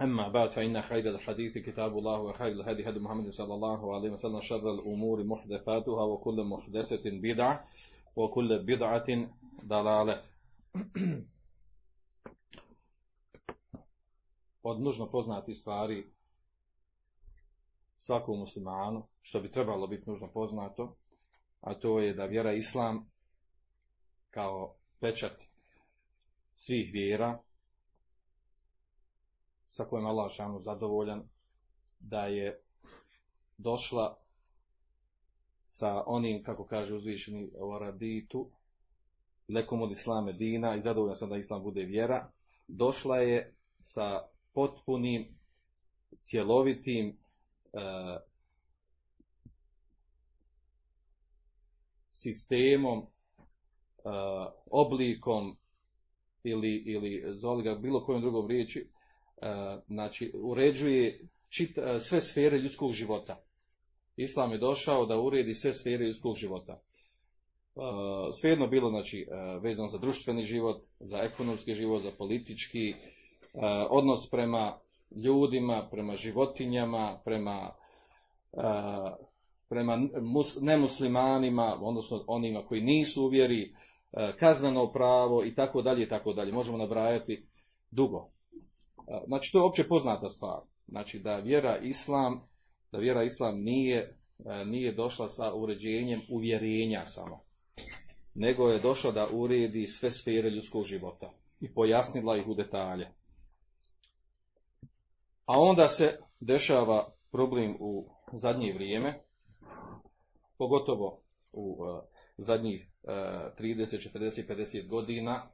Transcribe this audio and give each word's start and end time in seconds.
أما 0.00 0.28
بعد 0.28 0.50
فإن 0.50 0.82
خير 0.82 1.08
الحديث 1.08 1.58
كتاب 1.58 1.98
الله 1.98 2.20
وخير 2.20 2.52
الهدي 2.52 2.88
هدي 2.88 2.98
محمد 2.98 3.30
صلى 3.30 3.54
الله 3.54 3.94
عليه 3.94 4.10
وسلم 4.10 4.42
شر 4.42 4.70
الأمور 4.74 5.24
محدثاتها 5.24 6.02
وكل 6.02 6.44
محدثة 6.44 7.02
بدعة 7.04 7.68
وكل 8.16 8.58
بدعة 8.58 9.06
ضلالة 9.64 10.22
od 14.62 14.80
nužno 14.80 15.10
poznati 15.10 15.54
stvari 15.54 16.06
svakom 17.96 18.38
muslimanu, 18.38 19.06
što 19.22 19.40
bi 19.40 19.50
trebalo 19.50 19.86
biti 19.86 20.10
nužno 20.10 20.28
poznato, 20.28 20.96
a 21.60 21.74
to 21.74 22.00
je 22.00 22.14
da 22.14 22.24
vjera 22.24 22.52
Islam 22.52 23.10
kao 24.30 24.74
pečat 25.00 25.42
svih 26.54 26.90
vjera, 26.92 27.38
sa 29.67 29.85
kojim 29.85 30.05
Allah 30.05 30.31
šanu 30.31 30.59
zadovoljan, 30.61 31.23
da 31.99 32.25
je 32.25 32.61
došla 33.57 34.17
sa 35.63 36.03
onim, 36.05 36.43
kako 36.43 36.65
kaže 36.65 36.93
uzvišeni 36.95 37.51
o 37.59 37.79
raditu, 37.79 38.49
lekom 39.47 39.81
od 39.81 39.91
islame 39.91 40.33
dina 40.33 40.75
i 40.75 40.81
zadovoljan 40.81 41.15
sam 41.15 41.29
da 41.29 41.37
islam 41.37 41.63
bude 41.63 41.83
vjera, 41.83 42.31
došla 42.67 43.17
je 43.17 43.55
sa 43.81 44.27
potpunim, 44.53 45.37
cjelovitim 46.23 47.07
e, 47.07 47.17
sistemom, 52.11 52.99
e, 52.99 53.05
oblikom 54.71 55.57
ili, 56.43 56.83
ili 56.85 57.23
zoli 57.35 57.63
ga 57.63 57.75
bilo 57.75 58.05
kojom 58.05 58.21
drugom 58.21 58.47
riječi, 58.47 58.89
znači 59.87 60.31
uređuje 60.35 61.27
čit, 61.49 61.77
e, 61.77 61.99
sve 61.99 62.21
sfere 62.21 62.57
ljudskog 62.57 62.91
života. 62.91 63.43
Islam 64.15 64.51
je 64.51 64.57
došao 64.57 65.05
da 65.05 65.19
uredi 65.19 65.53
sve 65.53 65.73
sfere 65.73 66.05
ljudskog 66.05 66.35
života. 66.35 66.81
Svejedno 68.41 68.67
bilo 68.67 68.89
znači, 68.89 69.27
vezano 69.61 69.89
za 69.89 69.97
društveni 69.97 70.43
život, 70.43 70.81
za 70.99 71.17
ekonomski 71.17 71.75
život, 71.75 72.03
za 72.03 72.11
politički, 72.17 72.93
odnos 73.89 74.29
prema 74.29 74.79
ljudima, 75.15 75.87
prema 75.91 76.15
životinjama, 76.15 77.21
prema, 77.25 77.71
prema 79.69 80.07
nemuslimanima, 80.61 81.77
odnosno 81.81 82.23
onima 82.27 82.65
koji 82.65 82.81
nisu 82.81 83.23
uvjeri, 83.23 83.75
kazneno 84.39 84.91
pravo 84.91 85.43
i 85.45 85.55
tako 85.55 85.81
dalje 85.81 86.03
i 86.03 86.09
tako 86.09 86.33
dalje. 86.33 86.51
Možemo 86.51 86.77
nabrajati 86.77 87.45
dugo. 87.91 88.29
Znači 89.27 89.51
to 89.51 89.57
je 89.57 89.63
opće 89.63 89.87
poznata 89.87 90.29
stvar. 90.29 90.59
Znači 90.87 91.19
da 91.19 91.35
vjera 91.35 91.77
islam, 91.77 92.41
da 92.91 92.97
vjera 92.97 93.23
islam 93.23 93.61
nije, 93.61 94.17
nije 94.65 94.93
došla 94.93 95.29
sa 95.29 95.53
uređenjem 95.53 96.21
uvjerenja 96.29 97.05
samo, 97.05 97.39
nego 98.33 98.69
je 98.69 98.79
došla 98.79 99.11
da 99.11 99.27
uredi 99.31 99.87
sve 99.87 100.11
sfere 100.11 100.49
ljudskog 100.49 100.85
života 100.85 101.31
i 101.59 101.73
pojasnila 101.73 102.37
ih 102.37 102.47
u 102.47 102.53
detalje. 102.53 103.11
A 105.45 105.59
onda 105.59 105.87
se 105.87 106.19
dešava 106.39 107.13
problem 107.31 107.75
u 107.79 108.09
zadnje 108.33 108.73
vrijeme, 108.73 109.23
pogotovo 110.57 111.21
u 111.51 111.77
uh, 111.79 111.99
zadnjih 112.37 112.87
uh, 113.03 113.09
30, 113.59 114.09
40, 114.13 114.55
50 114.55 114.87
godina, 114.87 115.49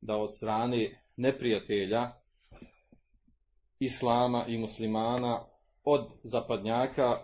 da 0.00 0.16
od 0.16 0.34
strane 0.36 1.02
neprijatelja 1.16 2.23
islama 3.84 4.44
i 4.48 4.58
muslimana, 4.58 5.40
od 5.84 6.06
zapadnjaka 6.22 7.18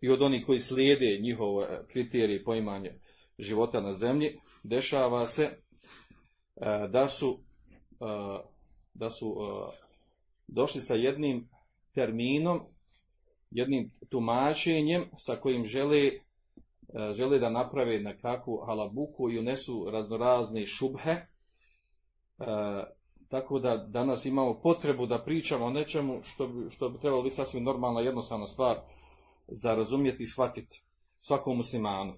i 0.00 0.10
od 0.10 0.22
onih 0.22 0.46
koji 0.46 0.60
slijede 0.60 1.18
njihove 1.18 1.86
kriterije 1.88 2.44
poimanje 2.44 2.92
života 3.38 3.80
na 3.80 3.94
zemlji, 3.94 4.38
dešava 4.62 5.26
se 5.26 5.44
uh, 5.44 6.90
da 6.90 7.08
su, 7.08 7.38
da 8.94 9.10
su 9.10 9.36
došli 10.46 10.80
sa 10.80 10.94
jednim 10.94 11.48
terminom, 11.94 12.60
jednim 13.50 13.90
tumačenjem 14.08 15.04
sa 15.16 15.36
kojim 15.36 15.66
žele, 15.66 16.10
žele 17.12 17.38
da 17.38 17.50
naprave 17.50 17.98
nekakvu 18.00 18.64
halabuku 18.66 19.30
i 19.30 19.38
unesu 19.38 19.90
raznorazne 19.90 20.66
šubhe, 20.66 21.10
e, 21.10 21.26
tako 23.34 23.58
da 23.58 23.76
danas 23.76 24.24
imamo 24.24 24.60
potrebu 24.62 25.06
da 25.06 25.18
pričamo 25.18 25.64
o 25.64 25.70
nečemu 25.70 26.22
što 26.22 26.46
bi, 26.46 26.70
što 26.70 26.88
bi 26.88 26.98
trebalo 26.98 27.22
biti 27.22 27.34
sasvim 27.34 27.64
normalna 27.64 28.00
jednostavna 28.00 28.46
stvar 28.46 28.76
za 29.48 29.74
razumjeti 29.74 30.22
i 30.22 30.26
shvatiti 30.26 30.82
svakom 31.18 31.56
muslimanu. 31.56 32.14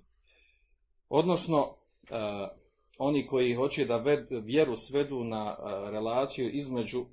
Odnosno, 1.08 1.74
e, 2.10 2.48
oni 2.98 3.26
koji 3.26 3.54
hoće 3.54 3.84
da 3.84 3.96
ved, 3.96 4.26
vjeru 4.30 4.76
svedu 4.76 5.24
na 5.24 5.56
e, 5.58 5.90
relaciju 5.90 6.50
između 6.50 7.04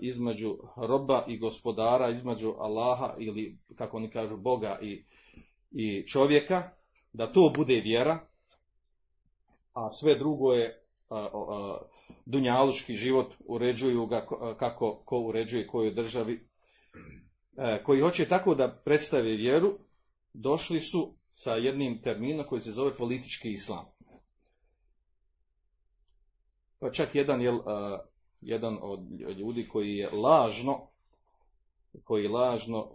između 0.00 0.58
roba 0.76 1.24
i 1.26 1.38
gospodara, 1.38 2.10
između 2.10 2.54
Allaha 2.58 3.14
ili, 3.18 3.58
kako 3.74 3.96
oni 3.96 4.10
kažu, 4.10 4.36
Boga 4.36 4.78
i, 4.82 5.04
i 5.70 6.06
čovjeka, 6.06 6.70
da 7.12 7.32
to 7.32 7.52
bude 7.56 7.80
vjera, 7.80 8.18
a 9.72 9.90
sve 9.90 10.14
drugo 10.14 10.52
je 10.52 10.82
a, 11.08 11.28
a, 11.32 11.78
dunjalučki 12.28 12.94
život, 12.94 13.34
uređuju 13.38 14.06
ga 14.06 14.26
kako 14.58 15.02
ko 15.04 15.20
uređuje 15.20 15.66
kojoj 15.66 15.94
državi, 15.94 16.48
a, 17.56 17.82
koji 17.84 18.00
hoće 18.00 18.28
tako 18.28 18.54
da 18.54 18.80
predstave 18.84 19.36
vjeru, 19.36 19.78
došli 20.32 20.80
su 20.80 21.14
sa 21.32 21.54
jednim 21.54 22.02
terminom 22.02 22.46
koji 22.46 22.60
se 22.60 22.72
zove 22.72 22.96
politički 22.96 23.52
islam. 23.52 23.84
Pa 26.78 26.90
čak 26.90 27.14
jedan 27.14 27.40
jel, 27.40 27.58
jedan 28.40 28.78
od 28.82 29.00
ljudi 29.38 29.68
koji 29.68 29.96
je 29.96 30.10
lažno 30.10 30.88
koji 32.04 32.28
lažno 32.28 32.90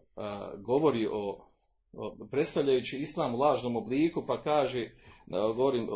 govori 0.58 1.08
o, 1.12 1.48
predstavljajući 2.32 2.98
islam 2.98 3.36
u 3.36 3.38
lažnom 3.38 3.76
obliku 3.76 4.26
pa 4.28 4.44
kaže 4.44 4.92
govorim 5.28 5.88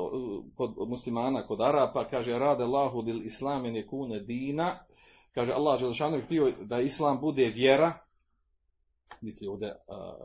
kod 0.56 0.90
muslimana 0.90 1.48
kod 1.48 1.62
Arapa 1.62 2.08
kaže 2.10 2.40
rade 2.40 2.64
Allahu 2.64 3.02
dil 3.02 3.26
islamen 3.26 3.76
je 3.76 3.88
kune 3.88 4.20
dina 4.20 4.80
kaže 5.34 5.52
Allah 5.52 5.80
Želešanović 5.80 6.26
htio 6.26 6.52
da 6.62 6.80
islam 6.80 7.20
bude 7.22 7.46
vjera 7.56 7.94
misli 9.22 9.48
ovdje 9.48 9.76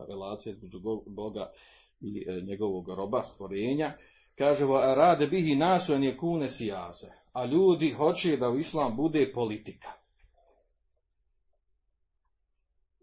relacija 0.09 0.53
između 0.53 0.81
Boga 1.07 1.53
i 2.01 2.25
e, 2.29 2.41
njegovog 2.41 2.89
roba 2.89 3.23
stvorenja 3.25 3.93
kaže 4.35 4.67
rade 4.95 5.27
bihi 5.27 5.57
nasu 5.57 5.93
en 5.93 6.05
je 6.05 6.17
kune 6.17 6.49
sijase 6.49 7.23
a 7.33 7.45
ljudi 7.45 7.91
hoće 7.91 8.37
da 8.37 8.51
u 8.51 8.59
islam 8.59 8.97
bude 8.97 9.33
politika. 9.35 9.89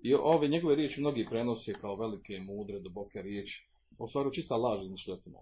I 0.01 0.13
ove 0.13 0.47
njegove 0.47 0.75
riječi 0.75 1.01
mnogi 1.01 1.25
prenose 1.29 1.73
kao 1.73 1.95
velike, 1.95 2.39
mudre, 2.39 2.79
duboke 2.79 3.21
riječi. 3.21 3.67
U 3.97 4.07
stvari 4.07 4.33
čista 4.33 4.55
laž 4.55 4.83
izmišljotina. 4.83 5.39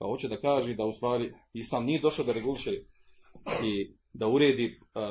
Pa 0.00 0.06
hoće 0.06 0.28
da 0.28 0.40
kaže 0.40 0.74
da 0.74 0.86
u 0.86 0.92
stvari 0.92 1.32
islam 1.52 1.84
nije 1.84 2.00
došao 2.00 2.24
da 2.24 2.32
reguliše 2.32 2.70
i 3.64 3.94
da 4.12 4.28
uredi 4.28 4.80
uh, 4.80 5.02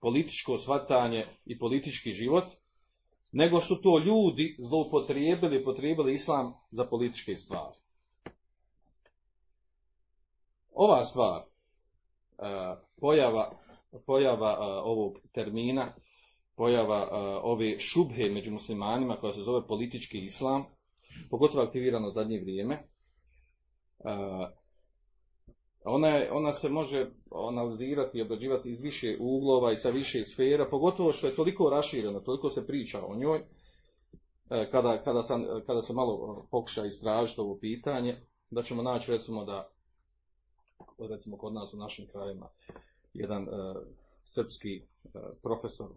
političko 0.00 0.58
svatanje 0.58 1.24
i 1.46 1.58
politički 1.58 2.12
život, 2.12 2.44
nego 3.32 3.60
su 3.60 3.82
to 3.82 3.98
ljudi 3.98 4.56
zloupotrijebili, 4.58 5.64
potrijebili 5.64 6.14
islam 6.14 6.52
za 6.70 6.84
političke 6.84 7.36
stvari. 7.36 7.84
ova 10.74 11.02
stvar, 11.02 11.42
e, 12.38 12.76
pojava, 13.00 13.50
pojava 14.06 14.50
e, 14.50 14.64
ovog 14.84 15.18
termina, 15.32 15.94
pojava 16.56 16.98
e, 16.98 17.16
ove 17.42 17.78
šubhe 17.78 18.30
među 18.30 18.52
muslimanima 18.52 19.16
koja 19.16 19.32
se 19.32 19.42
zove 19.42 19.66
politički 19.66 20.18
islam, 20.18 20.64
pogotovo 21.30 21.64
aktivirano 21.64 22.10
zadnje 22.10 22.40
vrijeme, 22.40 22.78
ona, 25.84 26.08
je, 26.08 26.32
ona 26.32 26.52
se 26.52 26.68
može 26.68 27.10
analizirati 27.48 28.18
i 28.18 28.22
obrađivati 28.22 28.70
iz 28.70 28.80
više 28.80 29.16
uglova 29.20 29.72
i 29.72 29.76
sa 29.76 29.90
više 29.90 30.24
sfera, 30.24 30.68
pogotovo 30.70 31.12
što 31.12 31.26
je 31.26 31.36
toliko 31.36 31.70
rašireno, 31.70 32.20
toliko 32.20 32.50
se 32.50 32.66
priča 32.66 33.06
o 33.06 33.16
njoj, 33.16 33.44
kada, 34.48 35.02
kada, 35.04 35.22
sam, 35.22 35.44
kada 35.66 35.82
se 35.82 35.92
malo 35.92 36.46
pokuša 36.50 36.86
istražiti 36.86 37.40
ovo 37.40 37.58
pitanje, 37.58 38.16
da 38.50 38.62
ćemo 38.62 38.82
naći 38.82 39.12
recimo 39.12 39.44
da 39.44 39.70
recimo 40.98 41.38
kod 41.38 41.52
nas 41.54 41.74
u 41.74 41.76
našim 41.76 42.06
krajima 42.12 42.48
jedan 43.12 43.42
uh, 43.42 43.76
srpski 44.24 44.82
uh, 45.04 45.10
profesor 45.42 45.90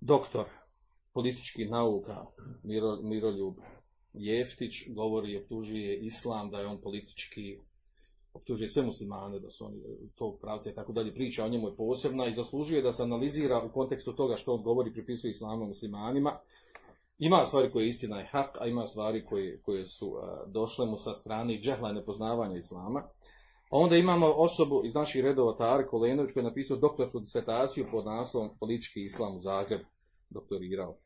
doktor 0.00 0.44
političkih 1.12 1.70
nauka 1.70 2.26
Miro, 2.62 2.96
Miroljub 3.02 3.54
Jeftić 4.14 4.88
govori 4.88 5.32
i 5.32 5.36
optužuje 5.36 5.98
islam 5.98 6.50
da 6.50 6.60
je 6.60 6.66
on 6.66 6.80
politički 6.80 7.58
optužuje 8.34 8.68
sve 8.68 8.82
muslimane 8.82 9.38
da 9.40 9.50
su 9.50 9.64
oni 9.64 9.82
tog 10.14 10.38
pravca 10.40 10.70
i 10.70 10.74
tako 10.74 10.92
dalje 10.92 11.14
priča 11.14 11.44
o 11.44 11.48
njemu 11.48 11.68
je 11.68 11.76
posebna 11.76 12.26
i 12.26 12.34
zaslužuje 12.34 12.82
da 12.82 12.92
se 12.92 13.02
analizira 13.02 13.62
u 13.64 13.72
kontekstu 13.72 14.12
toga 14.12 14.36
što 14.36 14.54
on 14.54 14.62
govori 14.62 14.92
pripisuje 14.92 15.30
islamu 15.30 15.66
muslimanima 15.66 16.38
ima 17.18 17.44
stvari 17.44 17.72
koje 17.72 17.84
je 17.84 17.88
istina 17.88 18.20
i 18.20 18.26
hak, 18.30 18.56
a 18.60 18.66
ima 18.66 18.86
stvari 18.86 19.26
koje, 19.26 19.60
koje 19.60 19.88
su 19.88 20.08
uh, 20.08 20.18
došle 20.46 20.86
mu 20.86 20.98
sa 20.98 21.14
strane 21.14 21.60
džehla 21.60 21.90
i 21.90 21.94
nepoznavanja 21.94 22.56
islama. 22.56 23.00
A 23.70 23.76
onda 23.76 23.96
imamo 23.96 24.26
osobu 24.26 24.82
iz 24.84 24.94
naših 24.94 25.24
redova 25.24 25.56
Tare 25.56 25.86
Kolenović 25.86 26.32
koji 26.32 26.42
je 26.42 26.48
napisao 26.48 26.76
doktorsku 26.76 27.20
disertaciju 27.20 27.86
pod 27.90 28.04
naslovom 28.04 28.50
Politički 28.60 29.02
islam 29.02 29.36
u 29.36 29.40
Zagreb, 29.40 29.80
doktorirao. 30.30 30.96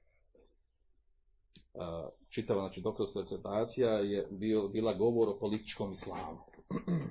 Čitava, 2.36 2.60
znači, 2.60 2.80
doktorska 2.80 3.22
disertacija 3.22 3.90
je 3.90 4.26
bio, 4.30 4.68
bila 4.68 4.94
govor 4.94 5.28
o 5.28 5.38
političkom 5.40 5.90
islamu. 5.90 6.38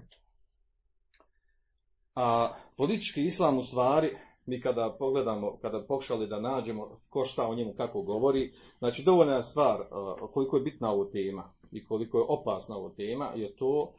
A 2.16 2.54
politički 2.78 3.26
islam 3.26 3.58
u 3.58 3.64
stvari 3.64 4.18
mi 4.46 4.62
kada 4.62 4.96
pogledamo, 5.00 5.58
kada 5.62 5.84
pokušali 5.88 6.28
da 6.28 6.40
nađemo 6.40 7.00
ko 7.10 7.26
šta 7.26 7.48
o 7.48 7.56
njemu 7.56 7.74
kako 7.74 8.02
govori, 8.02 8.54
znači 8.80 9.04
dovoljna 9.04 9.36
je 9.36 9.44
stvar 9.44 9.84
koliko 10.34 10.58
je 10.58 10.64
bitna 10.64 10.92
ovo 10.92 11.06
tema 11.06 11.54
i 11.72 11.86
koliko 11.86 12.18
je 12.18 12.26
opasna 12.28 12.78
ovo 12.78 12.90
tema 12.90 13.32
je 13.36 13.56
to 13.56 13.94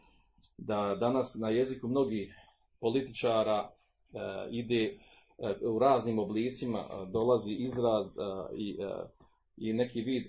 da 0.59 0.97
danas 1.01 1.35
na 1.35 1.51
jeziku 1.51 1.89
mnogih 1.89 2.35
političara 2.81 3.71
uh, 3.71 4.21
ide 4.51 4.99
uh, 5.39 5.75
u 5.75 5.79
raznim 5.79 6.19
oblicima 6.19 7.07
dolazi 7.13 7.53
izraz 7.53 8.07
i, 8.55 8.79
uh, 8.79 9.09
i 9.57 9.73
neki 9.73 10.01
vid 10.01 10.27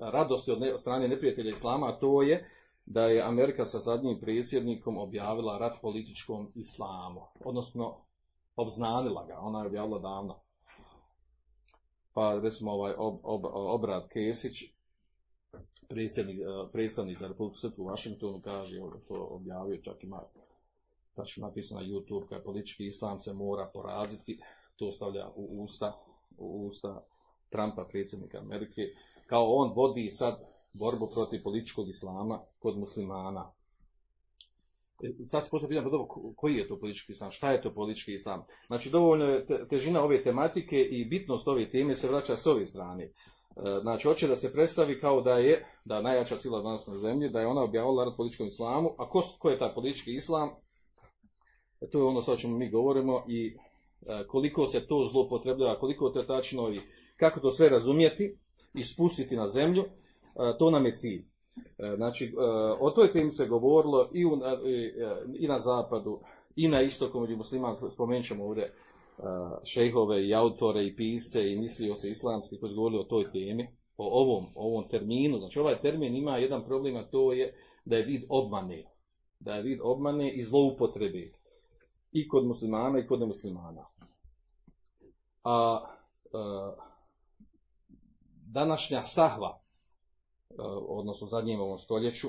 radosti 0.00 0.50
od, 0.50 0.60
ne, 0.60 0.74
od 0.74 0.80
strane 0.80 1.08
neprijatelja 1.08 1.50
islama, 1.50 1.86
a 1.86 1.98
to 1.98 2.22
je 2.22 2.48
da 2.86 3.06
je 3.06 3.22
Amerika 3.22 3.66
sa 3.66 3.78
zadnjim 3.78 4.20
predsjednikom 4.20 4.98
objavila 4.98 5.58
rat 5.58 5.80
političkom 5.82 6.52
islamu, 6.54 7.20
odnosno 7.44 7.96
obznanila 8.56 9.26
ga, 9.26 9.38
ona 9.38 9.60
je 9.60 9.66
objavila 9.66 9.98
davno. 9.98 10.40
Pa 12.14 12.38
recimo 12.42 12.72
ovaj 12.72 12.94
ob, 12.98 13.20
ob, 13.22 13.44
obrat 13.52 14.08
Kesić, 14.12 14.64
predsjednik, 15.88 16.38
eh, 16.40 16.72
predstavnik 16.72 17.18
za 17.18 17.28
Republiku 17.28 17.56
Srpsku 17.56 17.82
u 17.82 17.86
Washingtonu 17.86 18.40
kaže, 18.40 18.80
to 19.08 19.28
objavio, 19.30 19.82
čak 19.82 20.04
ima 20.04 20.22
tačno 21.14 21.46
napisano 21.46 21.80
na 21.80 21.86
YouTube, 21.86 22.28
kada 22.28 22.44
politički 22.44 22.86
islam 22.86 23.20
se 23.20 23.32
mora 23.32 23.70
poraziti, 23.72 24.40
to 24.76 24.92
stavlja 24.92 25.30
u 25.36 25.62
usta, 25.62 25.92
u 26.38 26.66
usta 26.66 27.04
Trumpa, 27.50 27.84
predsjednika 27.84 28.38
Amerike, 28.38 28.82
kao 29.32 29.54
on 29.54 29.72
vodi 29.76 30.10
sad 30.10 30.34
borbu 30.72 31.08
protiv 31.14 31.42
političkog 31.42 31.88
islama 31.88 32.40
kod 32.58 32.78
muslimana. 32.78 33.52
E, 35.02 35.24
sad 35.24 35.44
se 35.44 35.50
postavlja 35.50 35.82
pitanje, 35.82 36.04
koji 36.36 36.54
je 36.54 36.68
to 36.68 36.78
politički 36.78 37.12
islam, 37.12 37.30
šta 37.30 37.52
je 37.52 37.62
to 37.62 37.74
politički 37.74 38.14
islam? 38.14 38.44
Znači, 38.66 38.90
dovoljno 38.90 39.24
je 39.24 39.46
težina 39.70 40.04
ove 40.04 40.22
tematike 40.22 40.76
i 40.80 41.04
bitnost 41.04 41.48
ove 41.48 41.70
teme 41.70 41.94
se 41.94 42.08
vraća 42.08 42.36
s 42.36 42.46
ove 42.46 42.66
strane. 42.66 43.04
E, 43.04 43.10
znači, 43.82 44.08
hoće 44.08 44.28
da 44.28 44.36
se 44.36 44.52
predstavi 44.52 45.00
kao 45.00 45.20
da 45.20 45.38
je, 45.38 45.66
da 45.84 46.02
najjača 46.02 46.36
sila 46.36 46.62
danas 46.62 46.86
na 46.86 46.98
zemlji, 46.98 47.30
da 47.30 47.40
je 47.40 47.46
ona 47.46 47.62
objavila 47.62 48.04
rad 48.04 48.16
političkom 48.16 48.46
islamu, 48.46 48.90
a 48.98 49.08
ko, 49.08 49.22
ko 49.38 49.50
je 49.50 49.58
taj 49.58 49.74
politički 49.74 50.14
islam? 50.14 50.50
E, 51.80 51.90
to 51.90 51.98
je 51.98 52.04
ono 52.04 52.22
sa 52.22 52.36
čemu 52.36 52.58
mi 52.58 52.70
govorimo 52.70 53.24
i 53.28 53.56
koliko 54.28 54.66
se 54.66 54.86
to 54.86 55.08
zloupotrebljava, 55.12 55.78
koliko 55.78 56.10
to 56.10 56.20
je 56.20 56.26
tačno 56.26 56.72
i 56.74 56.80
kako 57.16 57.40
to 57.40 57.52
sve 57.52 57.68
razumjeti 57.68 58.41
i 58.74 58.82
spustiti 58.82 59.36
na 59.36 59.48
zemlju, 59.48 59.84
to 60.58 60.70
nam 60.70 60.86
je 60.86 60.94
cilj. 60.94 61.24
E, 61.56 61.96
znači, 61.96 62.24
e, 62.24 62.30
o 62.80 62.90
toj 62.90 63.12
temi 63.12 63.30
se 63.30 63.46
govorilo 63.46 64.10
i, 64.12 64.24
u, 64.24 64.40
i 65.38 65.48
na 65.48 65.60
zapadu, 65.60 66.20
i 66.56 66.68
na 66.68 66.82
istoku 66.82 67.20
među 67.20 67.36
muslimama, 67.36 67.90
spomenut 67.90 68.26
ćemo 68.26 68.44
ovdje 68.44 68.64
e, 68.64 68.72
šejhove 69.64 70.28
i 70.28 70.34
autore 70.34 70.86
i 70.86 70.96
pisce 70.96 71.52
i 71.52 71.58
mislioce 71.58 72.10
islamski 72.10 72.60
koji 72.60 72.70
su 72.70 72.76
govorili 72.76 73.00
o 73.00 73.04
toj 73.04 73.32
temi, 73.32 73.68
o 73.96 74.20
ovom, 74.22 74.46
ovom 74.54 74.88
terminu. 74.88 75.38
Znači, 75.38 75.58
ovaj 75.58 75.74
termin 75.74 76.16
ima 76.16 76.38
jedan 76.38 76.64
problem, 76.64 76.96
a 76.96 77.02
to 77.02 77.32
je 77.32 77.54
da 77.84 77.96
je 77.96 78.04
vid 78.04 78.22
obmane. 78.28 78.84
Da 79.40 79.54
je 79.54 79.62
vid 79.62 79.78
obmane 79.82 80.32
i 80.32 80.42
zloupotrebe. 80.42 81.32
I 82.12 82.28
kod 82.28 82.46
muslimana 82.46 82.98
i 82.98 83.06
kod 83.06 83.20
nemuslimana. 83.20 83.84
A, 85.44 85.84
a 86.32 86.91
današnja 88.52 89.02
sahva, 89.04 89.58
odnosno 90.88 91.26
u 91.26 91.30
zadnjem 91.30 91.60
ovom 91.60 91.78
stoljeću, 91.78 92.28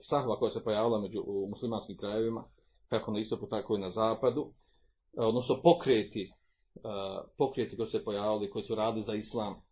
sahva 0.00 0.38
koja 0.38 0.50
se 0.50 0.64
pojavila 0.64 1.00
među 1.00 1.22
u 1.26 1.46
muslimanskim 1.48 1.96
krajevima, 1.96 2.44
kako 2.88 3.12
na 3.12 3.20
istoku, 3.20 3.46
tako 3.46 3.76
i 3.76 3.80
na 3.80 3.90
zapadu, 3.90 4.52
odnosno 5.16 5.60
pokreti, 5.62 6.32
pokreti 7.36 7.76
koji 7.76 7.88
se 7.88 8.04
pojavili, 8.04 8.50
koji 8.50 8.64
su 8.64 8.74
radili 8.74 9.04
za 9.04 9.14
islam, 9.14 9.62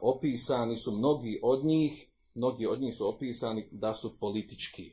opisani 0.00 0.76
su 0.76 0.92
mnogi 0.92 1.40
od 1.42 1.64
njih, 1.64 2.10
mnogi 2.34 2.66
od 2.66 2.80
njih 2.80 2.94
su 2.96 3.08
opisani 3.08 3.68
da 3.70 3.94
su 3.94 4.18
politički. 4.20 4.92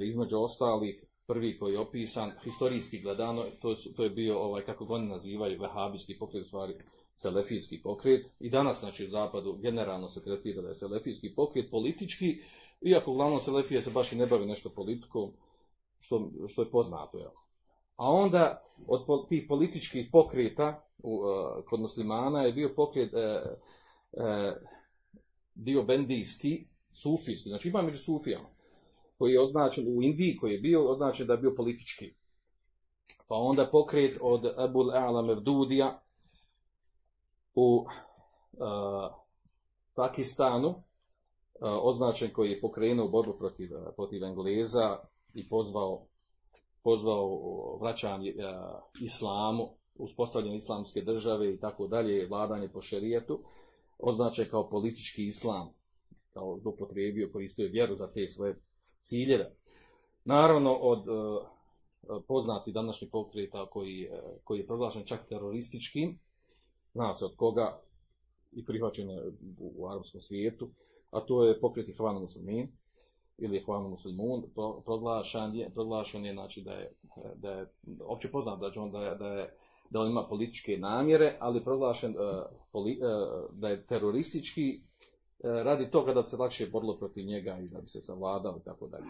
Između 0.00 0.38
ostalih, 0.38 1.04
prvi 1.26 1.58
koji 1.58 1.72
je 1.72 1.80
opisan, 1.80 2.32
historijski 2.44 3.00
gledano, 3.00 3.42
to, 3.60 3.74
to 3.96 4.04
je 4.04 4.10
bio, 4.10 4.38
ovaj, 4.38 4.62
kako 4.62 4.84
ga 4.84 4.94
oni 4.94 5.08
nazivaju, 5.08 5.60
vehabijski 5.60 6.18
pokret, 6.18 6.44
u 6.44 6.48
stvari, 6.48 6.74
selefijski 7.20 7.82
pokret 7.82 8.26
i 8.40 8.50
danas 8.50 8.80
znači 8.80 9.06
u 9.06 9.10
zapadu 9.10 9.56
generalno 9.62 10.08
se 10.08 10.22
tretira 10.22 10.62
da 10.62 10.68
je 10.68 10.74
selefijski 10.74 11.34
pokret 11.34 11.70
politički, 11.70 12.42
iako 12.80 13.10
uglavnom 13.10 13.40
selefije 13.40 13.82
se 13.82 13.90
baš 13.90 14.12
i 14.12 14.16
ne 14.16 14.26
bavi 14.26 14.46
nešto 14.46 14.70
politikom, 14.70 15.32
što, 15.98 16.30
što 16.48 16.62
je 16.62 16.70
poznato. 16.70 17.18
Jel? 17.18 17.30
A 17.96 18.12
onda 18.12 18.62
od 18.86 19.28
tih 19.28 19.44
političkih 19.48 20.08
pokreta 20.12 20.84
u, 21.02 21.14
uh, 21.14 21.64
kod 21.64 21.80
muslimana 21.80 22.42
je 22.42 22.52
bio 22.52 22.72
pokret 22.76 23.12
uh, 23.12 23.20
uh, 24.12 24.52
dio 25.54 25.82
bendijski, 25.82 26.66
sufijski, 26.92 27.48
znači 27.48 27.68
ima 27.68 27.82
među 27.82 27.98
sufijama, 27.98 28.48
koji 29.18 29.32
je 29.32 29.40
označen 29.40 29.84
u 29.88 30.02
Indiji, 30.02 30.36
koji 30.36 30.52
je 30.52 30.60
bio 30.60 30.90
označen 30.92 31.26
da 31.26 31.32
je 31.32 31.38
bio 31.38 31.54
politički. 31.54 32.14
Pa 33.28 33.34
onda 33.34 33.66
pokret 33.66 34.18
od 34.20 34.44
Ebul 34.44 34.90
A'la 34.90 35.26
Mevdudija, 35.26 36.00
u 37.54 37.86
uh, 38.52 39.12
Pakistanu, 39.94 40.68
uh, 40.68 40.74
označen 41.60 42.32
koji 42.32 42.50
je 42.50 42.60
pokrenuo 42.60 43.08
borbu 43.08 43.38
protiv, 43.38 43.70
protiv 43.96 44.24
Engleza 44.24 44.98
i 45.34 45.48
pozvao, 45.48 46.06
pozvao 46.82 47.78
vraćanje 47.80 48.34
uh, 48.36 48.44
islamu, 49.02 49.68
uspostavljanje 49.94 50.56
islamske 50.56 51.00
države 51.00 51.54
i 51.54 51.60
tako 51.60 51.86
dalje, 51.86 52.26
vladanje 52.26 52.68
po 52.68 52.82
šerijetu, 52.82 53.40
označen 53.98 54.48
kao 54.50 54.68
politički 54.68 55.26
islam, 55.26 55.68
kao 56.32 56.58
dopotrebio, 56.64 57.30
koristio 57.32 57.68
vjeru 57.68 57.94
za 57.94 58.12
te 58.12 58.28
svoje 58.28 58.60
ciljeve. 59.02 59.56
Naravno, 60.24 60.74
od 60.74 61.04
poznati 62.28 62.72
današnji 62.72 63.10
pokreta 63.10 63.66
koji, 63.66 64.10
koji 64.44 64.58
je 64.58 64.66
proglašen 64.66 65.04
čak 65.06 65.28
terorističkim, 65.28 66.18
zna 66.92 67.14
se 67.14 67.24
od 67.24 67.36
koga 67.36 67.80
i 68.52 68.64
prihvaćene 68.64 69.22
u, 69.58 69.88
arapskom 69.88 70.20
svijetu, 70.20 70.68
a 71.10 71.20
to 71.20 71.44
je 71.44 71.60
pokret 71.60 71.88
Ihvanu 71.88 72.20
Muslimin 72.20 72.68
ili 73.38 73.56
Ihvanu 73.56 73.88
Muslimun, 73.88 74.42
proglašen 74.84 75.70
proglašen 75.74 76.24
je 76.24 76.32
znači 76.32 76.62
da 76.62 76.72
je, 76.72 76.92
da 77.34 77.50
je 77.50 77.66
opće 78.04 78.28
poznat 78.28 78.60
da, 78.60 78.82
on, 78.82 78.90
da, 78.90 79.14
da, 79.14 79.26
je, 79.26 79.54
da 79.90 80.00
on 80.00 80.10
ima 80.10 80.26
političke 80.28 80.78
namjere, 80.78 81.36
ali 81.40 81.64
proglašen 81.64 82.10
uh, 82.10 82.44
poli, 82.72 83.00
uh, 83.02 83.50
da 83.54 83.68
je 83.68 83.86
teroristički 83.86 84.80
radi 85.42 85.90
toga 85.90 86.14
da 86.14 86.22
se 86.22 86.36
lakše 86.36 86.66
borilo 86.66 86.96
protiv 86.98 87.26
njega 87.26 87.58
i 87.58 87.68
da 87.68 87.80
bi 87.80 87.88
se 87.88 88.02
savladao 88.02 88.58
i 88.60 88.64
tako 88.64 88.88
dalje. 88.88 89.04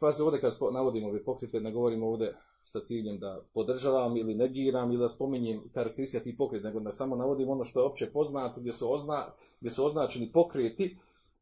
Pa 0.00 0.12
se 0.12 0.22
ovdje 0.22 0.40
kad 0.40 0.56
navodimo 0.72 1.08
ove 1.08 1.24
pokrete, 1.24 1.60
ne 1.60 1.72
govorimo 1.72 2.08
ovdje 2.08 2.34
sa 2.64 2.80
ciljem 2.80 3.18
da 3.18 3.40
podržavam 3.54 4.16
ili 4.16 4.34
negiram 4.34 4.90
ili 4.90 5.00
da 5.00 5.08
spominjem 5.08 5.62
karakteristike 5.74 6.24
tih 6.24 6.34
pokreta, 6.38 6.68
nego 6.68 6.80
da 6.80 6.92
samo 6.92 7.16
navodim 7.16 7.48
ono 7.48 7.64
što 7.64 7.80
je 7.80 7.86
opće 7.86 8.06
poznato, 8.12 8.60
gdje 8.60 8.72
su, 8.72 8.92
ozna, 8.92 9.26
gdje 9.60 9.70
su 9.70 9.86
označeni 9.86 10.32
pokreti 10.32 10.96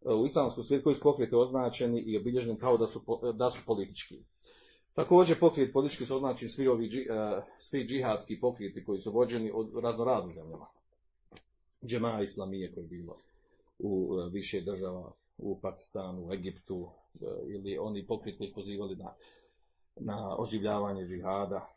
e, 0.04 0.08
u 0.08 0.26
islamskom 0.26 0.64
svijetu 0.64 0.84
koji 0.84 0.96
su 0.96 1.02
pokreti 1.02 1.34
označeni 1.34 2.00
i 2.00 2.18
obilježeni 2.18 2.58
kao 2.58 2.76
da 2.76 2.86
su, 2.86 3.00
da 3.34 3.50
su 3.50 3.62
politički. 3.66 4.18
Također 4.94 5.38
pokret 5.38 5.72
politički 5.72 6.06
su 6.06 6.16
označeni 6.16 6.48
svi 6.48 6.68
ovi 6.68 6.86
e, 6.86 7.42
svi 7.58 7.84
džihadski 7.84 8.40
pokreti 8.40 8.84
koji 8.84 9.00
su 9.00 9.12
vođeni 9.12 9.50
od 9.54 9.70
razno 9.82 10.04
raznih 10.04 10.34
zemljama. 10.34 10.66
Džema 11.84 12.22
Islamije 12.22 12.74
koji 12.74 12.84
je 12.84 12.88
bilo 12.88 13.16
u 13.78 14.18
e, 14.20 14.30
više 14.30 14.60
država, 14.60 15.12
u 15.38 15.60
Pakistanu, 15.60 16.26
u 16.26 16.32
Egiptu, 16.32 16.88
ili 17.48 17.78
oni 17.78 18.06
pokreti 18.06 18.52
pozivali 18.54 18.96
na, 18.96 19.14
na 19.96 20.36
oživljavanje 20.38 21.06
džihada. 21.06 21.68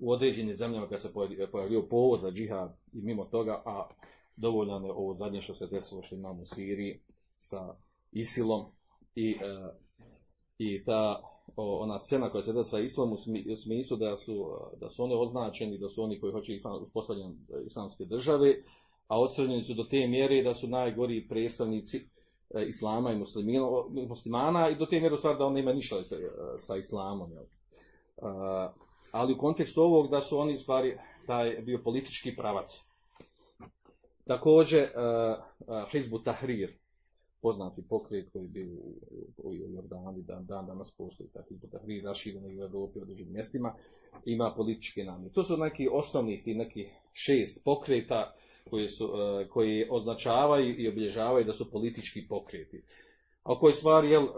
U 0.00 0.10
određenim 0.10 0.56
zemljama 0.56 0.88
kad 0.88 1.02
se 1.02 1.12
pojavi- 1.12 1.50
pojavio 1.52 1.82
povod 1.82 2.20
za 2.20 2.30
džihad 2.30 2.76
i 2.92 3.02
mimo 3.02 3.24
toga, 3.24 3.62
a 3.66 3.88
dovoljno 4.36 4.86
je 4.86 4.92
ovo 4.92 5.14
zadnje 5.14 5.42
što 5.42 5.54
se 5.54 5.66
desilo 5.66 6.02
što 6.02 6.14
imamo 6.14 6.42
u 6.42 6.46
Siriji 6.46 7.00
sa 7.38 7.74
Isilom 8.12 8.64
i, 9.14 9.30
e, 9.30 9.72
i 10.58 10.84
ta 10.84 11.22
ona 11.56 11.98
scena 11.98 12.30
koja 12.30 12.42
se 12.42 12.52
da 12.52 12.64
sa 12.64 12.80
Islom 12.80 13.12
u, 13.12 13.16
smi- 13.16 13.52
u 13.52 13.56
smislu 13.56 13.96
da 13.96 14.16
su, 14.16 14.46
da 14.80 14.88
su 14.88 15.04
oni 15.04 15.14
označeni, 15.14 15.78
da 15.78 15.88
su 15.88 16.02
oni 16.02 16.20
koji 16.20 16.32
hoće 16.32 16.58
uspostavljanje 16.80 17.34
islamske 17.66 18.04
države, 18.04 18.62
a 19.08 19.20
ocrnjeni 19.20 19.62
su 19.62 19.74
do 19.74 19.84
te 19.84 20.06
mjere 20.06 20.42
da 20.42 20.54
su 20.54 20.66
najgori 20.68 21.28
predstavnici 21.28 22.08
islama 22.68 23.12
i 23.12 23.16
muslimina- 23.16 24.08
muslimana 24.08 24.68
i 24.68 24.76
do 24.76 24.86
te 24.86 25.00
mjere 25.00 25.14
u 25.14 25.18
stvari 25.18 25.38
da 25.38 25.46
on 25.46 25.52
nema 25.54 25.72
ništa 25.72 26.04
sa, 26.04 26.16
sa 26.58 26.76
islamom. 26.76 27.32
Jel? 27.32 27.44
A, 28.22 28.72
ali 29.12 29.32
u 29.32 29.38
kontekstu 29.38 29.80
ovog 29.80 30.10
da 30.10 30.20
su 30.20 30.38
oni 30.38 30.58
stvari 30.58 30.98
taj 31.26 31.50
bio 31.62 31.80
politički 31.84 32.36
pravac. 32.36 32.84
Također 34.26 34.88
Hizbu 35.92 36.18
Tahrir, 36.18 36.76
poznati 37.42 37.82
pokret 37.88 38.32
koji 38.32 38.48
bio 38.48 38.66
u, 39.36 39.54
Jordani, 39.54 40.22
dan, 40.22 40.46
dan 40.46 40.66
danas 40.66 40.94
postoji 40.98 41.28
taj 41.28 41.42
Hizbu 41.48 41.66
Tahrir, 41.66 42.04
raširen 42.04 42.44
u 42.44 42.50
Europi 42.50 42.98
u 42.98 43.02
određenim 43.02 43.32
mjestima, 43.32 43.74
ima 44.24 44.54
političke 44.56 45.04
namjere. 45.04 45.34
To 45.34 45.44
su 45.44 45.56
neki 45.56 45.88
osnovnih 45.92 46.48
i 46.48 46.54
neki 46.54 46.88
šest 47.12 47.64
pokreta 47.64 48.34
koji, 48.70 48.88
su, 48.88 49.06
uh, 49.06 49.48
koji 49.48 49.86
označavaju 49.90 50.80
i 50.80 50.88
obilježavaju 50.88 51.44
da 51.44 51.52
su 51.52 51.70
politički 51.70 52.28
pokreti. 52.28 52.82
A 53.42 53.58
koji 53.58 53.74
stvari 53.74 54.10
jel, 54.10 54.24
uh, 54.24 54.30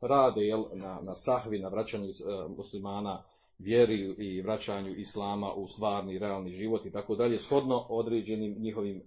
rade 0.00 0.40
jel, 0.40 0.64
na, 0.72 1.00
na 1.02 1.14
sahvi, 1.14 1.58
na 1.58 1.68
vraćanju 1.68 2.08
uh, 2.08 2.56
muslimana 2.56 3.22
vjeri 3.58 4.14
i 4.18 4.42
vraćanju 4.42 4.94
islama 4.96 5.52
u 5.52 5.66
stvarni, 5.66 6.18
realni 6.18 6.50
život 6.50 6.86
i 6.86 6.90
tako 6.90 7.16
dalje, 7.16 7.38
shodno 7.38 7.86
određenim 7.88 8.56
njihovim 8.58 9.02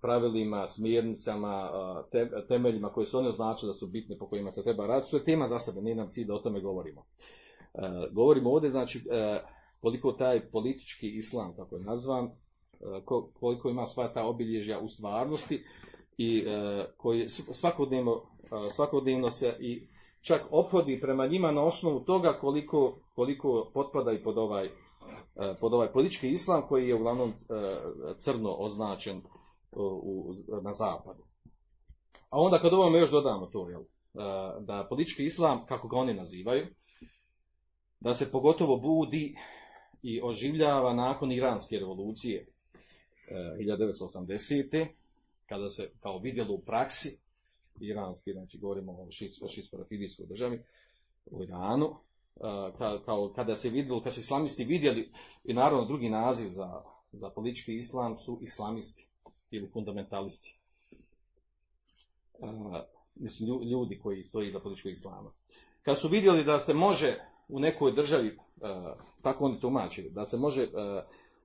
pravilima, 0.00 0.66
smjernicama, 0.68 1.70
te, 2.12 2.30
temeljima 2.48 2.88
koje 2.88 3.06
su 3.06 3.18
oni 3.18 3.28
označili 3.28 3.70
da 3.70 3.74
su 3.74 3.86
bitne 3.86 4.18
po 4.18 4.26
kojima 4.26 4.50
se 4.50 4.62
treba 4.62 4.86
raditi, 4.86 5.08
što 5.08 5.16
je 5.16 5.24
tema 5.24 5.48
za 5.48 5.58
sebe, 5.58 5.80
nije 5.82 5.96
nam 5.96 6.10
cilj 6.10 6.26
da 6.26 6.34
o 6.34 6.38
tome 6.38 6.60
govorimo. 6.60 7.04
Govorimo 8.10 8.50
ovdje, 8.50 8.70
znači, 8.70 9.00
koliko 9.80 10.12
taj 10.12 10.50
politički 10.50 11.08
islam, 11.16 11.56
kako 11.56 11.76
je 11.76 11.84
nazvan, 11.84 12.30
koliko 13.40 13.68
ima 13.68 13.86
sva 13.86 14.12
ta 14.12 14.26
obilježja 14.26 14.80
u 14.80 14.88
stvarnosti 14.88 15.64
i 16.18 16.38
e, 16.38 16.84
koji 16.96 17.28
svakodnevno, 17.28 18.22
e, 18.42 18.70
svakodnevno 18.70 19.30
se 19.30 19.56
i 19.60 19.88
čak 20.20 20.42
ophodi 20.50 21.00
prema 21.00 21.26
njima 21.26 21.52
na 21.52 21.64
osnovu 21.64 22.00
toga 22.00 22.32
koliko, 22.32 22.98
koliko 23.14 23.70
potpada 23.74 24.12
i 24.12 24.22
pod 24.22 24.38
ovaj, 24.38 24.66
e, 24.66 24.70
pod 25.60 25.74
ovaj 25.74 25.92
politički 25.92 26.28
islam 26.28 26.62
koji 26.68 26.88
je 26.88 26.94
uglavnom 26.94 27.28
e, 27.28 27.34
crno 28.18 28.50
označen 28.50 29.22
u, 29.72 30.34
na 30.62 30.72
zapadu. 30.72 31.22
A 32.30 32.40
onda 32.40 32.58
kad 32.58 32.72
ovome 32.72 32.98
još 32.98 33.10
dodamo 33.10 33.46
to, 33.46 33.68
jel, 33.68 33.80
e, 33.80 33.86
da 34.60 34.86
politički 34.88 35.24
islam, 35.24 35.66
kako 35.66 35.88
ga 35.88 35.96
oni 35.96 36.14
nazivaju, 36.14 36.66
da 38.00 38.14
se 38.14 38.30
pogotovo 38.30 38.76
budi 38.76 39.36
i 40.02 40.20
oživljava 40.22 40.94
nakon 40.94 41.32
iranske 41.32 41.78
revolucije 41.78 42.46
e, 42.46 42.53
1980. 43.30 44.86
kada 45.46 45.70
se 45.70 45.90
kao 46.00 46.18
vidjelo 46.18 46.54
u 46.54 46.58
praksi 46.58 47.18
iranski, 47.80 48.32
znači 48.32 48.58
govorimo 48.58 48.92
o 48.92 49.06
šitsko-rafidijskoj 49.48 50.26
državi 50.26 50.62
u 51.26 51.42
Iranu, 51.42 51.96
e, 52.36 52.40
ka, 52.78 53.02
kao 53.04 53.32
kada 53.36 53.56
se 53.56 53.70
vidjelo, 53.70 54.00
kada 54.00 54.10
su 54.10 54.20
islamisti 54.20 54.64
vidjeli 54.64 55.12
i 55.44 55.54
naravno 55.54 55.84
drugi 55.84 56.08
naziv 56.08 56.50
za, 56.50 56.82
za 57.12 57.30
politički 57.30 57.76
islam 57.76 58.16
su 58.16 58.38
islamisti 58.42 59.06
ili 59.50 59.70
fundamentalisti. 59.72 60.58
E, 62.34 62.46
mislim, 63.14 63.48
lju- 63.48 63.70
ljudi 63.70 63.98
koji 64.02 64.24
stoji 64.24 64.52
za 64.52 64.60
političkog 64.60 64.92
islama. 64.92 65.30
Kad 65.82 65.98
su 65.98 66.08
vidjeli 66.08 66.44
da 66.44 66.60
se 66.60 66.74
može 66.74 67.18
u 67.48 67.60
nekoj 67.60 67.92
državi, 67.92 68.28
e, 68.28 68.38
tako 69.22 69.44
oni 69.44 69.60
tumačili, 69.60 70.10
da 70.10 70.26
se 70.26 70.36
može, 70.36 70.62
e, 70.62 70.68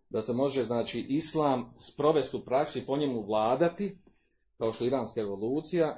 da 0.10 0.22
se 0.22 0.34
može 0.34 0.64
znači 0.64 1.06
islam 1.10 1.74
sprovesti 1.80 2.38
u 2.38 2.40
praksi 2.40 2.86
po 2.86 2.98
njemu 2.98 3.22
vladati, 3.22 3.98
kao 4.58 4.74
što 4.74 4.84
je 4.84 4.88
iranska 4.88 5.22
revolucija, 5.22 5.88
e, 5.88 5.98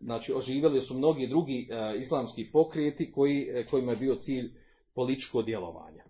znači 0.00 0.32
oživjeli 0.34 0.80
su 0.80 0.98
mnogi 0.98 1.26
drugi 1.26 1.68
e, 1.70 1.98
islamski 1.98 2.50
pokreti 2.52 3.12
koji, 3.12 3.48
e, 3.50 3.66
kojima 3.66 3.92
je 3.92 3.96
bio 3.96 4.14
cilj 4.14 4.52
političko 4.94 5.42
djelovanje. 5.42 6.02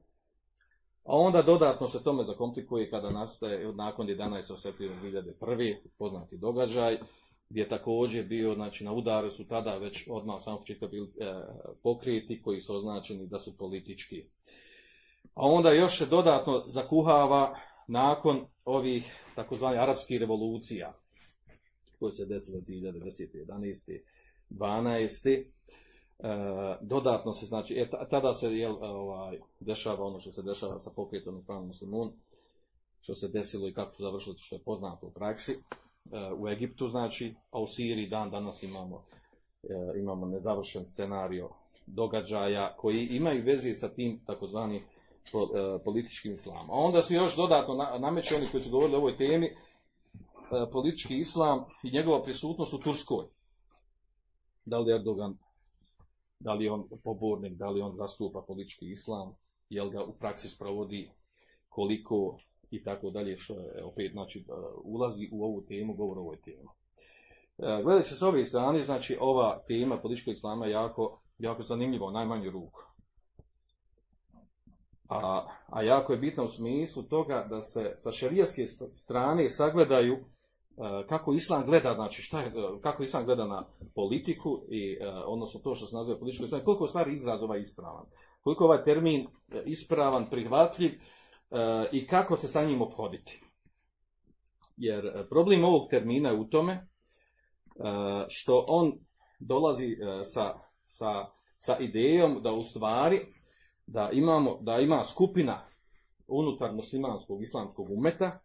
A 1.04 1.16
onda 1.16 1.42
dodatno 1.42 1.88
se 1.88 2.02
tome 2.02 2.25
zakomplikuje 2.25 2.90
kada 2.90 3.11
nastaje 3.11 3.73
nakon 3.75 4.07
11. 4.07 4.62
septembra 4.62 4.97
2001. 5.40 5.76
poznati 5.99 6.37
događaj, 6.37 6.99
gdje 7.49 7.61
je 7.61 7.69
također 7.69 8.26
bio, 8.26 8.54
znači 8.54 8.85
na 8.85 8.92
udaru 8.92 9.30
su 9.30 9.49
tada 9.49 9.76
već 9.76 10.09
odmah 10.11 10.42
samo 10.42 10.61
bili 10.90 11.12
e, 11.21 11.35
pokreti 11.83 12.42
koji 12.42 12.61
su 12.61 12.76
označeni 12.76 13.26
da 13.26 13.38
su 13.38 13.57
politički. 13.59 14.25
A 15.35 15.47
onda 15.47 15.73
još 15.73 15.99
se 15.99 16.07
dodatno 16.07 16.63
zakuhava 16.67 17.59
nakon 17.87 18.47
ovih 18.65 19.13
takozvanih 19.35 19.81
arapskih 19.81 20.21
revolucija 20.21 20.93
koje 21.99 22.13
se 22.13 22.27
desile 22.27 22.61
2010. 22.61 23.29
11. 23.47 24.01
12. 24.51 25.45
E, 26.19 26.77
dodatno 26.81 27.33
se 27.33 27.47
znači, 27.47 27.75
e, 27.75 27.91
ta- 27.91 28.09
tada 28.09 28.35
se 28.35 28.57
jel, 28.57 28.85
ovaj, 28.85 29.39
dešava 29.61 30.07
ono 30.07 30.21
što 30.21 30.33
se 30.33 30.43
dešava 30.43 30.81
sa 30.81 30.91
pokretom 30.91 31.39
i 31.39 31.47
pravom 31.47 31.67
muslimun, 31.67 32.13
što 33.01 33.15
se 33.15 33.29
desilo 33.29 33.69
i 33.69 33.75
kako 33.75 33.93
su 33.95 34.03
završili, 34.03 34.39
što 34.39 34.57
je 34.57 34.63
poznato 34.65 35.07
u 35.07 35.11
praksi, 35.11 35.53
e, 35.53 35.59
u 36.39 36.49
Egiptu 36.49 36.89
znači, 36.89 37.35
a 37.51 37.61
u 37.61 37.67
Siriji 37.67 38.09
dan 38.09 38.31
danas 38.31 38.63
imamo, 38.63 39.05
e, 39.63 39.99
imamo 39.99 40.27
nezavršen 40.27 40.89
scenario 40.89 41.51
događaja 41.87 42.77
koji 42.77 43.07
imaju 43.07 43.43
veze 43.45 43.75
sa 43.75 43.89
tim 43.89 44.21
takozvanim 44.27 44.83
političkim 45.85 46.33
islamom. 46.33 46.71
A 46.71 46.75
onda 46.75 47.03
su 47.03 47.15
još 47.15 47.37
dodatno 47.37 47.75
na, 47.75 47.99
nameće 47.99 48.37
oni 48.37 48.47
koji 48.47 48.62
su 48.62 48.71
govorili 48.71 48.97
o 48.97 48.99
ovoj 48.99 49.17
temi, 49.17 49.47
e, 49.47 49.57
politički 50.73 51.19
islam 51.19 51.65
i 51.83 51.91
njegova 51.91 52.23
prisutnost 52.23 52.75
u 52.75 52.79
Turskoj. 52.79 53.25
Da 54.65 54.79
li 54.79 54.95
Erdogan, 54.95 55.39
da 56.41 56.53
li 56.53 56.69
on 56.69 56.89
pobornik, 57.05 57.53
da 57.53 57.71
li 57.71 57.81
on 57.81 57.97
zastupa 57.97 58.45
politički 58.47 58.91
islam, 58.91 59.35
jel 59.69 59.91
ga 59.91 60.05
u 60.05 60.12
praksi 60.12 60.49
sprovodi, 60.49 61.11
koliko 61.69 62.39
i 62.71 62.83
tako 62.83 63.11
dalje, 63.11 63.39
što 63.39 63.55
je 63.55 63.85
opet 63.85 64.12
znači, 64.12 64.39
e, 64.39 64.53
ulazi 64.85 65.29
u 65.33 65.45
ovu 65.45 65.65
temu, 65.69 65.95
govor 65.95 66.19
o 66.19 66.21
ovoj 66.21 66.41
temi. 66.41 66.69
E, 67.59 67.83
Gledajući 67.83 68.15
s 68.15 68.23
ove 68.23 68.45
strane, 68.45 68.83
znači 68.83 69.17
ova 69.21 69.62
tema 69.67 70.00
političkog 70.00 70.35
islama 70.35 70.67
je 70.67 70.73
jako, 70.73 71.21
jako 71.39 71.62
zanimljiva 71.62 72.07
u 72.07 72.11
najmanju 72.11 72.50
ruku. 72.50 72.89
A, 75.11 75.47
a 75.67 75.83
jako 75.83 76.12
je 76.12 76.19
bitno 76.19 76.45
u 76.45 76.49
smislu 76.49 77.02
toga 77.02 77.47
da 77.50 77.62
se 77.62 77.95
sa 77.97 78.12
šerijaske 78.12 78.67
strane 78.95 79.50
sagledaju 79.50 80.14
e, 80.14 80.21
kako 81.09 81.33
islam 81.33 81.67
gleda, 81.67 81.95
znači 81.95 82.23
šta 82.23 82.40
je, 82.40 82.47
e, 82.47 82.52
kako 82.83 83.02
islam 83.02 83.25
gleda 83.25 83.47
na 83.47 83.67
politiku 83.95 84.62
i 84.69 84.99
e, 85.00 85.09
odnosno 85.09 85.61
to 85.61 85.75
što 85.75 85.87
se 85.87 85.97
naziva 85.97 86.19
političko 86.19 86.45
islam, 86.45 86.64
koliko 86.64 86.85
je 86.85 86.88
stvari 86.88 87.14
izraz 87.14 87.43
ovaj 87.43 87.61
ispravan, 87.61 88.05
koliko 88.40 88.64
je 88.64 88.67
ovaj 88.67 88.85
termin 88.85 89.26
ispravan, 89.64 90.31
prihvatljiv 90.31 90.90
i 91.93 92.07
kako 92.07 92.37
se 92.37 92.49
sa 92.49 92.64
njim 92.64 92.83
obhoditi. 92.83 93.43
Jer 94.76 95.29
problem 95.29 95.64
ovog 95.64 95.90
termina 95.90 96.29
je 96.29 96.38
u 96.38 96.45
tome 96.45 96.87
što 98.29 98.64
on 98.69 98.93
dolazi 99.40 99.97
sa, 100.23 100.55
sa, 100.87 101.26
sa 101.57 101.79
idejom 101.79 102.43
da 102.43 102.52
u 102.52 102.62
stvari 102.62 103.21
da 103.92 104.11
imamo 104.12 104.59
da 104.61 104.78
ima 104.78 105.04
skupina 105.04 105.61
unutar 106.28 106.73
muslimanskog 106.73 107.42
islamskog 107.42 107.90
umeta 107.90 108.38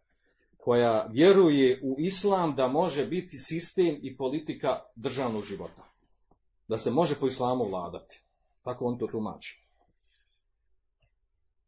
koja 0.56 1.06
vjeruje 1.10 1.80
u 1.82 1.96
islam 1.98 2.54
da 2.54 2.68
može 2.68 3.06
biti 3.06 3.38
sistem 3.38 3.98
i 4.02 4.16
politika 4.16 4.80
državnog 4.96 5.44
života. 5.44 5.82
Da 6.68 6.78
se 6.78 6.90
može 6.90 7.14
po 7.14 7.26
islamu 7.26 7.64
vladati. 7.64 8.22
Tako 8.62 8.84
on 8.84 8.98
to 8.98 9.06
tumači. 9.06 9.66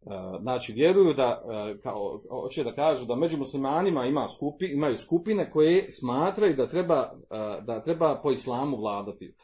E, 0.06 0.38
znači, 0.40 0.72
vjeruju 0.72 1.14
da, 1.14 1.42
e, 1.50 1.80
kao, 1.80 2.20
hoće 2.30 2.64
da 2.64 2.74
kažu 2.74 3.06
da 3.06 3.16
među 3.16 3.36
muslimanima 3.36 4.06
ima 4.06 4.28
skupi, 4.36 4.66
imaju 4.66 4.98
skupine 4.98 5.50
koje 5.50 5.92
smatraju 5.92 6.56
da 6.56 6.68
treba, 6.68 7.12
e, 7.30 7.60
da 7.62 7.82
treba 7.84 8.20
po 8.22 8.30
islamu 8.30 8.76
vladati. 8.76 9.34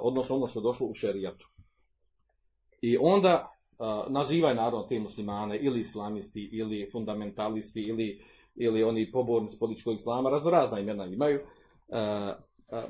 Odnosno 0.00 0.36
ono 0.36 0.46
što 0.46 0.60
je 0.60 0.62
došlo 0.62 0.86
u 0.86 0.94
šerijatu. 0.94 1.48
I 2.80 2.96
onda 3.00 3.52
nazivaju 4.08 4.54
naravno 4.54 4.82
te 4.82 5.00
muslimane 5.00 5.58
ili 5.58 5.80
islamisti, 5.80 6.48
ili 6.52 6.88
fundamentalisti, 6.92 7.80
ili, 7.80 8.22
ili 8.54 8.82
oni 8.82 9.12
pobornici 9.12 9.58
političkog 9.58 9.94
islama, 9.94 10.30
raznorazna 10.30 10.80
imena 10.80 11.06
imaju. 11.06 11.40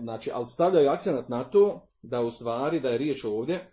Znači, 0.01 0.31
ali 0.35 0.47
stavljaju 0.47 0.91
akcent 0.91 1.29
na 1.29 1.45
to 1.45 1.81
da 2.03 2.23
u 2.23 2.31
stvari 2.31 2.81
da 2.81 2.89
je 2.89 2.99
riječ 2.99 3.25
ovdje 3.25 3.73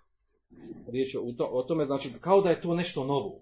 riječ 0.88 1.15
to, 1.38 1.46
o 1.46 1.63
tome, 1.63 1.86
znači 1.86 2.13
kao 2.22 2.41
da 2.41 2.50
je 2.50 2.62
to 2.62 2.75
nešto 2.75 3.03
novo. 3.03 3.39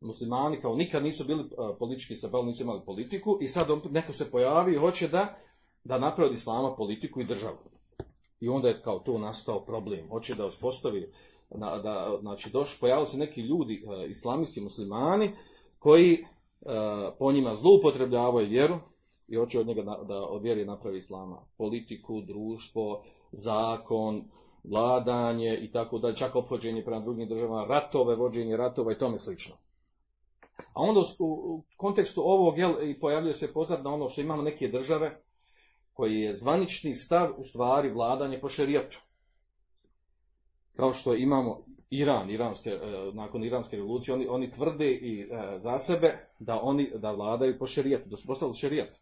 Muslimani 0.00 0.60
kao 0.60 0.76
nikad 0.76 1.02
nisu 1.02 1.24
bili 1.24 1.40
uh, 1.40 1.76
politički 1.78 2.16
se 2.16 2.30
nisu 2.44 2.62
imali 2.62 2.80
politiku 2.86 3.38
i 3.40 3.48
sad 3.48 3.66
neko 3.90 4.12
se 4.12 4.30
pojavi 4.30 4.72
i 4.72 4.78
hoće 4.78 5.08
da, 5.08 5.38
da 5.84 5.98
napravi 5.98 6.30
od 6.30 6.34
islama 6.34 6.76
politiku 6.76 7.20
i 7.20 7.24
državu. 7.24 7.58
I 8.40 8.48
onda 8.48 8.68
je 8.68 8.82
kao 8.82 8.98
to 8.98 9.18
nastao 9.18 9.64
problem. 9.64 10.08
Hoće 10.08 10.34
da 10.34 10.46
uspostavi, 10.46 11.12
na, 11.50 11.78
da, 11.78 12.18
znači 12.20 12.50
doš, 12.50 12.80
pojavili 12.80 13.06
se 13.06 13.18
neki 13.18 13.40
ljudi, 13.40 13.84
uh, 13.86 14.10
islamisti 14.10 14.60
muslimani, 14.60 15.30
koji 15.78 16.24
uh, 16.60 16.70
po 17.18 17.32
njima 17.32 17.54
zloupotrebljavaju 17.54 18.48
vjeru 18.48 18.78
i 19.28 19.36
hoće 19.36 19.60
od 19.60 19.66
njega 19.66 19.82
da, 19.82 20.00
da 20.08 20.22
od 20.22 20.42
vjeri 20.42 20.64
napravi 20.64 20.98
islama. 20.98 21.42
Politiku, 21.56 22.20
društvo, 22.20 23.02
zakon, 23.32 24.24
vladanje 24.64 25.58
i 25.62 25.72
tako 25.72 25.98
dalje, 25.98 26.16
čak 26.16 26.36
ophođenje 26.36 26.84
prema 26.84 27.00
drugim 27.00 27.28
državama, 27.28 27.64
ratove, 27.64 28.16
vođenje 28.16 28.56
ratova 28.56 28.92
i 28.92 28.98
tome 28.98 29.18
slično. 29.18 29.54
A 30.72 30.82
onda 30.82 31.00
u 31.18 31.62
kontekstu 31.76 32.20
ovog 32.20 32.58
jel, 32.58 32.90
i 32.90 33.00
pojavljuje 33.00 33.34
se 33.34 33.52
pozadna 33.52 33.94
ono 33.94 34.08
što 34.08 34.20
imamo 34.20 34.42
neke 34.42 34.68
države 34.68 35.22
koji 35.92 36.20
je 36.20 36.36
zvanični 36.36 36.94
stav 36.94 37.32
u 37.38 37.44
stvari 37.44 37.90
vladanje 37.90 38.40
po 38.40 38.48
šerijatu. 38.48 39.00
Kao 40.76 40.92
što 40.92 41.14
imamo 41.14 41.64
Iran, 41.90 42.30
iranske, 42.30 42.70
e, 42.70 43.10
nakon 43.14 43.44
iranske 43.44 43.76
revolucije, 43.76 44.14
oni, 44.14 44.26
oni 44.28 44.52
tvrde 44.52 44.92
i 44.92 45.20
e, 45.20 45.26
za 45.60 45.78
sebe 45.78 46.28
da 46.38 46.60
oni 46.62 46.90
da 46.94 47.12
vladaju 47.12 47.58
po 47.58 47.66
šerijatu, 47.66 48.08
da 48.08 48.16
su 48.16 48.26
postali 48.26 48.54
šerijat. 48.54 48.98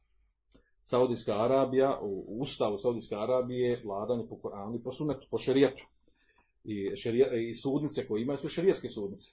Saudijska 0.84 1.44
Arabija, 1.44 1.98
u 2.02 2.40
ustavu 2.40 2.78
Saudijske 2.78 3.16
Arabije 3.16 3.82
vladanje 3.84 4.26
po 4.28 4.38
Koranu 4.38 4.76
i 4.76 4.82
po 4.82 4.92
sunetu, 4.92 5.26
po 5.30 5.38
šerijetu. 5.38 5.84
I, 6.64 6.90
I 7.50 7.54
sudnice 7.54 8.08
koje 8.08 8.22
imaju 8.22 8.38
su 8.38 8.48
šerijetske 8.48 8.88
sudnice. 8.88 9.30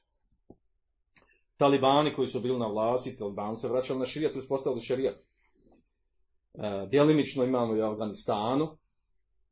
Talibani 1.57 2.13
koji 2.15 2.27
su 2.27 2.39
bili 2.39 2.59
na 2.59 2.67
vlasti, 2.67 3.17
talibani 3.17 3.57
se 3.57 3.67
vraćali 3.67 3.99
na 3.99 4.05
šerijet, 4.05 4.35
uspostavili 4.35 4.81
šerijet. 4.81 5.15
E, 6.53 6.87
djelimično 6.89 7.43
imamo 7.43 7.75
i 7.75 7.81
Afganistanu, 7.81 8.77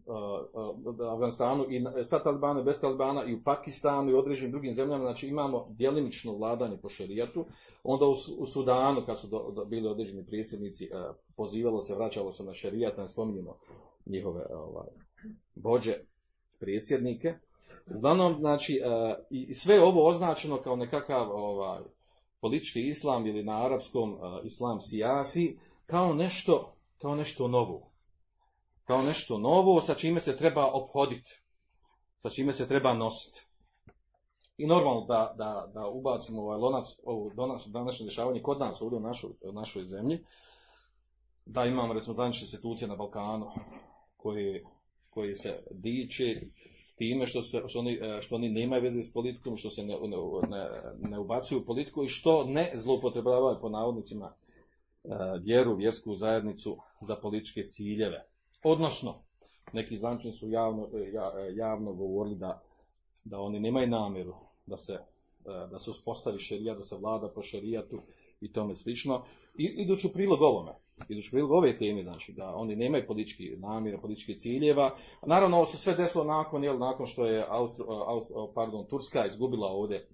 uh, 0.05 1.11
Afganistanu 1.13 1.65
i 1.69 1.85
sa 2.05 2.23
Talibana 2.23 2.61
bez 2.61 2.79
Talibana 2.79 3.25
i 3.25 3.33
u 3.33 3.43
Pakistanu 3.43 4.11
i 4.11 4.13
određenim 4.13 4.51
drugim 4.51 4.73
zemljama, 4.73 5.03
znači 5.03 5.27
imamo 5.27 5.67
djelimično 5.69 6.33
vladanje 6.33 6.77
po 6.77 6.89
šerijatu. 6.89 7.45
Onda 7.83 8.05
u, 8.37 8.45
Sudanu, 8.45 9.01
kad 9.05 9.19
su 9.19 9.27
do, 9.27 9.65
bili 9.65 9.87
određeni 9.87 10.25
predsjednici, 10.25 10.89
uh, 10.91 11.15
pozivalo 11.35 11.81
se, 11.81 11.95
vraćalo 11.95 12.31
se 12.31 12.43
na 12.43 12.53
šerijat, 12.53 12.97
ne 12.97 13.07
spominjemo 13.07 13.57
njihove 14.05 14.45
ovaj, 14.55 14.87
vođe, 15.55 15.93
predsjednike. 16.59 17.33
Uglavnom, 17.95 18.35
znači, 18.39 18.81
uh, 18.85 19.25
i 19.29 19.53
sve 19.53 19.83
ovo 19.83 20.07
označeno 20.07 20.57
kao 20.57 20.75
nekakav 20.75 21.31
ovaj, 21.31 21.79
politički 22.39 22.87
islam 22.87 23.27
ili 23.27 23.43
na 23.43 23.65
arapskom 23.65 24.17
islam 24.43 24.81
sijasi, 24.81 25.57
kao 25.85 26.13
nešto, 26.13 26.73
kao 26.97 27.15
nešto 27.15 27.47
novo 27.47 27.92
kao 28.83 29.01
nešto 29.01 29.37
novo 29.37 29.81
sa 29.81 29.93
čime 29.93 30.21
se 30.21 30.37
treba 30.37 30.71
obhoditi, 30.71 31.41
sa 32.19 32.29
čime 32.29 32.53
se 32.53 32.67
treba 32.67 32.93
nositi. 32.93 33.47
I 34.57 34.67
normalno 34.67 35.05
da, 35.05 35.33
da, 35.37 35.71
da 35.73 35.87
ubacimo 35.87 36.41
ovaj 36.41 36.57
lonac, 36.57 36.87
ovo 37.03 37.31
današnje 37.67 38.05
dešavanje 38.05 38.41
kod 38.41 38.59
nas 38.59 38.81
ovdje 38.81 38.97
u 38.97 39.01
našoj, 39.01 39.31
našoj 39.53 39.83
zemlji, 39.83 40.19
da 41.45 41.65
imamo 41.65 41.93
recimo 41.93 42.13
zvanične 42.13 42.45
institucije 42.45 42.87
na 42.87 42.95
Balkanu 42.95 43.51
koji, 44.17 44.63
koji 45.09 45.35
se 45.35 45.63
diče 45.71 46.41
time 46.95 47.27
što, 47.27 47.43
se, 47.43 47.61
što, 47.67 47.79
oni, 47.79 47.99
što 48.21 48.35
oni 48.35 48.49
nemaju 48.49 48.83
veze 48.83 49.03
s 49.03 49.13
politikom, 49.13 49.57
što 49.57 49.69
se 49.69 49.83
ne, 49.83 49.97
ne, 50.49 50.69
ne 51.09 51.19
ubacuju 51.19 51.59
u 51.59 51.65
politiku 51.65 52.03
i 52.03 52.09
što 52.09 52.45
ne 52.45 52.71
zloupotrebljavaju 52.73 53.57
po 53.61 53.69
navodnicima 53.69 54.33
e, 54.33 55.09
vjeru, 55.41 55.75
vjersku 55.75 56.15
zajednicu 56.15 56.77
za 57.01 57.15
političke 57.15 57.67
ciljeve. 57.67 58.32
Odnosno, 58.63 59.15
neki 59.73 59.97
zvančani 59.97 60.33
su 60.33 60.49
javno, 60.49 60.87
e, 60.93 60.97
e, 60.97 61.55
javno 61.55 61.93
govorili 61.93 62.35
da, 62.35 62.61
da 63.23 63.39
oni 63.39 63.59
nemaju 63.59 63.87
namjeru 63.87 64.33
da 64.65 64.77
se, 64.77 64.93
e, 64.93 65.67
da 65.71 65.79
se 65.79 65.91
uspostavi 65.91 66.39
šerijat, 66.39 66.77
da 66.77 66.83
se 66.83 66.95
vlada 66.95 67.29
po 67.29 67.41
šerijatu 67.41 68.01
i 68.41 68.53
tome 68.53 68.75
slično. 68.75 69.23
I, 69.57 69.63
iduću 69.63 70.13
prilog 70.13 70.41
ovome, 70.41 70.71
iduću 71.09 71.31
prilog 71.31 71.51
ove 71.51 71.77
teme, 71.77 72.03
znači 72.03 72.33
da 72.33 72.55
oni 72.55 72.75
nemaju 72.75 73.07
politički 73.07 73.55
namjera, 73.57 73.97
političkih 73.97 74.37
ciljeva. 74.39 74.95
Naravno, 75.25 75.57
ovo 75.57 75.65
se 75.65 75.77
sve 75.77 75.95
desilo 75.95 76.23
nakon, 76.23 76.63
jel, 76.63 76.77
nakon 76.77 77.05
što 77.05 77.25
je 77.25 77.45
Austro, 77.49 77.85
Austro, 78.07 78.51
pardon, 78.53 78.85
Turska 78.85 79.25
izgubila 79.25 79.67
ovdje 79.67 80.07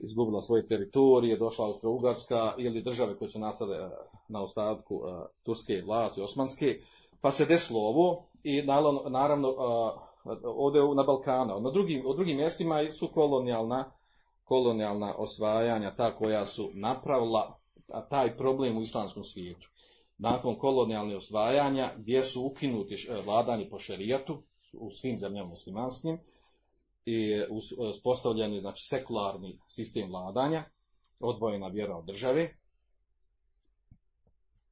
izgubila 0.00 0.42
svoje 0.42 0.66
teritorije, 0.66 1.36
došla 1.36 1.66
Austro-Ugarska 1.66 2.52
ili 2.58 2.82
države 2.82 3.18
koje 3.18 3.28
su 3.28 3.38
nastale 3.38 3.90
na 4.28 4.42
ostatku 4.42 5.02
turske 5.42 5.82
vlasti, 5.86 6.20
osmanske, 6.20 6.80
pa 7.20 7.30
se 7.30 7.44
desilo 7.44 7.80
ovo 7.80 8.28
i 8.42 8.62
naravno 9.10 9.54
ovdje 10.44 10.82
na 10.94 11.02
Balkanu. 11.02 11.60
Na 11.60 11.70
drugim, 11.70 12.06
u 12.06 12.14
drugim 12.14 12.36
mjestima 12.36 12.92
su 12.92 13.08
kolonijalna, 13.14 13.92
kolonijalna 14.44 15.14
osvajanja, 15.16 15.94
ta 15.96 16.16
koja 16.16 16.46
su 16.46 16.70
napravila 16.74 17.58
taj 18.10 18.36
problem 18.36 18.78
u 18.78 18.82
islamskom 18.82 19.24
svijetu. 19.24 19.68
Nakon 20.18 20.58
kolonijalnih 20.58 21.16
osvajanja 21.16 21.92
gdje 21.96 22.22
su 22.22 22.46
ukinuti 22.46 23.08
vladanje 23.24 23.68
po 23.70 23.78
šerijatu 23.78 24.42
u 24.72 24.90
svim 24.90 25.18
zemljama 25.18 25.48
muslimanskim 25.48 26.18
i 27.04 27.42
uspostavljeni 27.78 28.60
znači, 28.60 28.88
sekularni 28.88 29.60
sistem 29.66 30.10
vladanja, 30.10 30.64
odvojena 31.20 31.68
vjera 31.68 31.96
od 31.96 32.04
države, 32.04 32.54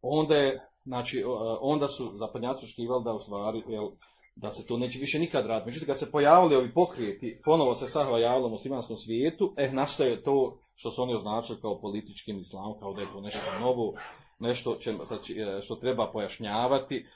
onda 0.02 0.36
je 0.36 0.68
znači 0.86 1.24
onda 1.60 1.88
su 1.88 2.12
zapadnjaci 2.18 2.64
očekivali 2.64 3.04
da 3.04 3.12
u 3.12 3.72
jel, 3.72 3.88
da 4.36 4.50
se 4.50 4.66
to 4.66 4.76
neće 4.76 4.98
više 4.98 5.18
nikad 5.18 5.46
raditi. 5.46 5.66
Međutim, 5.66 5.86
kad 5.86 5.98
se 5.98 6.10
pojavili 6.10 6.56
ovi 6.56 6.74
pokrijeti, 6.74 7.40
ponovo 7.44 7.76
se 7.76 7.86
sahva 7.86 8.18
javilo 8.18 8.46
u 8.46 8.50
muslimanskom 8.50 8.96
svijetu, 8.96 9.54
eh, 9.56 9.70
nastaje 9.72 10.22
to 10.22 10.58
što 10.76 10.90
su 10.90 11.02
oni 11.02 11.14
označili 11.14 11.60
kao 11.60 11.80
političkim 11.80 12.38
islamom, 12.38 12.80
kao 12.80 12.92
da 12.92 13.00
je 13.00 13.12
to 13.12 13.20
nešto 13.20 13.60
novo, 13.60 13.94
nešto 14.38 14.78
e, 14.86 15.62
što 15.62 15.76
treba 15.76 16.10
pojašnjavati, 16.12 16.96
e, 16.96 17.06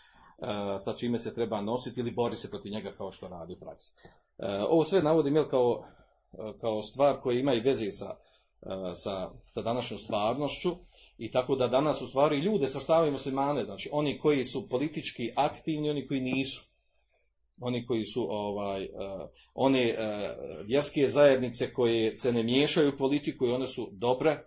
sa 0.81 0.93
čime 0.93 1.19
se 1.19 1.35
treba 1.35 1.61
nositi 1.61 2.01
ili 2.01 2.11
bori 2.11 2.37
se 2.37 2.51
protiv 2.51 2.73
njega 2.73 2.93
kao 2.93 3.13
što 3.13 3.29
radi 3.29 3.53
u 3.53 3.61
praksi. 3.61 3.95
E, 4.39 4.65
ovo 4.69 4.85
sve 4.85 5.03
navodim 5.03 5.37
jel, 5.37 5.49
kao, 5.49 5.85
kao 6.61 6.83
stvar 6.83 7.21
koja 7.21 7.39
ima 7.39 7.55
i 7.55 7.61
veze 7.61 7.93
sa, 7.93 8.17
sa, 8.95 9.31
sa 9.47 9.63
današnjom 9.63 9.99
stvarnošću, 9.99 10.71
i 11.21 11.31
tako 11.31 11.57
da 11.57 11.69
danas 11.69 12.03
u 12.03 12.07
stvari 12.07 12.41
ljude 12.41 12.69
sastavaju 12.69 13.13
muslimane, 13.13 13.65
znači 13.65 13.89
oni 13.93 14.19
koji 14.19 14.45
su 14.45 14.69
politički 14.69 15.33
aktivni, 15.37 15.91
oni 15.91 16.07
koji 16.07 16.21
nisu. 16.21 16.65
Oni 17.61 17.87
koji 17.87 18.05
su 18.05 18.27
ovaj, 18.31 18.85
uh, 18.85 19.29
one 19.55 19.97
uh, 19.99 20.67
vjerske 20.67 21.09
zajednice 21.09 21.73
koje 21.73 22.17
se 22.17 22.33
ne 22.33 22.43
miješaju 22.43 22.89
u 22.89 22.99
politiku 22.99 23.47
i 23.47 23.53
one 23.53 23.67
su 23.67 23.89
dobre 23.93 24.39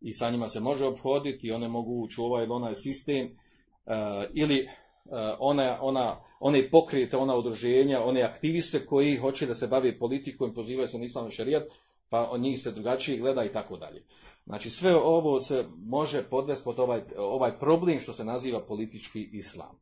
i 0.00 0.12
sa 0.12 0.30
njima 0.30 0.48
se 0.48 0.60
može 0.60 0.86
obhoditi 0.86 1.46
i 1.46 1.52
one 1.52 1.68
mogu 1.68 2.02
ući 2.02 2.20
u 2.20 2.24
ovaj 2.24 2.44
ili 2.44 2.52
onaj 2.52 2.74
sistem 2.74 3.26
uh, 3.26 3.92
ili 4.34 4.68
one, 5.38 5.78
ona, 5.80 6.20
one 6.40 6.70
pokrijete, 6.70 7.16
ona 7.16 7.36
udruženja, 7.36 8.02
one 8.04 8.22
aktiviste 8.22 8.86
koji 8.86 9.16
hoće 9.16 9.46
da 9.46 9.54
se 9.54 9.66
bave 9.66 9.98
politikom 9.98 10.50
i 10.50 10.54
pozivaju 10.54 10.88
se 10.88 10.98
na 10.98 11.04
islamni 11.04 11.30
šarijat, 11.30 11.62
pa 12.08 12.38
njih 12.38 12.60
se 12.60 12.72
drugačije 12.72 13.18
gleda 13.18 13.44
i 13.44 13.52
tako 13.52 13.76
dalje. 13.76 14.02
Znači 14.46 14.70
sve 14.70 14.96
ovo 14.96 15.40
se 15.40 15.64
može 15.78 16.22
podvesti 16.22 16.64
pod 16.64 16.78
ovaj, 16.78 17.02
ovaj 17.16 17.58
problem 17.58 18.00
što 18.00 18.12
se 18.12 18.24
naziva 18.24 18.66
politički 18.66 19.28
islam. 19.32 19.80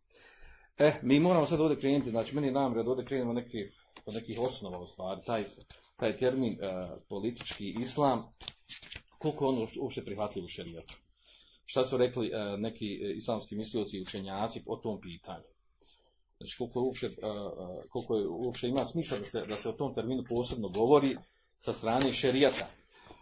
E, 0.79 0.93
mi 1.03 1.21
moramo 1.21 1.47
sad 1.47 1.61
ovdje 1.61 1.81
krenuti, 1.81 2.11
znači 2.11 2.35
meni 2.35 2.51
nam 2.51 2.75
da 2.75 2.91
ovdje 2.91 3.05
krenemo 3.05 3.33
neki, 3.33 3.59
od 4.07 4.15
nekih 4.15 4.41
osnova 4.41 4.79
u 4.79 4.87
stvari, 4.87 5.21
taj, 5.27 5.45
taj 5.97 6.19
termin 6.19 6.53
e, 6.53 6.89
politički 7.09 7.77
islam, 7.81 8.33
koliko 9.19 9.47
on 9.47 9.67
uopće 9.81 10.05
prihvatljiv 10.05 10.45
u 10.45 10.49
šerijatu. 10.49 10.95
šta 11.67 11.85
su 11.85 11.97
rekli 11.97 12.27
e, 12.29 12.57
neki 12.59 12.87
islamski 13.17 13.57
mislioci 13.57 13.97
i 13.97 14.03
učenjaci 14.03 14.63
o 14.67 14.77
tom 14.77 15.01
pitanju. 15.01 15.45
Znači 16.39 16.59
koliko, 16.59 16.81
uopće, 16.81 17.07
e, 17.07 17.11
e, 17.11 17.89
koliko 17.89 18.17
je, 18.17 18.29
uopće 18.29 18.69
ima 18.69 18.87
smisla 18.87 19.19
da 19.19 19.25
se, 19.25 19.47
da 19.47 19.57
se 19.57 19.69
o 19.69 19.73
tom 19.73 19.95
terminu 19.95 20.25
posebno 20.29 20.69
govori 20.69 21.17
sa 21.59 21.73
strane 21.73 22.13
šerijata. 22.13 22.67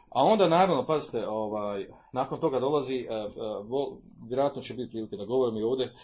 A 0.08 0.24
onda 0.24 0.48
naravno, 0.48 0.86
pazite, 0.86 1.28
ovaj, 1.28 1.86
nakon 2.12 2.40
toga 2.40 2.60
dolazi, 2.60 3.06
vjerojatno 4.28 4.62
će 4.62 4.74
biti 4.74 4.90
prilike 4.90 5.16
da 5.16 5.24
govorim 5.24 5.58
i 5.58 5.62
ovdje, 5.62 5.94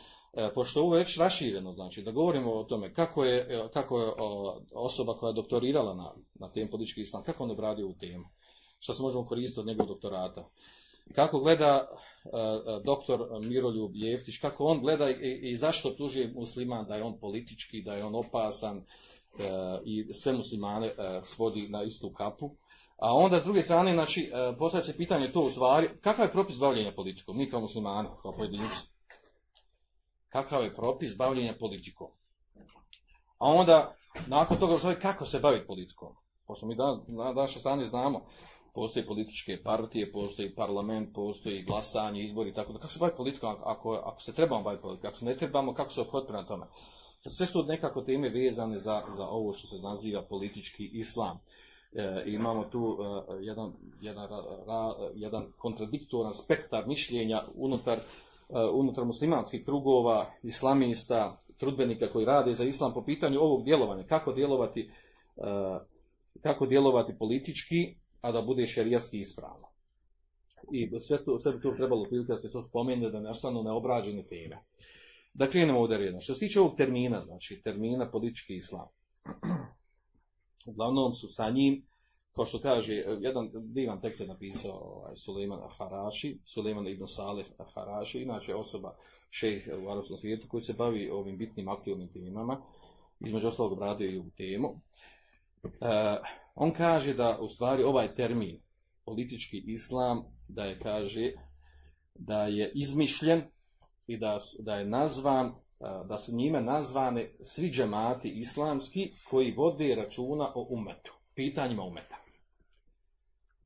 pošto 0.54 0.80
ovo 0.80 0.94
je 0.94 0.98
već 0.98 1.18
rašireno, 1.18 1.72
znači 1.72 2.02
da 2.02 2.10
govorimo 2.10 2.52
o 2.52 2.64
tome 2.64 2.94
kako 2.94 3.24
je, 3.24 3.68
kako 3.72 4.00
je 4.00 4.12
osoba 4.74 5.14
koja 5.14 5.28
je 5.28 5.34
doktorirala 5.34 5.94
na, 5.94 6.12
na 6.34 6.48
tem 6.48 6.68
politički 6.68 7.00
islam, 7.00 7.22
kako 7.22 7.44
on 7.44 7.50
obradio 7.50 7.88
u 7.88 7.94
temu, 7.94 8.24
što 8.80 8.94
se 8.94 9.02
možemo 9.02 9.26
koristiti 9.26 9.60
od 9.60 9.66
njegovog 9.66 9.88
doktorata 9.88 10.48
kako 11.14 11.40
gleda 11.40 11.88
doktor 12.84 13.40
Miroljub 13.40 13.90
Jeftić, 13.94 14.38
kako 14.38 14.64
on 14.64 14.80
gleda 14.80 15.10
i, 15.10 15.40
i 15.42 15.58
zašto 15.58 15.90
tuži 15.90 16.28
musliman 16.34 16.86
da 16.86 16.96
je 16.96 17.02
on 17.02 17.18
politički, 17.18 17.82
da 17.82 17.94
je 17.94 18.04
on 18.04 18.14
opasan 18.14 18.84
i 19.84 20.12
sve 20.12 20.32
muslimane 20.32 20.90
svodi 21.22 21.68
na 21.68 21.82
istu 21.82 22.12
kapu. 22.12 22.50
A 23.02 23.14
onda 23.14 23.40
s 23.40 23.44
druge 23.44 23.62
strane, 23.62 23.92
znači, 23.92 24.30
postavlja 24.58 24.84
se 24.84 24.96
pitanje 24.96 25.28
to 25.28 25.40
u 25.40 25.50
stvari, 25.50 25.88
kakav 26.00 26.24
je 26.24 26.32
propis 26.32 26.58
bavljenja 26.58 26.92
politikom, 26.92 27.36
mi 27.36 27.50
kao 27.50 27.60
muslimani, 27.60 28.08
kao 28.22 28.32
pojedinci? 28.32 28.80
Kakav 30.28 30.64
je 30.64 30.74
propis 30.74 31.16
bavljenja 31.16 31.54
politikom? 31.60 32.06
A 33.38 33.46
onda, 33.46 33.96
nakon 34.26 34.56
toga, 34.56 34.94
kako 35.02 35.26
se 35.26 35.40
baviti 35.40 35.66
politikom? 35.66 36.14
Pošto 36.46 36.66
mi 36.66 36.74
da, 36.74 36.98
na 37.08 37.32
našoj 37.32 37.60
strani 37.60 37.86
znamo, 37.86 38.20
postoje 38.74 39.06
političke 39.06 39.62
partije, 39.62 40.12
postoji 40.12 40.54
parlament, 40.54 41.14
postoji 41.14 41.62
glasanje, 41.62 42.22
izbori, 42.22 42.54
tako 42.54 42.72
da 42.72 42.78
kako 42.78 42.92
se 42.92 42.98
bavi 43.00 43.12
politikom, 43.16 43.56
ako, 43.64 43.92
ako 43.92 44.20
se 44.20 44.34
trebamo 44.34 44.62
baviti 44.62 44.82
politikom, 44.82 45.08
ako 45.08 45.18
se 45.18 45.24
ne 45.24 45.34
trebamo, 45.34 45.74
kako 45.74 45.90
se 45.90 46.00
obhoditi 46.00 46.32
na 46.32 46.46
tome. 46.46 46.66
Sve 47.26 47.46
su 47.46 47.62
nekako 47.62 48.02
teme 48.02 48.28
vezane 48.28 48.78
za, 48.78 49.02
za 49.16 49.26
ovo 49.26 49.52
što 49.52 49.68
se 49.68 49.82
naziva 49.82 50.22
politički 50.22 50.90
islam. 50.92 51.38
E, 51.94 52.22
imamo 52.26 52.64
tu 52.64 52.98
e, 53.00 53.44
jedan, 53.44 53.72
jedan, 54.00 54.28
jedan 55.14 55.52
kontradiktoran 55.58 56.34
spektar 56.34 56.86
mišljenja 56.86 57.42
unutar, 57.54 57.98
e, 57.98 58.02
unutar 58.72 59.04
muslimanskih 59.04 59.64
krugova, 59.64 60.30
islamista, 60.42 61.42
trudbenika 61.56 62.12
koji 62.12 62.24
rade 62.24 62.54
za 62.54 62.64
islam 62.64 62.94
po 62.94 63.04
pitanju 63.04 63.40
ovog 63.40 63.64
djelovanja, 63.64 64.02
kako 64.02 64.32
djelovati, 64.32 64.80
e, 64.80 65.42
kako 66.42 66.66
djelovati 66.66 67.18
politički 67.18 67.94
a 68.22 68.32
da 68.32 68.42
bude 68.42 68.66
šerijatski 68.66 69.18
ispravno. 69.18 69.68
I 70.72 71.00
sve, 71.00 71.24
to, 71.24 71.38
sve 71.38 71.60
to 71.60 71.72
trebalo 71.76 72.04
prilike 72.04 72.32
da 72.32 72.38
se 72.38 72.50
to 72.50 72.62
spomene, 72.62 73.10
da 73.10 73.20
ne 73.20 73.30
ostanu 73.30 73.62
neobrađene 73.62 74.22
teme. 74.22 74.58
Da 75.34 75.50
krenemo 75.50 75.80
ovdje 75.80 75.98
redno. 75.98 76.20
Što 76.20 76.34
se 76.34 76.40
tiče 76.40 76.60
ovog 76.60 76.76
termina, 76.76 77.24
znači 77.24 77.60
termina 77.64 78.10
politički 78.10 78.56
islam. 78.56 78.86
Uglavnom 80.66 81.14
su 81.14 81.28
sa 81.28 81.50
njim, 81.50 81.86
kao 82.32 82.46
što 82.46 82.60
kaže, 82.60 82.94
jedan 83.20 83.50
divan 83.52 84.00
tekst 84.00 84.20
je 84.20 84.26
napisao 84.26 84.78
ovaj, 84.78 85.16
Suleiman 85.16 85.60
Haraši, 85.78 86.38
Suleiman 86.44 86.88
ibn 86.88 87.06
Salih 87.06 87.46
Haraši, 87.74 88.22
inače 88.22 88.54
osoba 88.54 88.96
šejh 89.30 89.68
u 89.84 89.90
arapskom 89.90 90.18
svijetu 90.18 90.48
koji 90.48 90.62
se 90.62 90.72
bavi 90.72 91.10
ovim 91.10 91.38
bitnim 91.38 91.68
aktivnim 91.68 92.08
temama, 92.08 92.62
između 93.20 93.48
ostalog 93.48 93.72
obradio 93.72 94.10
i 94.10 94.18
u 94.18 94.30
temu. 94.36 94.80
E, 95.64 95.68
on 96.54 96.70
kaže 96.70 97.14
da 97.14 97.38
u 97.40 97.48
stvari 97.48 97.82
ovaj 97.82 98.14
termin 98.14 98.60
politički 99.04 99.62
islam 99.66 100.24
da 100.48 100.64
je 100.64 100.78
kaže 100.78 101.32
da 102.14 102.46
je 102.46 102.72
izmišljen 102.74 103.42
i 104.06 104.16
da, 104.18 104.40
da 104.58 104.74
je 104.74 104.84
nazvan 104.84 105.54
da 106.04 106.18
su 106.18 106.34
njime 106.34 106.60
nazvane 106.60 107.30
svi 107.40 107.70
džemati 107.70 108.28
islamski 108.28 109.12
koji 109.30 109.54
vode 109.56 109.94
računa 109.94 110.52
o 110.54 110.66
umetu, 110.70 111.14
pitanjima 111.34 111.82
umeta. 111.82 112.16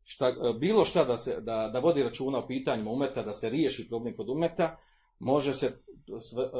Šta, 0.04 0.34
bilo 0.60 0.84
šta 0.84 1.04
da, 1.04 1.18
se, 1.18 1.40
da, 1.40 1.70
da 1.72 1.78
vodi 1.78 2.02
računa 2.02 2.38
o 2.38 2.46
pitanjima 2.46 2.90
umeta, 2.90 3.22
da 3.22 3.34
se 3.34 3.50
riješi 3.50 3.88
problem 3.88 4.16
kod 4.16 4.28
umeta, 4.28 4.76
može 5.18 5.54
se, 5.54 5.72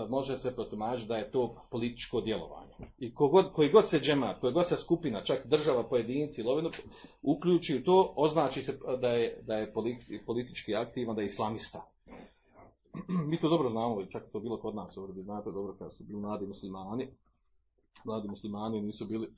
može 0.09 0.39
se 0.39 0.55
protumačiti 0.55 1.09
da 1.09 1.17
je 1.17 1.31
to 1.31 1.63
političko 1.71 2.21
djelovanje. 2.21 2.73
I 2.99 3.15
kogod, 3.15 3.53
koji 3.53 3.71
god 3.71 3.89
se 3.89 4.01
džemat, 4.01 4.41
koji 4.41 4.53
god 4.53 4.69
se 4.69 4.77
skupina, 4.77 5.25
čak 5.25 5.47
država, 5.47 5.89
pojedinci, 5.89 6.43
lovinu, 6.43 6.71
uključi 7.23 7.77
u 7.77 7.85
to, 7.85 8.13
označi 8.17 8.63
se 8.63 8.79
da 9.01 9.09
je, 9.09 9.43
da 9.43 9.57
je 9.57 9.73
politički 10.27 10.75
aktivan, 10.75 11.17
da 11.17 11.23
je 11.23 11.27
islamista. 11.27 11.96
Mi 13.29 13.41
to 13.41 13.49
dobro 13.49 13.71
znamo, 13.71 14.05
čak 14.05 14.31
to 14.33 14.41
bilo 14.41 14.59
kod 14.59 14.75
nas, 14.75 14.97
ovdje 14.97 15.23
znate 15.23 15.51
dobro 15.51 15.75
kada 15.79 15.91
su 15.91 16.05
bili 16.05 16.21
mladi 16.21 16.47
muslimani, 16.47 17.09
mladi 18.05 18.29
muslimani 18.29 18.81
nisu 18.81 19.07
bili, 19.07 19.29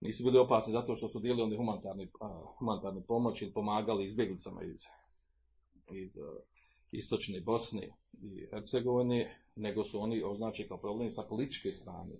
nisu 0.00 0.24
bili 0.24 0.38
opasni 0.38 0.72
zato 0.72 0.94
što 0.94 1.08
su 1.08 1.20
dijeli 1.20 1.42
oni 1.42 1.56
humanitarni, 1.56 2.10
humanitarni 2.58 3.02
pomoć 3.02 3.42
i 3.42 3.52
pomagali 3.54 4.06
izbjeglicama 4.06 4.62
iz, 4.62 4.86
iz 5.92 6.10
istočne 6.92 7.40
Bosne 7.40 7.88
i 8.22 8.46
Hercegovine, 8.50 9.36
nego 9.56 9.84
su 9.84 10.00
oni 10.00 10.22
označeni 10.22 10.68
kao 10.68 10.78
problem 10.78 11.10
sa 11.10 11.22
političke 11.28 11.72
strane. 11.72 12.14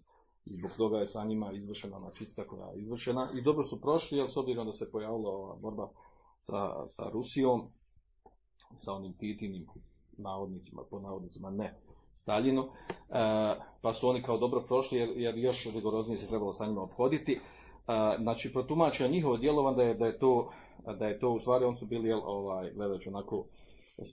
I 0.46 0.57
zbog 0.57 0.70
toga 0.77 0.98
je 0.98 1.07
sa 1.07 1.25
njima 1.25 1.53
izvršena 1.53 1.96
ona 1.96 2.11
čista 2.11 2.46
koja 2.46 2.66
je 2.66 2.83
izvršena. 2.83 3.29
I 3.38 3.42
dobro 3.42 3.64
su 3.64 3.81
prošli, 3.81 4.18
jer 4.18 4.31
s 4.31 4.37
obzirom 4.37 4.66
da 4.66 4.72
se 4.72 4.90
pojavila 4.90 5.31
ova 5.31 5.57
borba 5.57 5.88
sa, 6.40 6.87
sa 6.88 7.11
Rusijom, 7.11 7.70
sa 8.79 8.92
onim 8.92 9.12
titinim 9.12 9.66
navodnicima, 10.18 10.83
po 10.90 11.01
navodnicima 11.01 11.51
ne, 11.51 11.75
Staljinu, 12.14 12.62
e, 12.62 12.68
pa 13.83 13.92
su 13.92 14.09
oni 14.09 14.22
kao 14.22 14.38
dobro 14.38 14.61
prošli, 14.61 14.98
jer, 14.98 15.11
jer 15.16 15.38
još 15.38 15.66
rigoroznije 15.75 16.18
se 16.18 16.29
trebalo 16.29 16.53
sa 16.53 16.66
njima 16.66 16.83
obhoditi. 16.83 17.33
E, 17.33 17.40
znači, 18.22 18.53
protumačio 18.53 19.09
njihovo 19.09 19.37
djelovanje 19.37 19.77
da 19.77 19.83
je, 19.83 19.94
da 19.94 20.07
je 20.07 20.18
to 20.18 20.51
da 20.98 21.07
je 21.07 21.18
to 21.18 21.31
u 21.31 21.38
stvari, 21.38 21.64
on 21.64 21.77
su 21.77 21.87
bili, 21.87 22.09
jel, 22.09 22.20
ovaj, 22.25 22.70
gledajući 22.70 23.09
onako, 23.09 23.46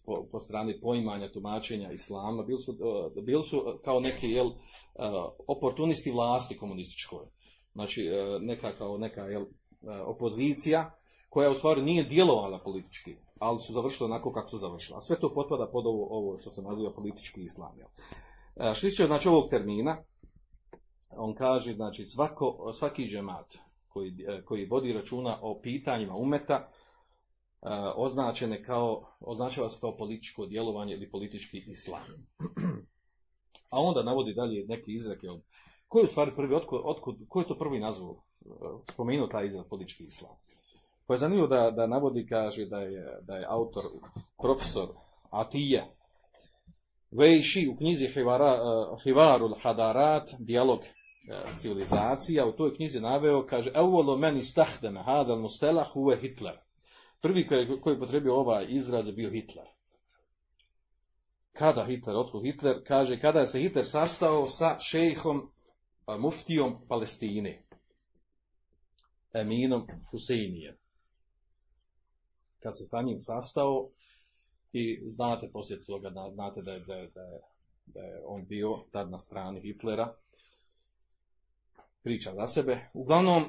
po, 0.06 0.26
po 0.32 0.40
strani 0.40 0.80
poimanja, 0.82 1.32
tumačenja 1.32 1.92
islama, 1.92 2.44
bili 2.44 2.62
su, 2.62 2.72
uh, 2.72 3.24
bili 3.24 3.44
su 3.44 3.80
kao 3.84 4.00
neki 4.00 4.32
jel, 4.32 4.50
oportunisti 5.48 6.12
vlasti 6.12 6.58
komunističkoj. 6.58 7.26
Znači, 7.74 8.10
neka 8.42 8.72
kao 8.78 8.98
neka 8.98 9.22
jel, 9.22 9.46
opozicija 10.06 10.99
koja 11.30 11.52
u 11.52 11.56
stvari 11.56 11.82
nije 11.82 12.04
djelovala 12.04 12.60
politički, 12.60 13.16
ali 13.40 13.60
su 13.60 13.74
završili 13.74 14.06
onako 14.12 14.32
kako 14.34 14.50
su 14.50 14.58
završili. 14.58 14.98
A 14.98 15.02
sve 15.02 15.20
to 15.20 15.34
potpada 15.34 15.70
pod 15.72 15.86
ovo, 15.86 16.08
ovo 16.10 16.38
što 16.38 16.52
se 16.52 16.62
naziva 16.62 16.94
politički 16.94 17.42
islam. 17.42 17.78
Jel. 17.78 17.88
Što 18.74 18.88
tiče 18.88 19.06
znači, 19.06 19.28
ovog 19.28 19.50
termina, 19.50 19.98
on 21.10 21.36
kaže, 21.36 21.74
znači, 21.74 22.06
svako, 22.06 22.74
svaki 22.74 23.06
džemat 23.06 23.58
koji, 23.88 24.14
koji 24.46 24.66
vodi 24.66 24.94
računa 24.94 25.40
o 25.42 25.60
pitanjima 25.62 26.16
umeta, 26.16 26.70
označene 27.96 28.64
kao, 28.64 29.04
označava 29.20 29.70
se 29.70 29.80
kao 29.80 29.98
političko 29.98 30.46
djelovanje 30.46 30.94
ili 30.94 31.12
politički 31.12 31.58
islam. 31.68 32.02
A 33.72 33.80
onda 33.80 34.04
navodi 34.04 34.34
dalje 34.34 34.66
neke 34.68 34.92
izreke. 34.92 35.28
Ko 35.88 36.00
je 36.00 36.06
u 36.06 36.08
stvari 36.08 36.32
prvi, 36.36 36.56
otkud, 36.56 36.82
otkud, 36.84 37.16
ko 37.30 37.40
je 37.40 37.48
to 37.48 37.58
prvi 37.58 37.80
nazvao, 37.80 38.24
spomenuo 38.92 39.28
taj 39.28 39.48
izraz 39.48 39.66
politički 39.70 40.04
islam? 40.04 40.36
Pa 41.10 41.14
je 41.16 41.20
zanimljivo 41.20 41.48
da, 41.48 41.72
da 41.72 41.88
navodi, 41.88 42.26
kaže 42.28 42.66
da 42.66 42.80
je, 42.80 43.20
da 43.22 43.36
je 43.36 43.46
autor, 43.50 43.84
profesor 44.42 44.90
Atije, 45.30 45.86
Vejši 47.12 47.68
u 47.74 47.78
knjizi 47.78 48.08
Hivara, 48.08 48.54
uh, 48.54 49.04
Hivarul 49.04 49.56
Hadarat, 49.62 50.30
dijalog 50.40 50.80
uh, 50.80 51.58
civilizacija, 51.58 52.46
u 52.46 52.52
toj 52.52 52.76
knjizi 52.76 53.00
naveo, 53.02 53.46
kaže, 53.46 53.72
Euvolo 53.76 54.18
meni 54.18 54.44
stahdeme 54.44 55.04
hadal 55.04 55.40
mustelah 55.40 55.96
uve 55.96 56.18
Hitler. 56.18 56.58
Prvi 57.22 57.48
koji, 57.48 57.82
koji 57.82 57.94
je 57.94 58.00
potrebio 58.00 58.36
ovaj 58.36 58.66
izraz 58.70 59.08
je 59.08 59.14
bio 59.14 59.30
Hitler. 59.30 59.66
Kada 61.54 61.86
Hitler, 61.86 62.16
otkud 62.16 62.44
Hitler? 62.44 62.84
Kaže, 62.88 63.20
kada 63.20 63.40
je 63.40 63.48
se 63.48 63.60
Hitler 63.60 63.86
sastao 63.86 64.48
sa 64.48 64.80
šejhom, 64.80 65.52
muftijom 66.20 66.76
Palestine, 66.88 67.64
Eminom 69.34 69.88
Huseinijem. 70.12 70.76
Kad 72.60 72.78
se 72.78 72.86
sa 72.86 73.02
njim 73.02 73.20
sastao, 73.20 73.90
i 74.74 75.02
znate 75.06 75.50
poslije 75.54 75.84
toga, 75.84 76.12
znate 76.34 76.62
da 76.62 76.72
je, 76.72 76.80
da 76.80 76.94
je, 76.94 77.08
da 77.08 77.22
je, 77.22 77.42
da 77.86 78.00
je 78.00 78.22
on 78.26 78.46
bio 78.46 78.78
tad 78.92 79.12
na 79.12 79.20
strani 79.20 79.62
Hitlera, 79.62 80.14
priča 82.04 82.34
za 82.34 82.48
sebe. 82.48 82.90
Uglavnom, 82.94 83.44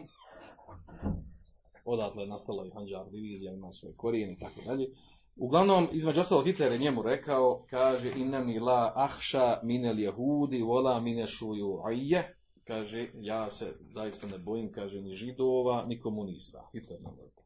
odatle 1.85 2.23
je 2.23 2.29
nastala 2.29 2.67
i 2.67 2.71
Hanđar 2.71 3.11
divizija, 3.11 3.53
ima 3.53 3.73
svoje 3.73 3.95
korijene 3.97 4.33
i 4.33 4.39
tako 4.39 4.61
dalje. 4.67 4.89
Uglavnom, 5.37 5.89
između 5.93 6.21
ostalog, 6.21 6.45
Hitler 6.45 6.73
je 6.73 6.79
njemu 6.79 7.03
rekao, 7.03 7.65
kaže, 7.71 8.13
inami 8.17 8.59
la 8.59 8.93
ahša 8.97 9.61
minel 9.63 9.99
jehudi, 10.01 10.63
vola 10.63 11.01
minešuju 11.01 11.81
ajje, 11.85 12.37
kaže, 12.65 13.11
ja 13.15 13.51
se 13.51 13.77
zaista 13.81 14.27
ne 14.27 14.39
bojim, 14.39 14.73
kaže, 14.73 15.01
ni 15.01 15.15
židova, 15.15 15.85
ni 15.87 16.01
komunista. 16.01 16.69
Hitler 16.73 17.01
nam 17.03 17.15
rekao. 17.19 17.45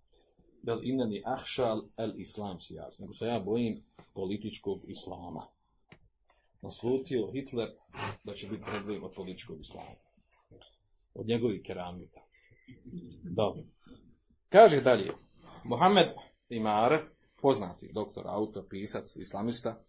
Bel 0.66 0.81
ineni 0.83 1.22
ahšal 1.27 1.83
el 1.96 2.12
islam 2.20 2.61
sijas, 2.61 2.98
nego 2.98 3.12
se 3.14 3.27
ja 3.27 3.40
bojim 3.40 3.83
političkog 4.14 4.81
islama. 4.87 5.46
Naslutio 6.62 7.31
Hitler 7.33 7.68
da 8.24 8.35
će 8.35 8.46
biti 8.48 8.62
problem 8.62 9.05
od 9.05 9.12
političkog 9.16 9.61
islama. 9.61 9.96
Od 11.14 11.27
njegovih 11.27 11.62
keramita. 11.64 12.20
Dobro. 13.22 13.62
Kaže 14.48 14.81
dalje, 14.81 15.12
Mohamed 15.64 16.09
Imar, 16.48 16.98
poznati 17.42 17.90
doktor, 17.92 18.24
autor, 18.29 18.64
pisac, 18.70 19.16
islamista, 19.16 19.83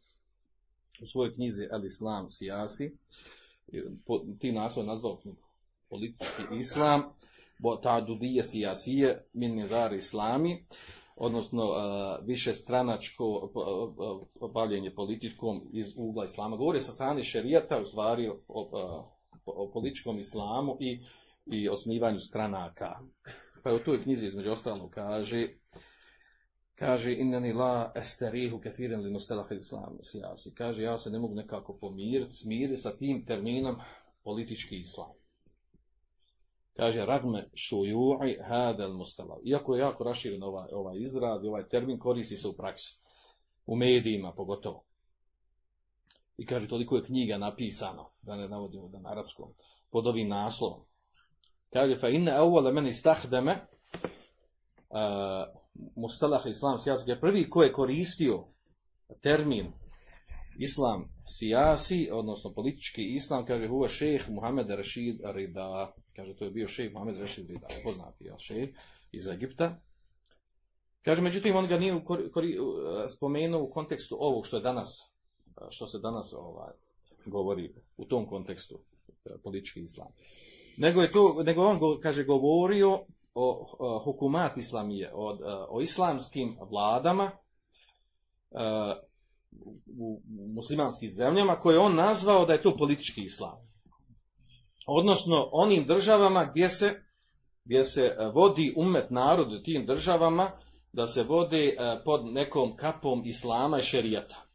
u 1.01 1.05
svojoj 1.05 1.33
knjizi 1.33 1.67
El 1.71 1.85
Islam 1.85 2.31
Sijasi, 2.31 2.97
ti 4.39 4.51
naslov 4.51 4.85
nazvao 4.85 5.17
knjigu 5.17 5.45
politički 5.89 6.43
islam, 6.59 7.03
bo 7.65 7.75
ta 7.75 8.01
dudije 8.01 8.43
sijasije 8.43 9.25
min 9.34 9.56
nizar 9.56 9.93
islami, 9.93 10.65
odnosno 11.15 11.63
uh, 11.63 12.28
više 12.28 12.54
stranačko 12.54 13.25
uh, 14.39 14.51
bavljenje 14.54 14.95
političkom 14.95 15.62
iz 15.73 15.93
ugla 15.97 16.25
islama. 16.25 16.58
Govori 16.58 16.82
sa 16.82 16.91
strane 16.91 17.23
šerijata 17.23 17.80
u 17.82 17.86
stvari 17.86 18.28
o, 18.30 18.39
o, 18.47 18.69
o 19.45 19.71
političkom 19.73 20.19
islamu 20.19 20.78
i, 20.80 20.99
i 21.45 21.69
osnivanju 21.69 22.19
stranaka. 22.19 22.99
Pa 23.63 23.73
u 23.73 23.80
toj 23.80 24.04
knjizi 24.04 24.28
između 24.28 24.51
ostalog 24.51 24.91
kaže 24.91 25.47
kaže 26.75 27.13
innani 27.13 27.54
la 27.54 27.91
esterihu 27.95 28.60
kathiran 28.60 29.01
li 29.01 29.17
islam 29.60 29.97
sijasi. 30.01 30.54
Kaže 30.56 30.84
ja 30.84 30.97
se 30.97 31.10
ne 31.10 31.19
mogu 31.19 31.36
nekako 31.36 31.78
pomiriti, 31.78 32.34
smiriti 32.34 32.82
sa 32.82 32.97
tim 32.97 33.25
terminom 33.25 33.75
politički 34.23 34.78
islam. 34.78 35.24
Kaže 36.75 37.05
ragme 37.05 37.49
šuju'i 37.53 38.38
hadal 38.47 38.93
mustalah. 38.93 39.38
Iako 39.43 39.75
je 39.75 39.79
jako 39.79 40.03
raširen 40.03 40.43
ovaj, 40.43 40.69
ovaj 40.73 40.97
izraz 40.99 41.45
ovaj 41.45 41.67
termin 41.67 41.99
koristi 41.99 42.38
se 42.38 42.47
u 42.47 42.53
praksi. 42.53 43.01
U 43.65 43.75
medijima 43.75 44.33
pogotovo. 44.33 44.83
I 46.38 46.45
kaže 46.45 46.67
toliko 46.67 46.95
je 46.95 47.03
knjiga 47.03 47.38
napisano, 47.38 48.09
da 48.21 48.35
ne 48.35 48.47
navodimo 48.47 48.88
da 48.88 48.99
na 48.99 49.09
arapskom, 49.09 49.53
pod 49.89 50.07
ovim 50.07 50.29
naslovom. 50.29 50.85
Kaže 51.73 51.95
fa 51.95 52.09
inna 52.09 52.31
awwala 52.31 52.73
man 52.73 52.88
istahdama 52.88 53.55
uh, 54.89 55.61
mustalah 55.95 56.45
islam 56.45 56.79
prvi 57.21 57.49
ko 57.49 57.63
je 57.63 57.73
koristio 57.73 58.43
termin 59.21 59.71
islam 60.57 61.09
sijasi, 61.27 62.09
odnosno 62.11 62.53
politički 62.53 63.01
islam, 63.01 63.45
kaže 63.45 63.67
huva 63.67 63.87
šejh 63.87 64.29
Muhammed 64.29 64.69
Rashid 64.69 65.19
Rida, 65.23 65.93
kaže 66.15 66.35
to 66.35 66.45
je 66.45 66.51
bio 66.51 66.67
šejh 66.67 66.93
Muhammed 66.93 67.17
Rashid 67.17 67.49
Rida, 67.49 67.67
poznati 67.83 68.25
ja, 68.25 68.39
šejh 68.39 68.69
iz 69.11 69.27
Egipta. 69.27 69.79
Kaže, 71.01 71.21
međutim, 71.21 71.55
on 71.55 71.67
ga 71.67 71.77
nije 71.77 72.03
kori, 72.33 72.57
spomenuo 73.15 73.63
u 73.63 73.69
kontekstu 73.71 74.17
ovog 74.19 74.47
što 74.47 74.57
je 74.57 74.63
danas, 74.63 75.11
što 75.69 75.87
se 75.87 75.99
danas 75.99 76.33
ovaj, 76.33 76.73
govori 77.25 77.73
u 77.97 78.05
tom 78.05 78.27
kontekstu 78.27 78.79
politički 79.43 79.79
islam. 79.79 80.07
Nego 80.77 81.01
je 81.01 81.11
to, 81.11 81.43
nego 81.43 81.63
on 81.63 81.79
kaže 82.01 82.23
govorio 82.23 82.93
o, 83.33 83.75
o 83.79 84.03
hukumat 84.03 84.57
islamije, 84.57 85.11
o, 85.13 85.37
o 85.69 85.81
islamskim 85.81 86.57
vladama 86.69 87.31
u 89.97 90.21
muslimanskim 90.53 91.11
zemljama 91.13 91.59
koje 91.59 91.79
on 91.79 91.95
nazvao 91.95 92.45
da 92.45 92.53
je 92.53 92.61
to 92.61 92.77
politički 92.77 93.23
islam. 93.23 93.57
Odnosno 94.87 95.49
onim 95.51 95.85
državama 95.85 96.45
gdje 96.45 96.69
se, 96.69 97.01
gdje 97.65 97.85
se 97.85 98.15
vodi 98.33 98.73
umet 98.77 99.09
narod 99.09 99.53
u 99.53 99.63
tim 99.63 99.85
državama 99.85 100.51
da 100.93 101.07
se 101.07 101.23
vodi 101.23 101.77
pod 102.05 102.25
nekom 102.25 102.75
kapom 102.75 103.25
islama 103.25 103.79
i 103.79 103.83
šerijata. 103.83 104.45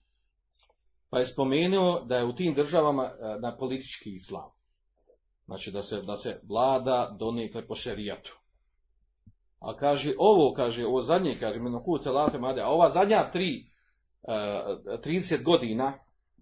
Pa 1.10 1.18
je 1.18 1.26
spomenuo 1.26 2.00
da 2.00 2.16
je 2.16 2.24
u 2.24 2.32
tim 2.32 2.54
državama 2.54 3.12
na 3.40 3.56
politički 3.56 4.10
islam. 4.10 4.50
Znači 5.44 5.70
da 5.70 5.82
se, 5.82 6.02
da 6.02 6.16
se 6.16 6.40
vlada 6.48 7.16
donekle 7.18 7.66
po 7.66 7.74
šerijatu. 7.74 8.40
A 9.58 9.76
kaže 9.76 10.14
ovo, 10.18 10.52
kaže, 10.52 10.86
ovo 10.86 11.02
zadnje, 11.02 11.36
kaže, 11.40 11.60
a 12.62 12.68
ova 12.68 12.90
zadnja 12.90 13.30
tri, 13.32 13.69
30 14.24 15.42
godina, 15.42 15.98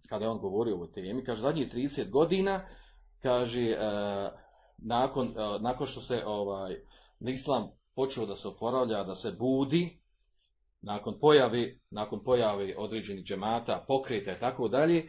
kada 0.09 0.25
je 0.25 0.31
on 0.31 0.39
govorio 0.39 0.75
o 0.75 0.77
ovoj 0.77 0.93
temi, 0.93 1.25
kaže, 1.25 1.43
zadnjih 1.43 1.73
30 1.73 2.11
godina, 2.11 2.69
kaže, 3.23 3.77
nakon, 4.79 5.35
nakon 5.61 5.87
što 5.87 6.01
se 6.01 6.23
ovaj, 6.27 6.81
islam 7.21 7.69
počeo 7.95 8.27
da 8.27 8.37
se 8.37 8.49
oporavlja, 8.49 9.05
da 9.05 9.15
se 9.15 9.33
budi, 9.33 9.99
nakon 10.83 11.19
pojavi, 11.21 11.81
nakon 11.91 12.25
pojavi 12.25 12.75
određenih 12.79 13.25
džemata, 13.25 13.85
pokreta 13.89 14.33
i 14.33 14.41
tako 14.41 14.69
dalje, 14.69 15.09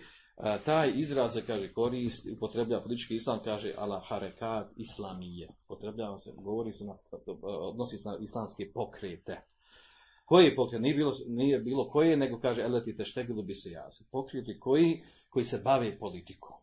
taj 0.65 0.91
izraz 0.95 1.33
se 1.33 1.45
kaže 1.45 1.73
korist, 1.73 2.27
upotrebljava 2.35 2.83
politički 2.83 3.15
islam, 3.15 3.39
kaže 3.43 3.73
ala 3.77 4.01
harekat 4.07 4.67
islamije. 4.75 5.49
Upotrebljava 5.65 6.19
se, 6.19 6.31
govori 6.37 6.73
se 6.73 6.85
na, 6.85 6.97
odnosi 7.43 7.97
se 7.97 8.09
na 8.09 8.17
islamske 8.21 8.71
pokrete. 8.73 9.41
Koji 10.29 10.55
pokret? 10.55 10.81
Nije 10.81 10.95
bilo, 10.95 11.13
nije 11.27 11.59
bilo 11.59 11.89
koje, 11.89 12.17
nego 12.17 12.39
kaže 12.39 12.61
eleti 12.61 12.97
te 12.97 13.05
štegilu 13.05 13.43
bi 13.43 13.55
se 13.55 13.71
jasi. 13.71 14.03
Pokreti 14.11 14.59
koji, 14.59 15.03
koji 15.29 15.45
se 15.45 15.57
bave 15.57 15.99
politikom. 15.99 16.55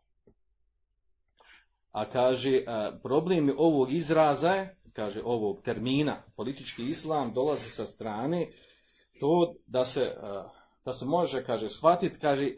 A 1.92 2.04
kaže, 2.10 2.62
problem 3.02 3.50
ovog 3.58 3.92
izraza 3.92 4.68
kaže 4.92 5.22
ovog 5.24 5.62
termina, 5.64 6.22
politički 6.36 6.84
islam 6.88 7.32
dolazi 7.34 7.70
sa 7.70 7.86
strane 7.86 8.46
to 9.20 9.54
da 9.66 9.84
se, 9.84 10.14
da 10.84 10.92
se 10.92 11.04
može, 11.04 11.44
kaže, 11.44 11.68
shvatiti, 11.68 12.18
kaže, 12.18 12.52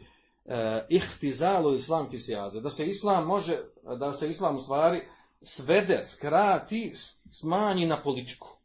ihtizalu 0.89 1.75
islam 1.75 2.09
fisijaze, 2.09 2.61
da 2.61 2.69
se 2.69 2.87
islam 2.87 3.27
može, 3.27 3.57
da 3.99 4.13
se 4.13 4.29
islam 4.29 4.55
u 4.55 4.61
stvari 4.61 5.01
svede, 5.41 6.03
skrati, 6.05 6.93
smanji 7.31 7.85
na 7.85 8.01
politiku. 8.01 8.58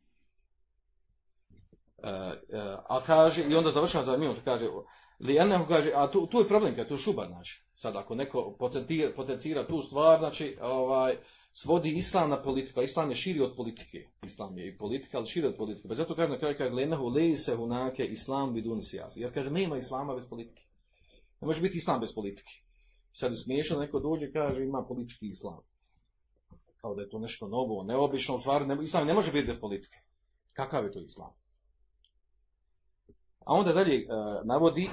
A 2.89 3.01
kaže, 3.07 3.45
i 3.49 3.55
onda 3.55 3.71
završava 3.71 4.05
za 4.05 4.17
minut, 4.17 4.37
kaže, 4.45 4.69
li 5.19 5.37
kaže, 5.69 5.93
a 5.95 6.11
tu, 6.11 6.27
tu 6.27 6.39
je 6.39 6.49
problem, 6.49 6.75
kaže, 6.77 6.89
tu 6.89 6.97
šuba, 6.97 7.27
znači, 7.27 7.65
sad 7.75 7.97
ako 7.97 8.15
neko 8.15 8.57
potencira 9.17 9.67
tu 9.67 9.81
stvar, 9.81 10.19
znači, 10.19 10.59
ovaj, 10.63 11.17
svodi 11.53 11.91
islam 11.91 12.31
na 12.31 12.43
politiku, 12.43 12.83
islam 12.83 13.11
je 13.11 13.15
širi 13.15 13.41
od 13.41 13.57
politike. 13.57 14.09
Islam 14.25 14.59
je 14.59 14.69
i 14.69 14.79
politika, 14.79 15.19
ali 15.19 15.27
širi 15.27 15.47
od 15.47 15.57
politike. 15.57 15.89
Pa 15.89 15.95
zato 15.95 16.15
kaže 16.15 16.33
na 16.33 16.39
kraju, 16.39 16.55
kaže, 16.59 16.75
lenehu 16.75 17.09
leji 17.09 17.37
se 17.37 17.57
hunake 17.57 18.05
islam 18.05 18.55
bidun 18.55 18.83
sijasi. 18.83 19.21
Jer 19.21 19.35
kaže, 19.35 19.51
nema 19.51 19.77
islama 19.77 20.15
bez 20.15 20.29
politike. 20.29 20.63
Ne 21.41 21.47
može 21.47 21.61
biti 21.61 21.77
islam 21.77 22.01
bez 22.01 22.15
politike. 22.15 22.53
Sad 23.13 23.31
je 23.31 23.37
smiješno, 23.37 23.79
neko 23.79 24.01
dođe 24.01 24.33
kaže 24.33 24.65
ima 24.65 24.85
politički 24.89 25.27
islam. 25.27 25.61
Kao 26.81 26.95
da 26.95 27.03
je 27.03 27.09
to 27.09 27.19
nešto 27.19 27.49
novo, 27.49 27.83
neobično, 27.83 28.35
u 28.35 28.67
ne, 28.67 28.79
islam 28.83 29.07
ne 29.07 29.15
može 29.15 29.33
biti 29.33 29.47
bez 29.47 29.61
politike. 29.61 29.97
Kakav 30.53 30.85
je 30.85 30.93
to 30.93 31.01
islam? 31.01 31.31
A 33.45 33.53
onda 33.53 33.73
dalje 33.73 33.97
e, 33.97 34.07
navodi 34.45 34.85
e, 34.85 34.91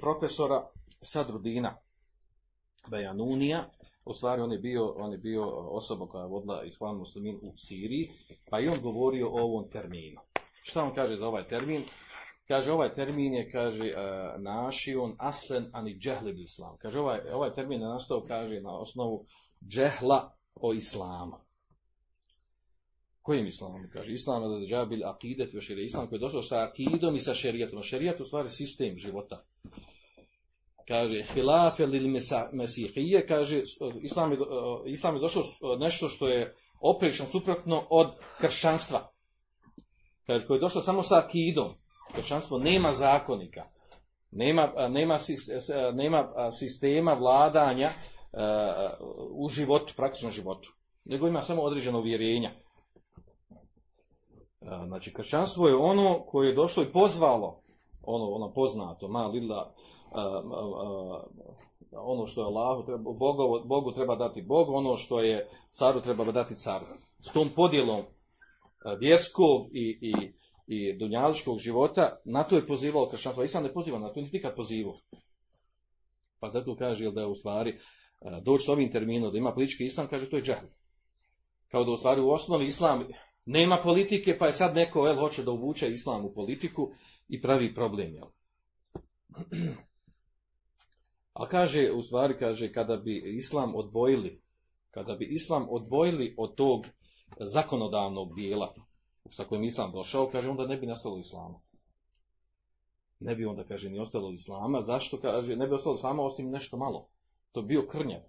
profesora 0.00 0.66
Sadrudina 1.00 1.76
Bejanunija, 2.90 3.64
u 4.04 4.14
stvari 4.14 4.42
on 4.42 4.52
je 4.52 4.58
bio, 4.58 4.94
on 4.96 5.12
je 5.12 5.18
bio 5.18 5.44
osoba 5.68 6.06
koja 6.06 6.22
je 6.22 6.28
vodila 6.28 6.64
Ihvan 6.64 6.96
muslimin 6.96 7.38
u 7.42 7.56
Siriji, 7.56 8.04
pa 8.50 8.60
i 8.60 8.68
on 8.68 8.80
govorio 8.80 9.28
o 9.28 9.42
ovom 9.42 9.70
terminu. 9.70 10.20
Šta 10.62 10.84
on 10.84 10.94
kaže 10.94 11.16
za 11.16 11.26
ovaj 11.26 11.48
termin? 11.48 11.84
Kaže, 12.48 12.72
ovaj 12.72 12.94
termin 12.94 13.34
je, 13.34 13.50
kaže, 13.50 13.84
uh, 13.84 14.42
naši 14.42 14.96
on 14.96 15.14
aslen 15.18 15.70
ani 15.72 15.98
džehli 15.98 16.42
islam. 16.42 16.76
Kaže, 16.76 17.00
ovaj, 17.00 17.20
ovaj 17.32 17.54
termin 17.54 17.80
je 17.80 17.88
nastao, 17.88 18.24
kaže, 18.28 18.60
na 18.60 18.78
osnovu 18.78 19.24
džehla 19.68 20.32
o 20.54 20.72
islamu. 20.72 21.36
Kojim 23.22 23.46
islamom? 23.46 23.88
Kaže, 23.92 24.12
islam 24.12 24.42
da 24.42 24.66
džabil 24.66 25.06
akidet, 25.06 25.54
je 25.54 25.84
islam 25.84 26.08
koji 26.08 26.16
je 26.16 26.20
došao 26.20 26.42
sa 26.42 26.62
akidom 26.62 27.14
i 27.14 27.18
sa 27.18 27.34
šerijatom. 27.34 27.82
Šerijat 27.82 28.20
u 28.20 28.24
stvari 28.24 28.50
sistem 28.50 28.98
života. 28.98 29.44
Kaže, 30.88 31.22
hilafe 31.34 31.86
lil 31.86 32.08
mesihije, 32.52 33.26
kaže, 33.26 33.62
islam 34.02 34.32
je, 34.32 34.38
islam 34.86 35.14
je 35.14 35.20
došao 35.20 35.44
nešto 35.78 36.08
što 36.08 36.28
je 36.28 36.54
oprečno 36.80 37.26
suprotno 37.26 37.86
od 37.90 38.10
kršćanstva. 38.40 39.12
Kaže, 40.26 40.46
koji 40.46 40.56
je 40.56 40.60
došao 40.60 40.82
samo 40.82 41.02
sa 41.02 41.18
akidom. 41.18 41.74
Kršćanstvo 42.14 42.58
nema 42.58 42.92
zakonika, 42.92 43.62
nema, 44.30 44.72
nema, 44.88 45.18
nema 45.92 46.50
sistema 46.52 47.12
vladanja 47.12 47.92
u 49.30 49.48
životu, 49.48 49.94
praktičnom 49.96 50.32
životu, 50.32 50.72
nego 51.04 51.28
ima 51.28 51.42
samo 51.42 51.62
određeno 51.62 51.98
uvjerenja. 51.98 52.50
Znači, 54.86 55.14
kršćanstvo 55.14 55.68
je 55.68 55.76
ono 55.76 56.22
koje 56.26 56.48
je 56.48 56.54
došlo 56.54 56.82
i 56.82 56.92
pozvalo, 56.92 57.60
ono, 58.02 58.24
ono 58.24 58.52
poznato, 58.52 59.08
ma 59.08 59.26
lila, 59.26 59.74
ono 61.92 62.26
što 62.26 62.40
je 62.40 62.46
Allahu, 62.46 62.84
Bogu, 63.18 63.62
Bogu 63.64 63.92
treba 63.92 64.16
dati 64.16 64.42
Bog, 64.42 64.68
ono 64.68 64.96
što 64.96 65.20
je 65.20 65.48
caru 65.70 66.00
treba 66.00 66.32
dati 66.32 66.56
caru. 66.56 66.86
S 67.20 67.32
tom 67.32 67.50
podjelom 67.56 68.02
vjerskog 68.98 69.66
i, 69.72 69.98
i 70.00 70.32
i 70.66 70.92
dunjaličkog 70.98 71.58
života, 71.58 72.20
na 72.24 72.42
to 72.44 72.56
je 72.56 72.66
pozivao 72.66 73.08
kršćanstvo. 73.08 73.44
Islam 73.44 73.62
ne 73.62 73.72
poziva 73.72 73.98
na 73.98 74.12
to, 74.12 74.20
niti 74.20 74.36
nikad 74.36 74.56
pozivao. 74.56 74.98
Pa 76.40 76.50
zato 76.50 76.76
kaže 76.76 77.10
da 77.10 77.20
je 77.20 77.26
u 77.26 77.34
stvari 77.34 77.70
e, 77.70 77.78
doći 78.42 78.64
s 78.64 78.68
ovim 78.68 78.92
terminom, 78.92 79.32
da 79.32 79.38
ima 79.38 79.52
politički 79.54 79.84
islam, 79.84 80.08
kaže 80.08 80.30
to 80.30 80.36
je 80.36 80.42
džahl. 80.42 80.66
Kao 81.68 81.84
da 81.84 81.90
u 81.90 81.96
stvari 81.96 82.20
u 82.20 82.30
osnovi 82.30 82.66
islam 82.66 83.06
nema 83.46 83.76
politike, 83.82 84.38
pa 84.38 84.46
je 84.46 84.52
sad 84.52 84.74
neko 84.74 85.08
el, 85.08 85.16
hoće 85.16 85.42
da 85.42 85.50
uvuče 85.50 85.92
islam 85.92 86.24
u 86.24 86.34
politiku 86.34 86.92
i 87.28 87.42
pravi 87.42 87.74
problem. 87.74 88.14
Jel? 88.14 88.26
A 91.32 91.48
kaže, 91.48 91.90
u 91.92 92.02
stvari 92.02 92.36
kaže, 92.38 92.72
kada 92.72 92.96
bi 92.96 93.36
islam 93.36 93.74
odvojili, 93.74 94.42
kada 94.90 95.14
bi 95.14 95.24
islam 95.24 95.66
odvojili 95.70 96.34
od 96.38 96.54
tog 96.54 96.86
zakonodavnog 97.40 98.34
dijela 98.34 98.74
sa 99.30 99.44
kojim 99.44 99.64
islam 99.64 99.92
došao, 99.92 100.28
kaže, 100.32 100.50
onda 100.50 100.66
ne 100.66 100.76
bi 100.76 100.86
nastalo 100.86 101.18
islama. 101.18 101.60
Ne 103.20 103.34
bi 103.34 103.44
onda, 103.44 103.64
kaže, 103.64 103.90
ni 103.90 103.98
ostalo 103.98 104.32
islama. 104.32 104.82
Zašto, 104.82 105.20
kaže, 105.20 105.56
ne 105.56 105.66
bi 105.66 105.74
ostalo 105.74 105.94
islama 105.94 106.22
osim 106.22 106.50
nešto 106.50 106.76
malo. 106.76 107.08
To 107.52 107.62
bi 107.62 107.68
bio 107.68 107.86
krnjav. 107.86 108.20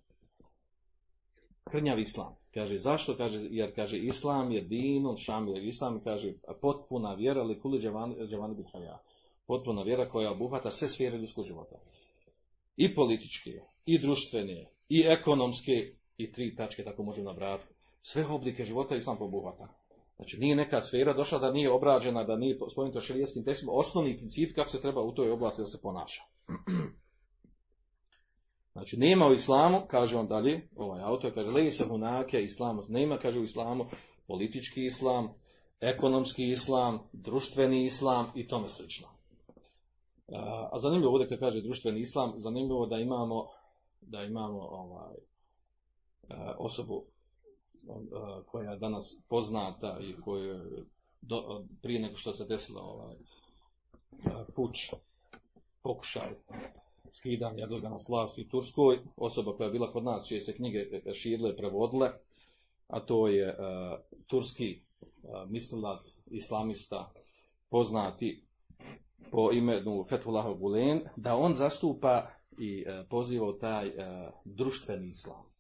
Krnjav 1.64 2.00
islam. 2.00 2.36
Kaže, 2.54 2.80
zašto? 2.80 3.18
Kaže, 3.18 3.48
jer, 3.52 3.76
kaže, 3.76 3.98
islam 3.98 4.52
je 4.52 4.62
din, 4.62 5.18
šamil 5.18 5.68
islam, 5.68 6.04
kaže, 6.04 6.34
potpuna 6.62 7.14
vjera, 7.14 7.42
ali 7.42 7.60
kuli 7.60 7.82
džavani 8.30 8.56
bitavija. 8.56 9.02
Potpuna 9.48 9.82
vjera 9.82 10.10
koja 10.10 10.32
obuhvata 10.32 10.72
sve 10.72 10.88
sfere 10.88 11.18
ljudskog 11.18 11.46
života. 11.46 11.76
I 12.78 12.96
političke, 12.96 13.52
i 13.86 14.00
društvene, 14.00 14.70
i 14.90 15.04
ekonomske, 15.08 15.94
i 16.18 16.32
tri 16.32 16.56
tačke, 16.56 16.84
tako 16.84 17.04
možemo 17.04 17.30
nabrati. 17.30 17.64
Sve 18.02 18.26
oblike 18.26 18.66
života 18.66 18.96
islam 18.96 19.18
obuhvata. 19.20 19.68
Znači 20.16 20.38
nije 20.40 20.56
neka 20.56 20.82
sfera 20.82 21.14
došla 21.14 21.40
da 21.40 21.52
nije 21.52 21.72
obrađena, 21.72 22.24
da 22.24 22.36
nije 22.36 22.58
spomenuto 22.72 23.02
šerijeskim 23.02 23.44
tekstima, 23.44 23.72
osnovni 23.76 24.18
princip 24.18 24.56
kako 24.56 24.70
se 24.70 24.82
treba 24.82 25.02
u 25.02 25.12
toj 25.12 25.32
oblasti 25.32 25.62
da 25.62 25.66
se 25.66 25.82
ponaša. 25.82 26.24
Znači 28.74 28.98
nema 28.98 29.28
u 29.28 29.34
islamu, 29.34 29.82
kaže 29.88 30.18
on 30.18 30.28
dalje, 30.28 30.68
ovaj 30.76 31.02
autor 31.02 31.34
kaže, 31.34 31.50
leji 31.50 31.72
se 31.72 31.86
hunake, 31.88 32.44
islam 32.44 32.80
nema, 32.90 33.18
kaže 33.18 33.40
u 33.40 33.44
islamu, 33.44 33.86
politički 34.28 34.86
islam, 34.86 35.34
ekonomski 35.80 36.52
islam, 36.52 37.00
društveni 37.14 37.86
islam 37.86 38.32
i 38.36 38.48
tome 38.48 38.68
slično. 38.68 39.08
A 40.72 40.80
zanimljivo 40.80 41.12
ovdje 41.12 41.30
kad 41.30 41.40
kaže 41.40 41.62
društveni 41.62 42.00
islam, 42.00 42.34
zanimljivo 42.38 42.86
da 42.86 42.98
imamo 42.98 43.48
da 44.02 44.24
imamo 44.24 44.60
ovaj, 44.62 45.16
osobu 46.58 47.04
koja 48.46 48.72
je 48.72 48.80
danas 48.80 49.18
poznata 49.30 50.00
i 50.02 50.22
koja 50.22 50.64
do, 51.22 51.66
prije 51.82 52.02
nego 52.02 52.18
što 52.18 52.34
se 52.34 52.46
desilo 52.46 52.82
ovaj 52.82 53.16
puč, 54.56 54.94
pokušaj 55.82 56.30
skidanja 57.14 57.64
Erdogana 57.64 58.00
s 58.00 58.10
vlasti 58.10 58.42
u 58.42 58.50
Turskoj, 58.50 59.00
osoba 59.18 59.56
koja 59.58 59.66
je 59.66 59.72
bila 59.72 59.92
kod 59.92 60.04
nas, 60.04 60.28
čije 60.28 60.42
se 60.42 60.56
knjige 60.56 60.86
širile, 61.14 61.58
prevodile, 61.58 62.12
a 62.88 63.00
to 63.00 63.28
je 63.28 63.50
uh, 63.50 64.00
turski 64.28 64.82
uh, 65.02 65.50
mislilac, 65.50 66.20
islamista, 66.32 67.14
poznati 67.70 68.44
po 69.32 69.52
imenu 69.52 70.04
Fethullah 70.10 70.58
Gulen, 70.60 71.02
da 71.16 71.36
on 71.36 71.56
zastupa 71.56 72.28
i 72.58 72.86
uh, 72.88 73.08
poziva 73.10 73.54
taj 73.60 73.92
društveni 74.46 75.08
islam. 75.08 75.54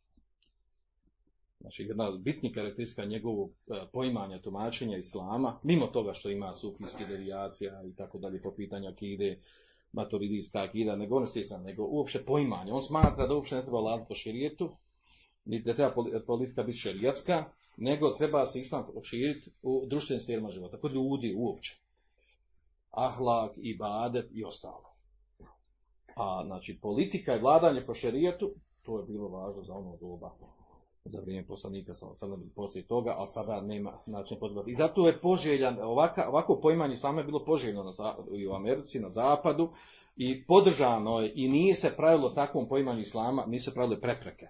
Znači, 1.59 1.83
jedna 1.83 2.11
bitni 2.11 2.53
karakteristika 2.53 3.05
njegovog 3.05 3.51
poimanja, 3.93 4.41
tumačenja 4.41 4.97
islama, 4.97 5.59
mimo 5.63 5.87
toga 5.87 6.13
što 6.13 6.29
ima 6.29 6.53
sufijski 6.53 7.05
devijacija 7.05 7.83
i 7.85 7.95
tako 7.95 8.17
dalje 8.17 8.41
po 8.41 8.53
pitanju 8.55 8.89
akide, 8.89 9.41
maturidijska 9.93 10.59
akida, 10.61 10.95
nego 10.95 11.17
on 11.17 11.27
stjecan, 11.27 11.63
nego 11.63 11.83
uopće 11.83 12.25
poimanje. 12.25 12.71
On 12.71 12.83
smatra 12.83 13.27
da 13.27 13.35
uopće 13.35 13.55
ne 13.55 13.61
treba 13.61 13.79
vladati 13.79 14.07
po 14.07 14.15
širijetu, 14.15 14.69
niti 15.45 15.65
da 15.65 15.73
treba 15.73 15.93
politika 16.27 16.63
biti 16.63 16.77
šerijatska, 16.77 17.45
nego 17.77 18.09
treba 18.09 18.45
se 18.45 18.59
islam 18.59 18.85
širiti 19.03 19.51
u 19.61 19.85
društvenim 19.85 20.21
sferima 20.21 20.51
života, 20.51 20.77
kod 20.77 20.93
ljudi 20.93 21.35
uopće. 21.37 21.79
Ahlak, 22.91 23.51
ibadet 23.57 24.29
i 24.33 24.43
ostalo. 24.43 24.93
A 26.15 26.43
znači 26.45 26.79
politika 26.81 27.35
i 27.35 27.39
vladanje 27.39 27.85
po 27.85 27.93
šerijetu, 27.93 28.53
to 28.81 28.99
je 28.99 29.05
bilo 29.05 29.27
važno 29.27 29.63
za 29.63 29.73
ono 29.73 29.97
doba 29.97 30.31
za 31.05 31.21
vrijeme 31.21 31.47
poslanika 31.47 31.93
sam 31.93 32.13
sada 32.13 32.37
poslije 32.55 32.87
toga, 32.87 33.13
ali 33.17 33.27
sada 33.27 33.61
nema 33.61 33.99
način 34.05 34.37
pozivati. 34.39 34.71
I 34.71 34.75
zato 34.75 35.07
je 35.07 35.21
poželjan, 35.21 35.79
ovaka, 35.81 36.29
ovako 36.29 36.59
poimanje 36.61 36.93
islama 36.93 37.21
je 37.21 37.25
bilo 37.25 37.45
poželjno 37.45 37.83
na, 37.83 38.15
i 38.37 38.47
u 38.47 38.53
Americi, 38.53 38.99
na 38.99 39.09
zapadu, 39.09 39.69
i 40.15 40.45
podržano 40.45 41.19
je, 41.19 41.31
i 41.35 41.49
nije 41.49 41.75
se 41.75 41.93
pravilo 41.97 42.29
takvom 42.29 42.67
poimanju 42.67 43.01
islama, 43.01 43.45
nisu 43.45 43.69
se 43.69 43.73
pravile 43.73 44.01
prepreke. 44.01 44.47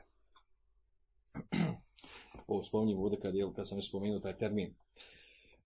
Ovo 2.47 2.61
spominjem 2.63 2.99
ovdje 2.99 3.19
kad, 3.19 3.35
je, 3.35 3.53
kad 3.55 3.67
sam 3.67 3.75
već 3.75 3.89
spomenuo 3.89 4.19
taj 4.19 4.37
termin. 4.37 4.73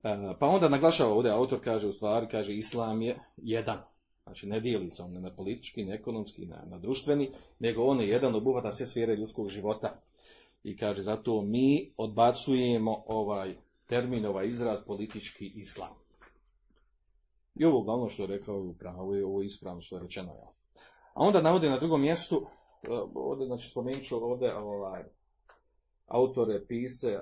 E, 0.03 0.17
pa 0.39 0.47
onda 0.47 0.69
naglašava 0.69 1.13
ovdje, 1.13 1.31
autor 1.31 1.59
kaže 1.63 1.87
u 1.87 1.93
stvari, 1.93 2.27
kaže 2.31 2.55
islam 2.55 3.01
je 3.01 3.19
jedan. 3.37 3.77
Znači 4.23 4.47
ne 4.47 4.59
dijeli 4.59 4.91
se 4.91 5.03
on 5.03 5.21
na 5.21 5.35
politički, 5.35 5.85
ne 5.85 5.95
ekonomski, 5.95 6.45
ne 6.45 6.57
na 6.65 6.77
društveni, 6.77 7.31
nego 7.59 7.83
on 7.83 8.01
je 8.01 8.07
jedan 8.07 8.35
obuhvata 8.35 8.71
sve 8.71 8.87
sfere 8.87 9.15
ljudskog 9.15 9.49
života. 9.49 10.01
I 10.63 10.77
kaže, 10.77 11.03
zato 11.03 11.41
mi 11.41 11.93
odbacujemo 11.97 13.03
ovaj 13.07 13.55
termin, 13.85 14.25
ovaj 14.25 14.47
izraz 14.47 14.79
politički 14.87 15.51
islam. 15.55 15.93
I 17.55 17.65
ovo 17.65 17.81
glavno 17.81 18.09
što 18.09 18.23
je 18.23 18.27
rekao 18.27 18.59
u 18.59 18.73
pravu 18.73 19.15
je 19.15 19.25
ovo 19.25 19.41
ispravno 19.41 19.81
što 19.81 19.95
je 19.95 20.01
rečeno. 20.01 20.33
A 21.13 21.23
onda 21.23 21.41
navode 21.41 21.69
na 21.69 21.79
drugom 21.79 22.01
mjestu, 22.01 22.45
e, 22.83 22.87
ovdje, 23.13 23.45
znači 23.47 23.69
spomenut 23.69 24.03
ću 24.03 24.15
ovdje 24.15 24.57
ovaj, 24.57 25.03
autore, 26.07 26.65
pise, 26.67 27.07
e, 27.07 27.19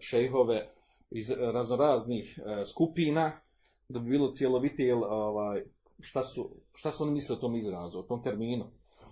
šejhove 0.00 0.68
iz 1.10 1.30
raznoraznih 1.30 2.38
e, 2.38 2.66
skupina, 2.66 3.40
da 3.88 3.98
bi 3.98 4.10
bilo 4.10 4.32
cjelovitije 4.32 4.94
ovaj, 4.94 5.62
šta, 6.00 6.24
su, 6.24 6.50
šta 6.74 6.92
su 6.92 7.02
oni 7.02 7.12
misle 7.12 7.36
o 7.36 7.38
tom 7.38 7.56
izrazu, 7.56 7.98
o 7.98 8.02
tom 8.02 8.22
terminu, 8.22 8.64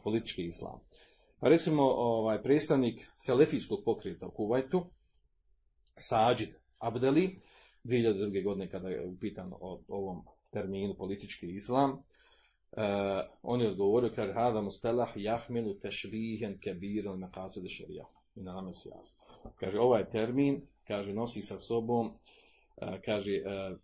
politički 0.05 0.47
islam. 0.47 0.81
Pa 1.41 1.49
recimo 1.49 1.83
ovaj, 1.83 2.43
predstavnik 2.43 3.09
Selefijskog 3.17 3.79
pokreta 3.85 4.27
u 4.27 4.31
Kuvajtu, 4.31 4.87
Sađid 5.97 6.49
Abdeli, 6.79 7.41
2002. 7.85 8.45
godine 8.45 8.71
kada 8.71 8.89
je 8.89 9.07
upitan 9.07 9.53
o 9.61 9.81
ovom 9.89 10.23
terminu 10.51 10.95
politički 10.95 11.47
islam, 11.47 11.91
uh, 11.91 11.99
on 13.43 13.61
je 13.61 13.71
odgovorio 13.71 14.13
kaže 14.15 14.33
hada 14.33 14.61
mustalah 14.61 15.09
jahmilu 15.15 15.75
tešbihen 15.75 16.59
kebiran 16.59 17.19
maqasid 17.19 17.69
šarija. 17.69 18.05
I 18.35 18.43
na 18.43 18.53
nama 18.53 18.73
se 18.73 18.89
jasno. 18.89 19.19
Kaže 19.57 19.79
ovaj 19.79 20.11
termin 20.11 20.63
kaže 20.89 21.13
nosi 21.13 21.43
sa 21.43 21.59
sobom 21.61 22.07
uh, 22.07 22.15
kaže 23.05 23.43
uh, 23.45 23.79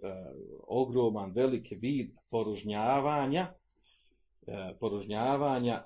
ogroman 0.69 1.33
velik 1.33 1.69
vid 1.81 2.11
poružnjavanja 2.31 3.47
poružnjavanja 4.81 5.83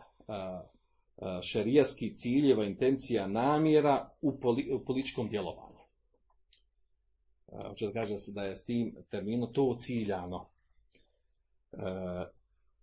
šerijatskih 1.42 2.14
ciljeva, 2.14 2.64
intencija, 2.64 3.26
namjera 3.26 4.10
u, 4.20 4.40
poli, 4.40 4.72
u 4.72 4.84
političkom 4.84 5.28
djelovanju. 5.28 5.76
Hoće 7.68 7.86
da 7.86 7.92
kaže 7.92 8.14
da 8.28 8.42
je 8.42 8.56
s 8.56 8.64
tim 8.64 8.96
terminom 9.10 9.52
to 9.52 9.76
ciljano. 9.78 10.48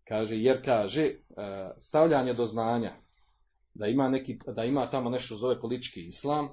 Kaže, 0.04 0.38
jer 0.38 0.66
kaže, 0.66 1.10
stavljanje 1.80 2.34
do 2.34 2.48
znanja 2.48 2.94
da 3.74 3.88
ima, 3.88 4.10
neki, 4.10 4.40
da 4.56 4.64
ima 4.64 4.90
tamo 4.90 5.10
nešto 5.10 5.36
zove 5.36 5.62
politički 5.62 6.06
islam, 6.06 6.50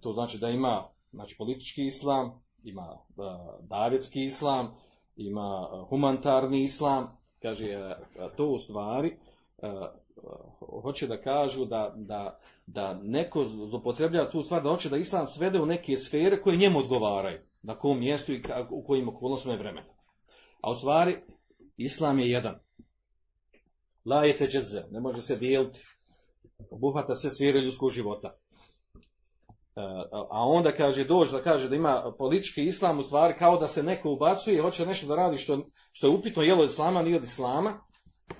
to 0.00 0.12
znači 0.12 0.38
da 0.38 0.48
ima 0.48 0.88
znači, 1.12 1.36
politički 1.38 1.86
islam, 1.86 2.42
ima 2.62 2.98
davjetski 3.60 4.24
islam, 4.24 4.74
ima 5.16 5.68
humanitarni 5.88 6.62
islam, 6.62 7.18
kaže, 7.42 7.96
to 8.36 8.46
u 8.46 8.58
stvari 8.58 9.16
hoće 10.82 11.06
da 11.06 11.20
kažu 11.20 11.64
da, 11.64 11.92
da, 11.96 12.40
da 12.66 12.94
neko 13.02 13.44
zlopotreblja 13.48 14.30
tu 14.30 14.42
stvar, 14.42 14.62
da 14.62 14.70
hoće 14.70 14.88
da 14.88 14.96
islam 14.96 15.26
svede 15.26 15.60
u 15.60 15.66
neke 15.66 15.96
sfere 15.96 16.40
koje 16.40 16.56
njemu 16.56 16.78
odgovaraju, 16.78 17.38
na 17.62 17.78
kom 17.78 17.98
mjestu 17.98 18.32
i 18.32 18.42
u 18.70 18.84
kojim 18.86 19.08
okolnostima 19.08 19.54
je 19.54 19.58
vremena. 19.58 19.94
A 20.60 20.70
u 20.70 20.74
stvari, 20.74 21.16
islam 21.76 22.18
je 22.18 22.30
jedan. 22.30 22.58
La 24.04 24.24
je 24.24 24.38
teđeze, 24.38 24.82
ne 24.90 25.00
može 25.00 25.22
se 25.22 25.36
dijeliti. 25.36 25.82
Obuhvata 26.70 27.14
sve 27.14 27.30
sfere 27.30 27.60
ljudskog 27.60 27.90
života. 27.90 28.36
A 30.30 30.46
onda 30.46 30.72
kaže, 30.72 31.04
dođe 31.04 31.32
da 31.32 31.42
kaže 31.42 31.68
da 31.68 31.76
ima 31.76 32.14
politički 32.18 32.64
islam 32.64 32.98
u 32.98 33.02
stvari 33.02 33.34
kao 33.38 33.58
da 33.58 33.68
se 33.68 33.82
neko 33.82 34.10
ubacuje 34.10 34.56
i 34.56 34.60
hoće 34.60 34.86
nešto 34.86 35.06
da 35.06 35.16
radi 35.16 35.36
što, 35.36 35.66
što 35.92 36.06
je 36.06 36.14
upitno 36.14 36.42
jelo 36.42 36.62
od 36.62 36.70
islama, 36.70 37.02
nije 37.02 37.16
od 37.16 37.22
islama, 37.22 37.80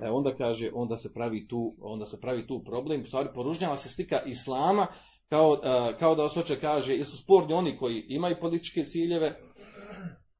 E 0.03 0.11
onda 0.11 0.34
kaže, 0.37 0.70
onda 0.74 0.97
se 0.97 1.12
pravi 1.12 1.49
tu, 1.49 1.76
onda 1.80 2.07
se 2.07 2.20
pravi 2.20 2.47
tu 2.47 2.62
problem, 2.64 3.03
u 3.03 3.07
stvari 3.07 3.28
poružnjava 3.34 3.76
se 3.76 3.89
stika 3.89 4.22
islama, 4.26 4.87
kao, 5.28 5.51
uh, 5.51 5.99
kao 5.99 6.14
da 6.14 6.24
osoče 6.24 6.61
kaže, 6.61 6.97
jesu 6.97 7.16
sporni 7.16 7.55
oni 7.55 7.76
koji 7.76 8.05
imaju 8.09 8.37
političke 8.41 8.84
ciljeve 8.84 9.41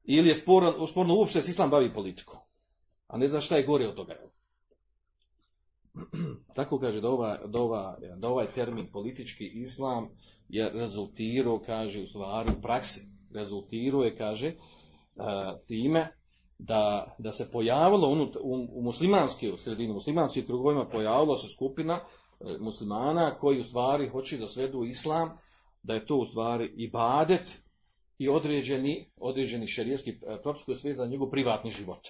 ili 0.03 0.29
je 0.29 0.35
sporno, 0.35 0.87
sporno 0.87 1.15
uopšte 1.15 1.41
se 1.41 1.51
islam 1.51 1.69
bavi 1.69 1.93
politikom. 1.93 2.39
A 3.07 3.17
ne 3.17 3.27
zna 3.27 3.41
šta 3.41 3.57
je 3.57 3.63
gore 3.63 3.87
od 3.87 3.95
toga. 3.95 4.15
Tako 6.55 6.79
kaže 6.79 7.01
da, 7.01 7.09
ova, 7.09 7.37
da, 7.45 7.59
ova, 7.59 7.97
da 8.17 8.27
ovaj 8.27 8.47
termin 8.55 8.91
politički 8.91 9.45
islam 9.45 10.09
je 10.49 10.69
rezultirao, 10.69 11.59
kaže 11.65 12.01
u 12.01 12.07
stvari 12.07 12.51
u 12.57 12.61
praksi, 12.61 13.01
rezultirao 13.33 14.03
je, 14.03 14.17
kaže, 14.17 14.53
time 15.67 16.17
da, 16.59 17.15
da 17.17 17.31
se 17.31 17.51
pojavilo 17.51 18.09
unut, 18.09 18.35
u, 18.35 18.67
u 18.71 18.81
muslimanske 18.81 19.53
u 19.53 19.57
sredini, 19.57 19.93
muslimanskih 19.93 20.45
krugovima 20.45 20.85
pojavila 20.85 21.35
se 21.35 21.47
skupina 21.55 21.99
e, 22.39 22.57
muslimana 22.59 23.39
koji 23.39 23.59
u 23.59 23.63
stvari 23.63 24.09
hoće 24.09 24.37
da 24.37 24.47
svedu 24.47 24.83
islam, 24.83 25.37
da 25.83 25.93
je 25.93 26.05
to 26.05 26.15
u 26.15 26.25
stvari 26.25 26.73
ibadet 26.77 27.57
i 28.17 28.29
određeni, 28.29 29.05
određeni 29.17 29.67
šerijetski 29.67 30.09
e, 30.09 30.41
propis 30.41 30.63
koji 30.65 30.91
je 30.91 30.95
za 30.95 31.05
njegov 31.05 31.29
privatni 31.29 31.71
život. 31.71 32.07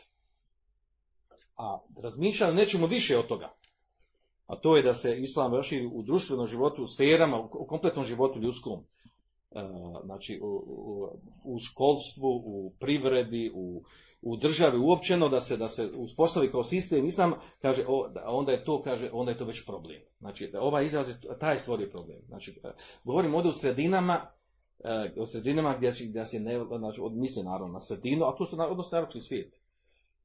A 1.58 1.80
razmišljam 2.04 2.56
nećemo 2.56 2.88
više 2.88 3.18
od 3.18 3.28
toga. 3.28 3.54
A 4.48 4.56
to 4.56 4.78
je 4.78 4.84
da 4.84 4.94
se 4.94 5.18
islam 5.22 5.52
vrši 5.52 5.90
u 5.94 6.04
društvenom 6.04 6.48
životu, 6.48 6.84
u 6.84 6.88
sferama, 6.88 7.40
u 7.40 7.66
kompletnom 7.66 8.06
životu 8.06 8.40
ljudskom. 8.40 8.80
E, 9.52 9.60
znači 10.04 10.40
u, 10.42 10.48
u, 10.68 11.10
u 11.44 11.60
školstvu, 11.60 12.42
u 12.46 12.74
privredi, 12.80 13.52
u, 13.56 13.84
u 14.22 14.38
državi 14.38 14.78
uopćeno 14.80 15.30
da 15.30 15.42
se 15.42 15.58
da 15.58 15.68
se 15.68 15.90
uspostavi 15.96 16.52
kao 16.52 16.64
sistem 16.64 17.06
islam, 17.06 17.34
kaže 17.62 17.86
o, 17.88 18.10
onda 18.26 18.52
je 18.52 18.66
to 18.66 18.82
kaže 18.82 19.10
onda 19.14 19.32
je 19.32 19.38
to 19.38 19.46
već 19.46 19.66
problem. 19.66 20.02
Znači 20.20 20.52
ovaj 20.60 20.86
izraz 20.86 21.08
taj 21.40 21.58
stvori 21.58 21.90
problem. 21.90 22.20
Znači 22.28 22.60
e, 22.64 22.70
govorimo 23.04 23.38
ovdje 23.38 23.52
u 23.52 23.54
sredinama 23.54 24.28
u 25.18 25.24
e, 25.24 25.28
sredinama 25.28 25.76
gdje, 25.78 25.92
gdje 26.10 26.26
se 26.26 26.40
ne, 26.40 26.66
znači, 26.78 27.02
misli 27.12 27.44
naravno 27.44 27.74
na 27.74 27.80
sredinu, 27.80 28.26
a 28.26 28.36
to 28.36 28.48
odnosi 28.70 28.96
na 28.96 28.98
arapski 28.98 29.20
svijet. 29.20 29.54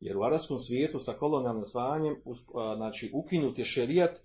Jer 0.01 0.17
u 0.17 0.23
arapskom 0.23 0.61
svijetu 0.61 0.99
sa 0.99 1.13
kolonijalnim 1.13 1.63
osvajanjem 1.63 2.17
znači, 2.77 3.11
ukinut 3.15 3.59
je 3.59 3.65
šerijat 3.65 4.21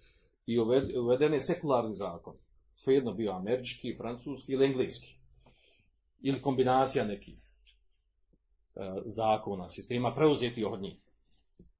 i 0.45 0.59
uveden 0.99 1.33
je 1.33 1.41
sekularni 1.41 1.95
zakon. 1.95 2.33
Svejedno 2.75 3.13
bio 3.13 3.31
američki, 3.31 3.95
francuski 3.97 4.51
ili 4.51 4.65
engleski. 4.65 5.19
Ili 6.21 6.41
kombinacija 6.41 7.05
nekih 7.05 7.37
zakona, 9.05 9.69
sistema 9.69 10.13
preuzeti 10.15 10.65
od 10.65 10.81
njih. 10.81 10.95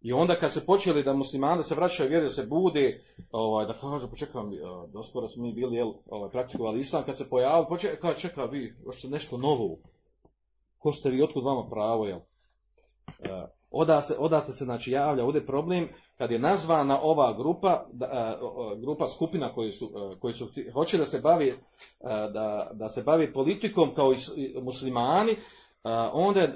I 0.01 0.13
onda 0.13 0.35
kad 0.35 0.53
se 0.53 0.65
počeli 0.65 1.03
da 1.03 1.13
muslimani 1.13 1.63
se 1.63 1.75
vraćaju 1.75 2.09
vjeri, 2.09 2.25
da 2.25 2.29
se 2.29 2.45
bude, 2.45 3.03
ovaj, 3.31 3.65
da 3.65 3.73
kažu, 3.73 4.07
počekam, 4.07 4.53
e, 4.53 4.57
doskoro 4.93 5.29
smo 5.29 5.43
mi 5.43 5.53
bili, 5.53 5.75
jel, 5.75 5.93
ovaj, 6.09 6.29
praktikovali 6.29 6.79
islam, 6.79 7.03
kad 7.03 7.17
se 7.17 7.29
pojavili, 7.29 7.67
počekaj, 7.69 7.99
kaže, 7.99 8.19
čeka, 8.19 8.45
vi, 8.45 8.75
hoćete 8.85 9.07
nešto 9.07 9.37
novo. 9.37 9.77
Ko 10.77 10.93
ste 10.93 11.09
vi, 11.09 11.23
otkud 11.23 11.43
vama 11.43 11.69
pravo, 11.69 12.05
jel? 12.05 12.19
E, 13.19 13.47
Oda 13.71 14.01
se, 14.01 14.15
odate 14.19 14.51
se 14.51 14.65
znači 14.65 14.91
javlja 14.91 15.25
ovdje 15.25 15.45
problem 15.45 15.89
kad 16.17 16.31
je 16.31 16.39
nazvana 16.39 17.01
ova 17.01 17.33
grupa, 17.33 17.85
grupa 18.81 19.07
skupina 19.07 19.53
koji 19.53 19.71
su, 19.71 20.15
koji 20.19 20.33
su 20.33 20.49
hoće 20.73 20.97
da 20.97 21.05
se 21.05 21.19
bavi 21.19 21.53
da, 22.33 22.71
da 22.73 22.89
se 22.89 23.03
bavi 23.03 23.33
politikom 23.33 23.95
kao 23.95 24.13
i 24.13 24.55
muslimani, 24.61 25.35
onda 26.13 26.39
je 26.39 26.55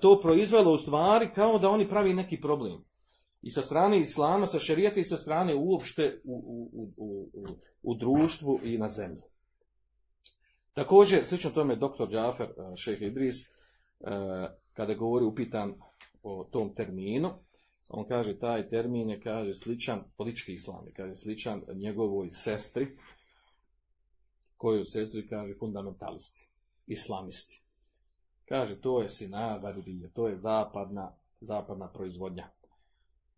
to 0.00 0.20
proizvelo 0.22 0.72
u 0.72 0.78
stvari 0.78 1.30
kao 1.34 1.58
da 1.58 1.70
oni 1.70 1.88
pravi 1.88 2.14
neki 2.14 2.40
problem. 2.40 2.84
I 3.42 3.50
sa 3.50 3.62
strane 3.62 4.00
islama, 4.00 4.46
sa 4.46 4.58
šerijata 4.58 5.00
i 5.00 5.04
sa 5.04 5.16
strane 5.16 5.54
uopšte 5.54 6.20
u, 6.24 6.68
u, 6.72 6.88
u, 6.96 7.28
u 7.82 7.94
društvu 7.94 8.60
i 8.62 8.78
na 8.78 8.88
zemlji. 8.88 9.22
Također, 10.74 11.26
slično 11.26 11.50
tome 11.50 11.76
doktor 11.76 12.08
Džafer, 12.08 12.48
šejh 12.76 13.02
Idris, 13.02 13.36
kada 14.72 14.94
govori 14.94 15.24
upitan 15.24 15.74
o 16.22 16.48
tom 16.52 16.74
terminu, 16.74 17.30
on 17.90 18.08
kaže 18.08 18.38
taj 18.38 18.68
termin 18.68 19.10
je 19.10 19.20
kaže 19.20 19.54
sličan 19.54 20.04
politički 20.16 20.52
islam, 20.52 20.86
kaže 20.96 21.16
sličan 21.16 21.62
njegovoj 21.74 22.30
sestri, 22.30 22.98
koju 24.56 24.84
sestri 24.84 25.28
kaže 25.28 25.54
fundamentalisti, 25.58 26.48
islamisti. 26.86 27.61
Kaže 28.52 28.76
to 28.80 29.00
je 29.00 29.08
sina 29.08 29.58
Garbije, 29.58 30.10
to 30.12 30.28
je 30.28 30.36
zapadna, 30.36 31.12
zapadna 31.40 31.88
proizvodnja. 31.88 32.48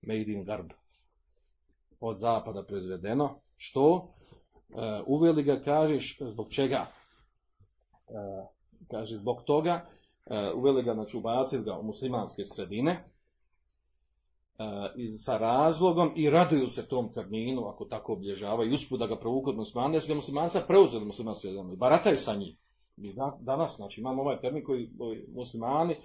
Made 0.03 0.33
in 0.33 0.45
Garb. 0.45 0.71
Od 2.01 2.19
zapada 2.19 2.62
proizvedeno. 2.62 3.39
Što? 3.57 4.09
E, 4.71 5.03
uveli 5.07 5.43
ga, 5.43 5.61
kažeš, 5.62 6.19
zbog 6.21 6.51
čega? 6.51 6.87
E, 8.09 8.47
kaže, 8.91 9.17
zbog 9.17 9.43
toga 9.47 9.87
Uh, 10.27 10.59
uveli 10.59 10.83
ga, 10.83 10.95
znači 10.95 11.17
ubacili 11.17 11.65
ga 11.65 11.79
u 11.79 11.83
muslimanske 11.83 12.45
sredine 12.45 13.05
uh, 14.59 14.67
sa 15.19 15.39
razlogom 15.39 16.12
i 16.17 16.31
raduju 16.31 16.69
se 16.69 16.89
tom 16.89 17.12
terminu, 17.12 17.67
ako 17.67 17.85
tako 17.85 18.12
obilježavaju, 18.12 18.71
i 18.71 18.75
uspud 18.75 19.01
da 19.01 19.07
ga 19.07 19.17
provuku 19.17 19.51
od 19.51 19.57
jer 19.93 20.03
su 20.03 20.09
ga 20.09 20.15
muslimanca 20.15 20.61
preuzeli 20.61 21.05
muslimanske 21.05 21.41
sredine, 21.41 21.77
barataju 21.77 22.17
sa 22.17 22.35
njim. 22.35 22.57
Mi 22.98 23.16
danas, 23.40 23.76
znači, 23.76 24.02
imamo 24.02 24.22
ovaj 24.22 24.42
termin 24.42 24.64
koji, 24.64 24.90
koji 24.98 25.26
muslimani, 25.36 25.96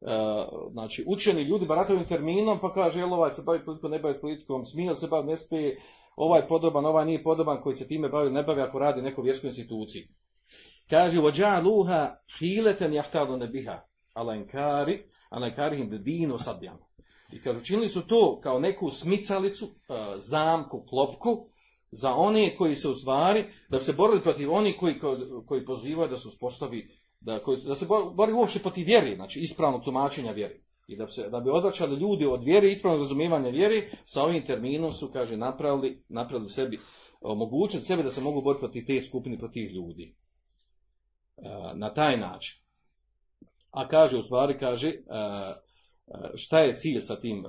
uh, 0.00 0.72
znači, 0.72 1.04
učeni 1.06 1.42
ljudi 1.42 1.66
barataju 1.66 2.06
terminom, 2.08 2.58
pa 2.60 2.72
kaže, 2.72 3.00
jel 3.00 3.14
ovaj 3.14 3.30
se 3.30 3.42
bavi 3.42 3.64
politikom, 3.64 3.90
ne 3.90 3.98
bavi 3.98 4.20
politikom, 4.20 4.64
smije 4.64 4.96
se 4.96 5.06
bavi, 5.06 5.26
ne 5.26 5.36
smije, 5.36 5.78
ovaj 6.16 6.48
podoban, 6.48 6.86
ovaj 6.86 7.06
nije 7.06 7.22
podoban, 7.22 7.62
koji 7.62 7.76
se 7.76 7.88
time 7.88 8.08
bavi, 8.08 8.30
ne 8.30 8.42
bavi 8.42 8.62
ako 8.62 8.78
radi 8.78 9.02
neko 9.02 9.22
vjerskoj 9.22 9.48
instituciji. 9.48 10.08
Kaže, 10.90 11.20
وَجَعَلُوهَا 11.20 12.16
حِيلَةً 12.38 12.80
يَحْتَادُونَ 12.82 13.46
بِهَا 13.46 13.76
عَلَى 14.16 14.32
إِنْكَارِ 14.34 14.88
عَلَى 15.30 15.46
إِنْكَارِهِمْ 15.46 15.88
بِدِينُ 15.90 16.30
وَصَدْيَانُ 16.32 16.78
I 17.32 17.40
kaže, 17.42 17.58
učinili 17.58 17.88
su 17.88 18.06
to 18.06 18.40
kao 18.42 18.60
neku 18.60 18.90
smicalicu, 18.90 19.68
zamku, 20.18 20.84
klopku, 20.88 21.46
za 21.95 22.15
one 22.15 22.55
koji 22.57 22.75
se 22.75 22.89
u 22.89 22.95
stvari, 22.95 23.43
da 23.69 23.77
bi 23.77 23.83
se 23.83 23.93
borili 23.93 24.21
protiv 24.21 24.53
onih 24.53 24.75
koji, 24.79 24.95
koji 25.45 25.65
pozivaju 25.65 26.09
da 26.09 26.17
se 26.17 26.27
uspostavi, 26.27 26.89
da, 27.19 27.39
koji, 27.43 27.61
da 27.61 27.75
se 27.75 27.85
bori 28.13 28.33
uopšte 28.33 28.59
protiv 28.59 28.85
vjeri, 28.85 29.15
znači 29.15 29.39
ispravnog 29.39 29.83
tumačenja 29.83 30.31
vjeri. 30.31 30.61
I 30.87 30.95
da 30.97 31.05
bi, 31.05 31.11
se, 31.11 31.29
da 31.29 31.39
bi 31.39 31.49
odvraćali 31.49 31.95
ljudi 31.95 32.25
od 32.25 32.43
vjere, 32.43 32.71
ispravnog 32.71 33.01
razumijevanja 33.01 33.49
vjeri, 33.49 33.89
sa 34.03 34.23
ovim 34.23 34.45
terminom 34.45 34.93
su, 34.93 35.09
kaže, 35.13 35.37
napravili, 35.37 36.03
napravili 36.09 36.49
sebi, 36.49 36.79
omogućiti 37.21 37.85
sebi 37.85 38.03
da 38.03 38.11
se 38.11 38.21
mogu 38.21 38.41
boriti 38.41 38.59
protiv 38.59 38.85
te 38.87 39.01
skupine, 39.01 39.37
protiv 39.37 39.71
ljudi. 39.71 40.15
E, 41.37 41.49
na 41.73 41.93
taj 41.93 42.17
način. 42.17 42.61
A 43.71 43.87
kaže, 43.87 44.17
u 44.17 44.23
stvari 44.23 44.59
kaže, 44.59 44.89
e, 44.89 44.93
e, 44.93 46.31
šta 46.35 46.59
je 46.59 46.75
cilj 46.75 47.01
sa 47.01 47.15
tim, 47.15 47.43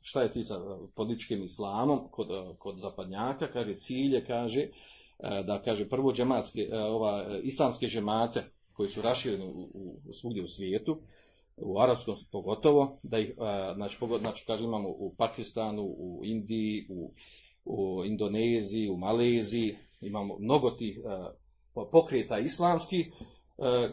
šta 0.00 0.22
je 0.22 0.30
cilj 0.30 0.44
sa 0.44 0.60
političkim 0.94 1.44
islamom 1.44 2.08
kod, 2.10 2.28
kod 2.58 2.78
zapadnjaka, 2.78 3.46
kaže, 3.52 3.78
cilj 3.80 4.14
je, 4.14 4.24
kaže, 4.26 4.68
da 5.46 5.62
kaže 5.64 5.88
prvo 5.88 6.12
džematske, 6.12 6.68
ova, 6.72 7.38
islamske 7.42 7.86
džemate 7.86 8.44
koji 8.72 8.88
su 8.88 9.02
rašireni 9.02 9.44
u, 9.44 9.70
u, 9.74 10.12
svugdje 10.12 10.42
u 10.42 10.46
svijetu, 10.46 11.00
u 11.56 11.80
arapskom 11.80 12.16
pogotovo, 12.32 12.98
da 13.02 13.18
ih, 13.18 13.34
znači, 13.74 13.98
znači 14.20 14.44
kaže, 14.46 14.64
imamo 14.64 14.88
u 14.88 15.14
Pakistanu, 15.16 15.82
u 15.82 16.20
Indiji, 16.24 16.86
u, 16.88 17.12
u 17.64 18.04
Indoneziji, 18.04 18.88
u 18.88 18.96
Maleziji, 18.96 19.76
imamo 20.00 20.38
mnogo 20.38 20.70
tih 20.70 20.98
pokreta 21.84 22.38
islamskih 22.38 23.06
e, 23.06 23.12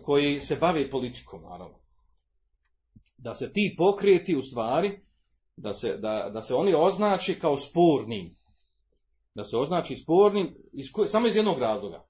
koji 0.04 0.40
se 0.40 0.56
bave 0.56 0.90
politikom, 0.90 1.42
naravno. 1.42 1.80
Da 3.18 3.36
se 3.36 3.54
ti 3.54 3.76
pokreti 3.78 4.36
u 4.36 4.42
stvari, 4.42 5.00
da 5.58 5.74
se, 5.74 5.98
da, 5.98 6.30
da 6.34 6.42
se 6.42 6.56
oni 6.56 6.74
označi 6.74 7.40
kao 7.40 7.58
spornim. 7.58 8.36
Da 9.36 9.44
se 9.44 9.58
označi 9.58 9.96
spornim 9.96 10.56
iz 10.74 10.92
koje, 10.92 11.10
samo 11.10 11.28
iz 11.28 11.36
jednog 11.36 11.60
razloga. 11.60 12.06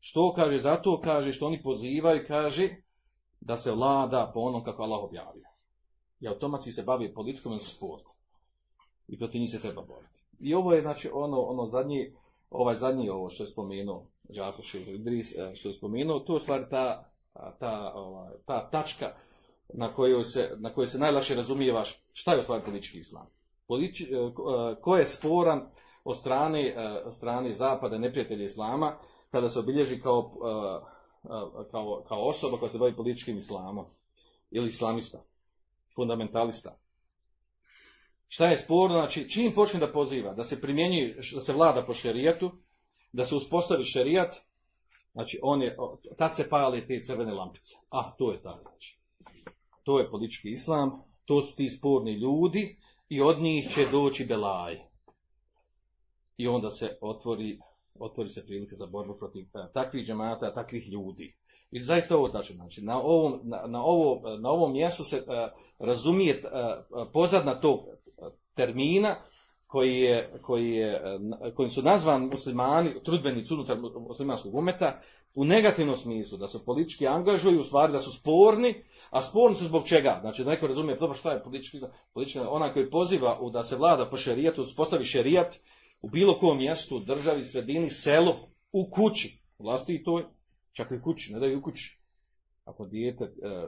Što 0.00 0.32
kaže? 0.34 0.60
Zato 0.60 1.00
kaže 1.00 1.32
što 1.32 1.46
oni 1.46 1.62
pozivaju, 1.62 2.24
kaže 2.26 2.68
da 3.40 3.56
se 3.56 3.72
vlada 3.72 4.30
po 4.34 4.40
onom 4.40 4.64
kako 4.64 4.82
Allah 4.82 5.04
objavio. 5.04 5.48
I 6.20 6.28
automatski 6.28 6.72
se 6.72 6.82
bavi 6.82 7.14
politikom 7.14 7.56
i 7.56 7.60
sport. 7.60 8.04
I 9.08 9.18
protiv 9.18 9.40
njih 9.40 9.50
se 9.50 9.60
treba 9.60 9.82
boriti. 9.82 10.22
I 10.40 10.54
ovo 10.54 10.72
je 10.72 10.80
znači 10.80 11.10
ono, 11.12 11.40
ono 11.40 11.66
zadnji, 11.66 12.12
ovaj 12.50 12.76
zadnji 12.76 13.08
ovo 13.08 13.30
što 13.30 13.44
je 13.44 13.48
spomenuo 13.48 14.06
Đakoš 14.28 14.74
Idris 14.74 15.36
e, 15.38 15.54
što 15.54 15.68
je 15.68 15.74
spomenuo, 15.74 16.20
to 16.20 16.34
je 16.34 16.40
stvari 16.40 16.64
ta, 16.70 17.10
ta, 17.58 17.92
ovaj, 17.94 18.32
ta 18.46 18.70
tačka 18.70 19.16
na 19.74 19.94
kojoj 19.94 20.24
se, 20.24 20.50
na 20.56 20.72
kojoj 20.72 20.88
se 20.88 20.98
najlakše 20.98 21.34
razumijeva 21.34 21.84
šta 22.12 22.32
je 22.32 22.38
u 22.38 22.42
stvari 22.42 22.62
politički 22.64 22.98
islam. 22.98 23.26
Politič, 23.66 24.00
e, 24.00 24.14
e, 24.14 24.80
ko 24.80 24.96
je 24.96 25.06
sporan 25.06 25.70
od 26.04 26.16
strane, 26.16 26.74
strane 27.10 27.54
zapada 27.54 27.98
neprijatelja 27.98 28.44
islama 28.44 28.98
kada 29.30 29.48
se 29.50 29.58
obilježi 29.58 30.00
kao, 30.00 30.32
kao, 31.70 32.04
kao 32.08 32.28
osoba 32.28 32.58
koja 32.58 32.70
se 32.70 32.78
bavi 32.78 32.96
političkim 32.96 33.38
islamom 33.38 33.86
ili 34.50 34.68
islamista, 34.68 35.18
fundamentalista. 35.94 36.78
Šta 38.28 38.46
je 38.46 38.58
sporno? 38.58 38.98
Znači, 38.98 39.30
čim 39.30 39.52
počne 39.52 39.80
da 39.80 39.92
poziva, 39.92 40.34
da 40.34 40.44
se 40.44 40.60
primjenjuje, 40.60 41.14
da 41.34 41.40
se 41.40 41.52
vlada 41.52 41.82
po 41.82 41.94
šerijatu, 41.94 42.50
da 43.12 43.24
se 43.24 43.34
uspostavi 43.34 43.84
šerijat, 43.84 44.36
znači 45.12 45.38
on 45.42 45.62
je, 45.62 45.76
tad 46.18 46.36
se 46.36 46.48
pali 46.48 46.86
te 46.86 47.02
crvene 47.02 47.32
lampice. 47.32 47.74
A, 47.90 48.12
to 48.18 48.32
je 48.32 48.42
tako. 48.42 48.70
Znači. 48.70 48.98
To 49.86 49.98
je 49.98 50.10
politički 50.10 50.50
islam, 50.50 51.02
to 51.24 51.40
su 51.42 51.56
ti 51.56 51.70
sporni 51.70 52.12
ljudi 52.12 52.76
i 53.08 53.20
od 53.20 53.40
njih 53.40 53.74
će 53.74 53.86
doći 53.92 54.24
belaj. 54.24 54.78
I 56.36 56.48
onda 56.48 56.70
se 56.70 56.98
otvori, 57.00 57.58
otvori 57.98 58.28
se 58.28 58.46
prilike 58.46 58.76
za 58.76 58.86
borbu 58.86 59.16
protiv 59.18 59.42
eh, 59.42 59.72
takvih 59.74 60.06
džemata, 60.06 60.54
takvih 60.54 60.88
ljudi. 60.88 61.36
I 61.70 61.84
zaista 61.84 62.16
ovo 62.16 62.28
znači, 62.28 62.82
na 62.82 63.00
ovom, 63.00 63.40
na, 63.44 63.62
na 63.66 63.82
ovo, 63.84 64.36
na 64.38 64.50
ovom 64.50 64.72
mjestu 64.72 65.04
se 65.04 65.16
eh, 65.16 65.48
razumije 65.78 66.34
eh, 66.34 66.42
pozadna 67.12 67.60
tog 67.60 67.80
termina 68.54 69.16
koji 69.66 70.00
je, 70.00 70.30
koji 70.42 70.70
je, 70.70 71.02
kojim 71.56 71.70
su 71.70 71.82
nazvani 71.82 72.26
muslimani, 72.26 73.02
trudbenici 73.04 73.54
unutar 73.54 73.78
muslimanskog 74.08 74.54
umeta, 74.54 75.00
u 75.34 75.44
negativnom 75.44 75.96
smislu, 75.96 76.38
da 76.38 76.48
se 76.48 76.64
politički 76.64 77.06
angažuju, 77.06 77.60
u 77.60 77.64
stvari 77.64 77.92
da 77.92 77.98
su 77.98 78.12
sporni, 78.12 78.74
a 79.10 79.22
sporni 79.22 79.56
su 79.56 79.64
zbog 79.64 79.86
čega? 79.88 80.18
Znači, 80.20 80.44
da 80.44 80.50
neko 80.50 80.66
razumije, 80.66 80.96
dobro 80.96 81.14
šta 81.14 81.32
je 81.32 81.42
politički, 81.42 81.80
politički 82.12 82.38
onaj 82.38 82.72
koji 82.72 82.90
poziva 82.90 83.38
u 83.40 83.50
da 83.50 83.62
se 83.62 83.76
vlada 83.76 84.06
po 84.06 84.16
šerijatu, 84.16 84.64
postavi 84.76 85.04
šerijat 85.04 85.56
u 86.02 86.10
bilo 86.10 86.38
kom 86.38 86.58
mjestu, 86.58 87.00
državi, 87.00 87.44
sredini, 87.44 87.90
selu, 87.90 88.32
u 88.72 88.90
kući, 88.90 89.42
vlasti 89.58 90.04
toj, 90.04 90.24
čak 90.72 90.90
i 90.90 91.02
kući, 91.02 91.32
ne 91.32 91.40
da 91.40 91.46
i 91.46 91.54
u 91.54 91.62
kući. 91.62 91.98
Ako 92.66 92.86
dijete, 92.86 93.24
e, 93.24 93.66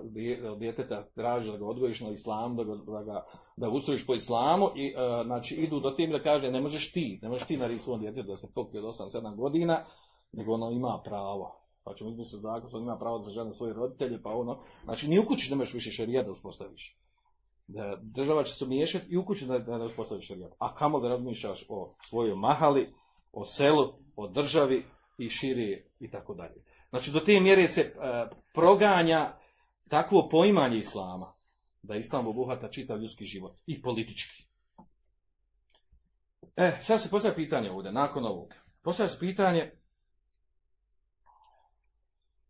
djeteta 0.59 1.05
traži 1.15 1.51
da 1.51 1.59
ga 1.59 1.67
odgojiš 1.67 2.01
na 2.01 2.11
islam, 2.11 2.57
da 2.57 2.65
da 2.65 3.03
ga 3.03 3.27
da 3.57 3.69
ustrojiš 3.69 4.07
po 4.07 4.15
islamu, 4.15 4.69
i 4.77 4.87
e, 4.87 5.25
znači 5.25 5.55
idu 5.55 5.81
do 5.81 5.91
tim 5.91 6.11
da 6.11 6.23
kaže 6.23 6.51
ne 6.51 6.61
možeš 6.61 6.93
ti, 6.93 7.19
ne 7.23 7.29
možeš 7.29 7.47
ti 7.47 7.57
narediti 7.57 7.85
svom 7.85 8.01
djetetu 8.01 8.29
da 8.29 8.37
se 8.37 8.49
pokrije 8.55 8.85
od 8.85 8.95
8-7 8.95 9.37
godina, 9.37 9.85
nego 10.33 10.53
ono 10.53 10.71
ima 10.71 11.01
pravo. 11.05 11.61
Pa 11.85 11.95
ćemo 11.95 12.11
izmisliti 12.11 12.43
zakon, 12.43 12.71
on 12.73 12.83
ima 12.83 12.99
pravo 12.99 13.19
da 13.19 13.31
žene 13.31 13.55
svoje 13.55 13.73
roditelje, 13.73 14.23
pa 14.23 14.31
ono, 14.31 14.59
znači 14.85 15.09
ni 15.09 15.19
u 15.19 15.27
kući 15.27 15.51
ne 15.51 15.57
možeš 15.57 15.75
više 15.75 15.91
šerijat 15.91 16.27
da 16.27 16.33
uspostaviš. 16.33 16.99
Država 18.03 18.45
će 18.45 18.55
se 18.55 18.67
miješati 18.67 19.07
i 19.11 19.17
u 19.17 19.25
kući 19.25 19.47
da 19.47 19.79
ne 19.79 19.85
uspostaviš 19.85 20.27
šerijat. 20.27 20.53
A 20.59 20.75
kamo 20.75 21.01
da 21.01 21.09
razmišljaš 21.09 21.67
o 21.69 21.95
svojoj 22.09 22.35
mahali, 22.35 22.95
o 23.33 23.45
selu, 23.45 23.93
o 24.17 24.29
državi 24.29 24.85
i 25.19 25.31
širi 25.31 25.85
i 26.01 26.11
tako 26.11 26.35
dalje. 26.35 26.65
Znači 26.91 27.11
do 27.11 27.21
te 27.21 27.41
mjere 27.41 27.69
se 27.69 27.81
e, 27.81 27.95
proganja 28.55 29.37
takvo 29.89 30.29
poimanje 30.29 30.79
islama, 30.79 31.35
da 31.83 31.97
islam 31.97 32.27
obuhvata 32.27 32.69
čitav 32.69 32.99
ljudski 32.99 33.25
život 33.25 33.57
i 33.67 33.83
politički. 33.83 34.45
E, 36.57 36.79
sad 36.83 37.03
se 37.03 37.11
postavlja 37.11 37.35
pitanje 37.35 37.71
ovdje, 37.71 37.93
nakon 37.93 38.25
ovog. 38.25 38.55
Postavlja 38.83 39.13
se 39.13 39.19
pitanje, 39.19 39.73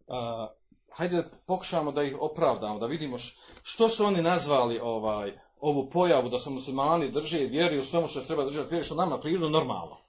a, 0.09 0.49
hajde 0.93 1.17
da 1.17 1.31
pokušamo 1.47 1.93
da 1.93 2.03
ih 2.03 2.17
opravdamo, 2.21 2.79
da 2.79 2.87
vidimo 2.87 3.17
što 3.63 3.89
su 3.89 4.05
oni 4.05 4.23
nazvali 4.23 4.79
ovaj, 4.83 5.39
ovu 5.61 5.91
pojavu 5.91 6.29
da 6.29 6.39
su 6.39 6.51
muslimani 6.51 7.11
drže 7.11 7.43
i 7.43 7.47
vjeruju 7.47 7.81
u 7.81 7.85
svemu 7.85 8.09
što 8.09 8.21
se 8.21 8.27
treba 8.27 8.45
držati 8.45 8.71
vjeri, 8.71 8.85
što 8.85 8.95
nama 8.95 9.19
prirodno 9.19 9.49
normalno. 9.49 10.08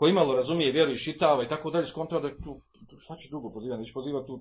Ko 0.00 0.08
imalo 0.08 0.36
razumije 0.36 0.72
vjeru 0.72 0.92
i 0.92 0.96
šitava 0.96 1.44
i 1.44 1.48
tako 1.48 1.70
dalje, 1.70 1.86
skontra 1.86 2.20
da 2.20 2.28
tu, 2.44 2.60
šta 2.98 3.16
će 3.16 3.28
dugo 3.30 3.50
pozivati, 3.50 3.80
neće 3.80 3.92
pozivati 3.92 4.26
tu 4.26 4.40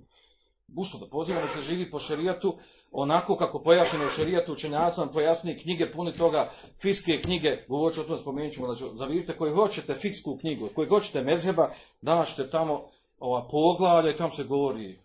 Bušlo 0.74 1.00
da 1.00 1.06
pozivamo 1.06 1.48
se 1.48 1.62
živi 1.62 1.92
po 1.92 2.00
šerijatu, 2.00 2.58
onako 2.92 3.36
kako 3.38 3.60
pojašnjeno 3.64 4.06
u 4.06 4.10
šerijatu 4.10 4.54
učenjacima 4.54 5.08
pojasni 5.08 5.58
knjige 5.58 5.86
puni 5.86 6.14
toga, 6.14 6.52
fiske 6.82 7.22
knjige, 7.22 7.58
govorit 7.68 7.96
ću 7.96 8.02
o 8.02 8.04
tome 8.04 8.20
spomenut 8.20 8.54
ćemo, 8.54 8.76
znači, 8.76 8.98
zavirite 8.98 9.38
koji 9.38 9.54
hoćete 9.54 9.96
fiksku 9.96 10.38
knjigu, 10.38 10.70
koji 10.76 10.90
hoćete 10.90 11.22
mezheba, 11.22 11.72
daćete 12.02 12.50
tamo 12.50 12.86
ova 13.20 13.48
poglavlja 13.52 14.12
i 14.12 14.18
tamo 14.18 14.34
se 14.34 14.44
govori 14.44 15.00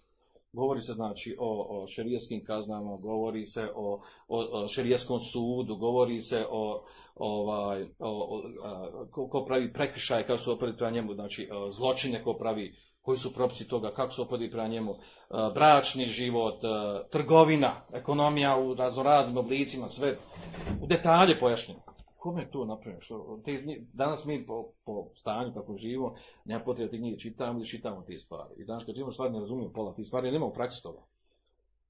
Govori 0.54 0.82
se 0.82 0.92
znači 0.92 1.36
o, 1.38 1.82
o 1.82 1.86
kaznama, 2.46 2.96
govori 2.96 3.46
se 3.46 3.68
o, 3.74 4.00
o, 4.28 4.68
šerijatskom 4.68 5.20
sudu, 5.20 5.76
govori 5.76 6.22
se 6.22 6.46
o, 6.50 6.84
ovaj, 7.14 7.82
o, 7.98 8.42
o 9.12 9.28
ko, 9.30 9.44
pravi 9.44 9.72
prekršaj, 9.72 10.26
kako 10.26 10.38
su 10.38 10.52
oprediti 10.52 10.78
prema 10.78 10.94
njemu, 10.94 11.14
znači 11.14 11.48
zločine 11.70 12.22
ko 12.24 12.34
pravi, 12.34 12.74
koji 13.02 13.18
su 13.18 13.34
propisi 13.34 13.68
toga, 13.68 13.90
kako 13.94 14.12
su 14.12 14.22
oprediti 14.22 14.52
prema 14.52 14.68
njemu, 14.68 14.94
bračni 15.54 16.06
život, 16.06 16.60
trgovina, 17.10 17.80
ekonomija 17.92 18.56
u 18.58 18.74
raznoraznim 18.74 19.36
oblicima, 19.36 19.88
sve 19.88 20.16
u 20.82 20.86
detalje 20.86 21.40
pojašnjeno. 21.40 21.93
Kome 22.24 22.42
je 22.42 22.50
to 22.50 22.64
napravljeno? 22.64 23.00
Što, 23.00 23.40
te, 23.44 23.62
danas 23.92 24.24
mi 24.24 24.46
po, 24.46 24.72
po 24.84 25.08
stanju 25.14 25.52
kako 25.54 25.76
živimo, 25.76 26.14
nema 26.44 26.64
potrebe 26.64 26.90
te 26.90 26.98
knjige 26.98 27.18
čitamo 27.18 27.58
ili 27.58 27.68
čitamo 27.68 28.02
te 28.02 28.18
stvari. 28.18 28.54
I 28.56 28.64
danas 28.64 28.84
kad 28.84 28.94
živimo 28.94 29.12
stvari 29.12 29.32
ne 29.32 29.40
razumijemo 29.40 29.72
pola 29.72 29.94
tih 29.94 30.06
stvari, 30.06 30.32
nema 30.32 30.46
u 30.46 30.52
praksi 30.52 30.82
toga. 30.82 31.02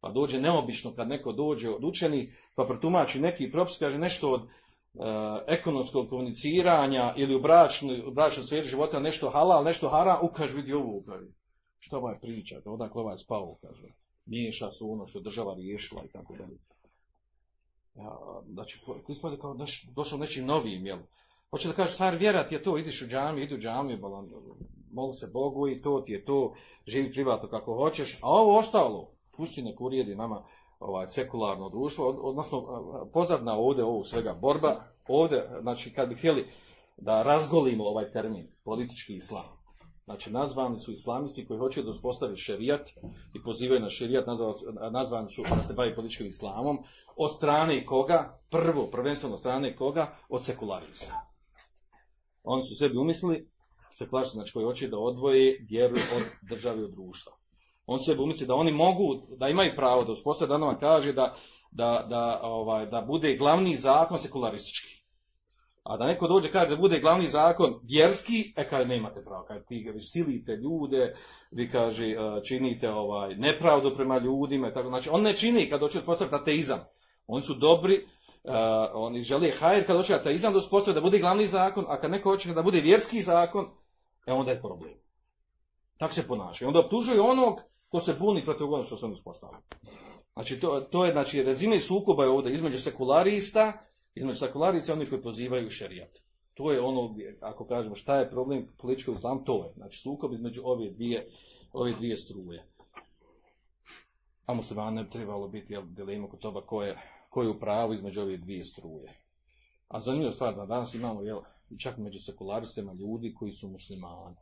Pa 0.01 0.11
dođe 0.11 0.41
neobično 0.41 0.95
kad 0.95 1.09
neko 1.09 1.33
dođe 1.33 1.71
od 1.71 1.85
učeni, 1.85 2.33
pa 2.55 2.65
protumači 2.65 3.21
neki 3.21 3.51
propis, 3.51 3.79
kaže 3.79 3.99
nešto 3.99 4.33
od 4.33 4.43
uh, 4.43 4.49
ekonomskog 5.47 6.09
komuniciranja 6.09 7.15
ili 7.17 7.35
u 7.35 7.41
bračnoj, 7.41 8.03
u 8.07 8.11
bračnoj 8.11 8.47
sferi 8.47 8.67
života 8.67 9.01
nešto 9.01 9.31
halal, 9.31 9.65
nešto 9.65 9.89
haram, 9.89 10.19
ukaže 10.23 10.57
vidi 10.57 10.73
ovo, 10.73 11.03
kaže. 11.07 11.31
Šta 11.79 11.99
ovaj 11.99 12.21
priča, 12.21 12.61
odakle 12.65 13.03
ovaj 13.03 13.19
spao, 13.19 13.59
kaže. 13.61 13.89
Miješa 14.27 14.71
su 14.71 14.93
ono 14.93 15.07
što 15.07 15.21
država 15.21 15.55
riješila 15.55 16.03
i 16.05 16.13
tako 16.13 16.37
dalje. 16.37 16.59
Znači, 18.47 18.81
ispada 19.09 19.37
kao 19.37 19.55
daš, 19.55 19.85
došao 19.85 20.19
nečim 20.19 20.47
novim, 20.47 20.87
jel? 20.87 20.99
Hoće 21.51 21.69
da 21.69 21.75
kaže, 21.75 21.93
stvar 21.93 22.17
vjerat 22.17 22.53
je 22.53 22.63
to, 22.63 22.79
idiš 22.79 23.03
u 23.03 23.07
džami, 23.07 23.43
idu 23.43 23.55
u 23.55 23.59
džami, 23.59 24.01
moli 24.93 25.13
se 25.13 25.31
Bogu 25.33 25.69
i 25.69 25.83
to 25.83 26.01
ti 26.07 26.13
je 26.13 26.25
to, 26.25 26.55
živi 26.87 27.13
privatno 27.13 27.49
kako 27.49 27.75
hoćeš, 27.75 28.19
a 28.23 28.31
ovo 28.31 28.59
ostalo, 28.59 29.11
pusti 29.37 29.63
nek 29.63 29.81
urijedi 29.81 30.15
nama 30.15 30.45
ovaj, 30.81 31.09
sekularno 31.09 31.69
društvo, 31.69 32.09
odnosno 32.09 32.67
pozadna 33.13 33.55
ovdje 33.55 33.85
ovog 33.85 34.07
svega 34.07 34.35
borba, 34.41 34.85
ovdje, 35.09 35.49
znači 35.61 35.93
kad 35.93 36.09
bi 36.09 36.15
htjeli 36.15 36.47
da 36.97 37.23
razgolimo 37.23 37.85
ovaj 37.85 38.11
termin, 38.13 38.49
politički 38.65 39.17
islam, 39.17 39.64
Znači, 40.05 40.31
nazvani 40.31 40.79
su 40.79 40.93
islamisti 40.93 41.47
koji 41.47 41.59
hoće 41.59 41.83
da 41.83 41.91
uspostavi 41.91 42.37
šerijat 42.37 42.91
i 43.35 43.43
pozivaju 43.45 43.81
na 43.81 43.91
šerijat, 43.91 44.27
nazvani 44.91 45.31
su 45.31 45.43
da 45.57 45.63
se 45.63 45.75
bavi 45.75 45.95
političkim 45.95 46.27
islamom, 46.27 46.79
od 47.17 47.37
strane 47.37 47.87
koga? 47.87 48.39
Prvo, 48.51 48.87
prvenstveno 48.91 49.35
od 49.35 49.41
strane 49.41 49.77
koga? 49.77 50.17
Od 50.29 50.45
sekularista. 50.45 51.35
Oni 52.43 52.63
su 52.67 52.77
sebi 52.79 52.99
umislili, 52.99 53.49
sekularisti, 53.91 54.35
znači 54.35 54.53
koji 54.53 54.65
hoće 54.65 54.89
da 54.89 54.99
odvoje 54.99 55.67
vjeru 55.71 55.97
od 56.17 56.23
države 56.49 56.85
od 56.85 56.91
društva. 56.91 57.33
Su 57.87 58.05
sebi 58.05 58.23
umislili 58.23 58.49
da 58.49 58.55
oni 58.55 58.73
mogu, 58.73 59.27
da 59.37 59.49
imaju 59.49 59.73
pravo 59.77 60.05
da 60.05 60.13
uspostavi, 60.13 60.49
da 60.49 60.59
nam 60.59 60.79
kaže 60.81 61.13
da, 61.13 61.35
da, 61.71 62.07
da, 62.09 62.41
ovaj, 62.43 62.87
da 62.87 63.01
bude 63.01 63.37
glavni 63.37 63.77
zakon 63.77 64.19
sekularistički. 64.19 65.04
A 65.85 65.97
da 65.97 66.07
neko 66.07 66.29
dođe 66.29 66.53
kaže 66.53 66.71
da 66.71 66.77
bude 66.77 67.01
glavni 67.01 67.29
zakon 67.29 67.81
vjerski, 67.83 68.53
e 68.57 68.69
kaže 68.69 68.89
nemate 68.89 69.25
pravo, 69.25 69.45
kaže 69.49 69.65
ti 69.65 69.91
vi 69.95 70.01
silite 70.01 70.53
ljude, 70.53 71.17
vi 71.51 71.71
kaže 71.71 72.07
e, 72.07 72.17
činite 72.45 72.91
ovaj 72.91 73.35
nepravdu 73.37 73.97
prema 73.97 74.19
ljudima 74.19 74.73
tako 74.73 74.89
znači 74.89 75.09
on 75.13 75.23
ne 75.23 75.37
čini 75.37 75.71
kad 75.71 75.81
dođe 75.81 76.01
postaviti 76.01 76.35
ateizam. 76.37 76.79
Oni 77.27 77.45
su 77.45 77.55
dobri, 77.55 78.07
uh, 78.45 78.53
oni 78.95 79.23
žele 79.23 79.51
hajr 79.51 79.87
kad 79.87 79.97
dođe 79.97 80.15
ateizam 80.15 80.53
da 80.53 80.59
uspostavi 80.59 80.95
da 80.95 81.01
bude 81.01 81.19
glavni 81.19 81.47
zakon, 81.47 81.85
a 81.89 82.01
kad 82.01 82.11
neko 82.11 82.31
hoće 82.31 82.53
da 82.53 82.63
bude 82.63 82.81
vjerski 82.81 83.23
zakon, 83.23 83.67
e 84.27 84.33
onda 84.33 84.51
je 84.51 84.61
problem. 84.61 84.95
Tako 85.99 86.15
se 86.15 86.27
ponaša. 86.29 86.67
Onda 86.67 86.81
optužuje 86.81 87.21
onog 87.21 87.61
ko 87.91 88.01
se 88.01 88.15
buni 88.19 88.45
protiv 88.45 88.73
onog 88.73 88.87
što 88.87 88.97
se 88.97 89.05
on 89.05 89.13
uspostavio. 89.13 89.59
Znači 90.33 90.61
to, 90.61 90.81
to 90.81 91.05
je 91.05 91.13
znači 91.13 91.43
rezime 91.43 91.81
sukoba 91.81 92.25
je 92.25 92.31
ovdje 92.31 92.53
između 92.53 92.79
sekularista 92.79 93.73
između 94.15 94.39
sekularice 94.39 94.93
oni 94.93 95.07
koji 95.07 95.23
pozivaju 95.23 95.71
šerijat. 95.71 96.19
To 96.55 96.73
je 96.73 96.81
ono, 96.81 97.17
ako 97.41 97.67
kažemo 97.67 97.97
šta 97.97 98.17
je 98.17 98.31
problem 98.31 98.69
političkog 98.79 99.15
islam, 99.15 99.45
to 99.45 99.65
je. 99.65 99.73
Znači 99.77 99.99
sukob 99.99 100.33
između 100.33 100.63
ove 100.65 100.91
dvije, 100.91 101.31
ove 101.73 101.93
dvije 101.93 102.17
struje. 102.17 102.67
A 104.47 104.55
musliman 104.55 104.95
ne 104.95 105.05
bi 105.05 105.11
trebalo 105.11 105.49
biti 105.49 105.73
jel, 105.73 105.83
dilema 105.87 106.29
kod 106.29 106.41
toga 106.41 106.61
ko 106.61 106.83
je, 106.83 106.97
je 107.37 107.49
u 107.49 107.61
pravu 107.61 107.95
između 107.95 108.21
ove 108.21 108.37
dvije 108.37 108.65
struje. 108.65 109.21
A 109.89 110.01
zanimljiva 110.01 110.33
stvar 110.33 110.55
da 110.55 110.67
danas 110.67 110.95
imamo 110.95 111.23
jel, 111.23 111.41
čak 111.79 111.99
među 111.99 112.19
sekularistima 112.19 112.93
ljudi 112.93 113.35
koji 113.35 113.53
su 113.53 113.69
muslimani. 113.69 114.37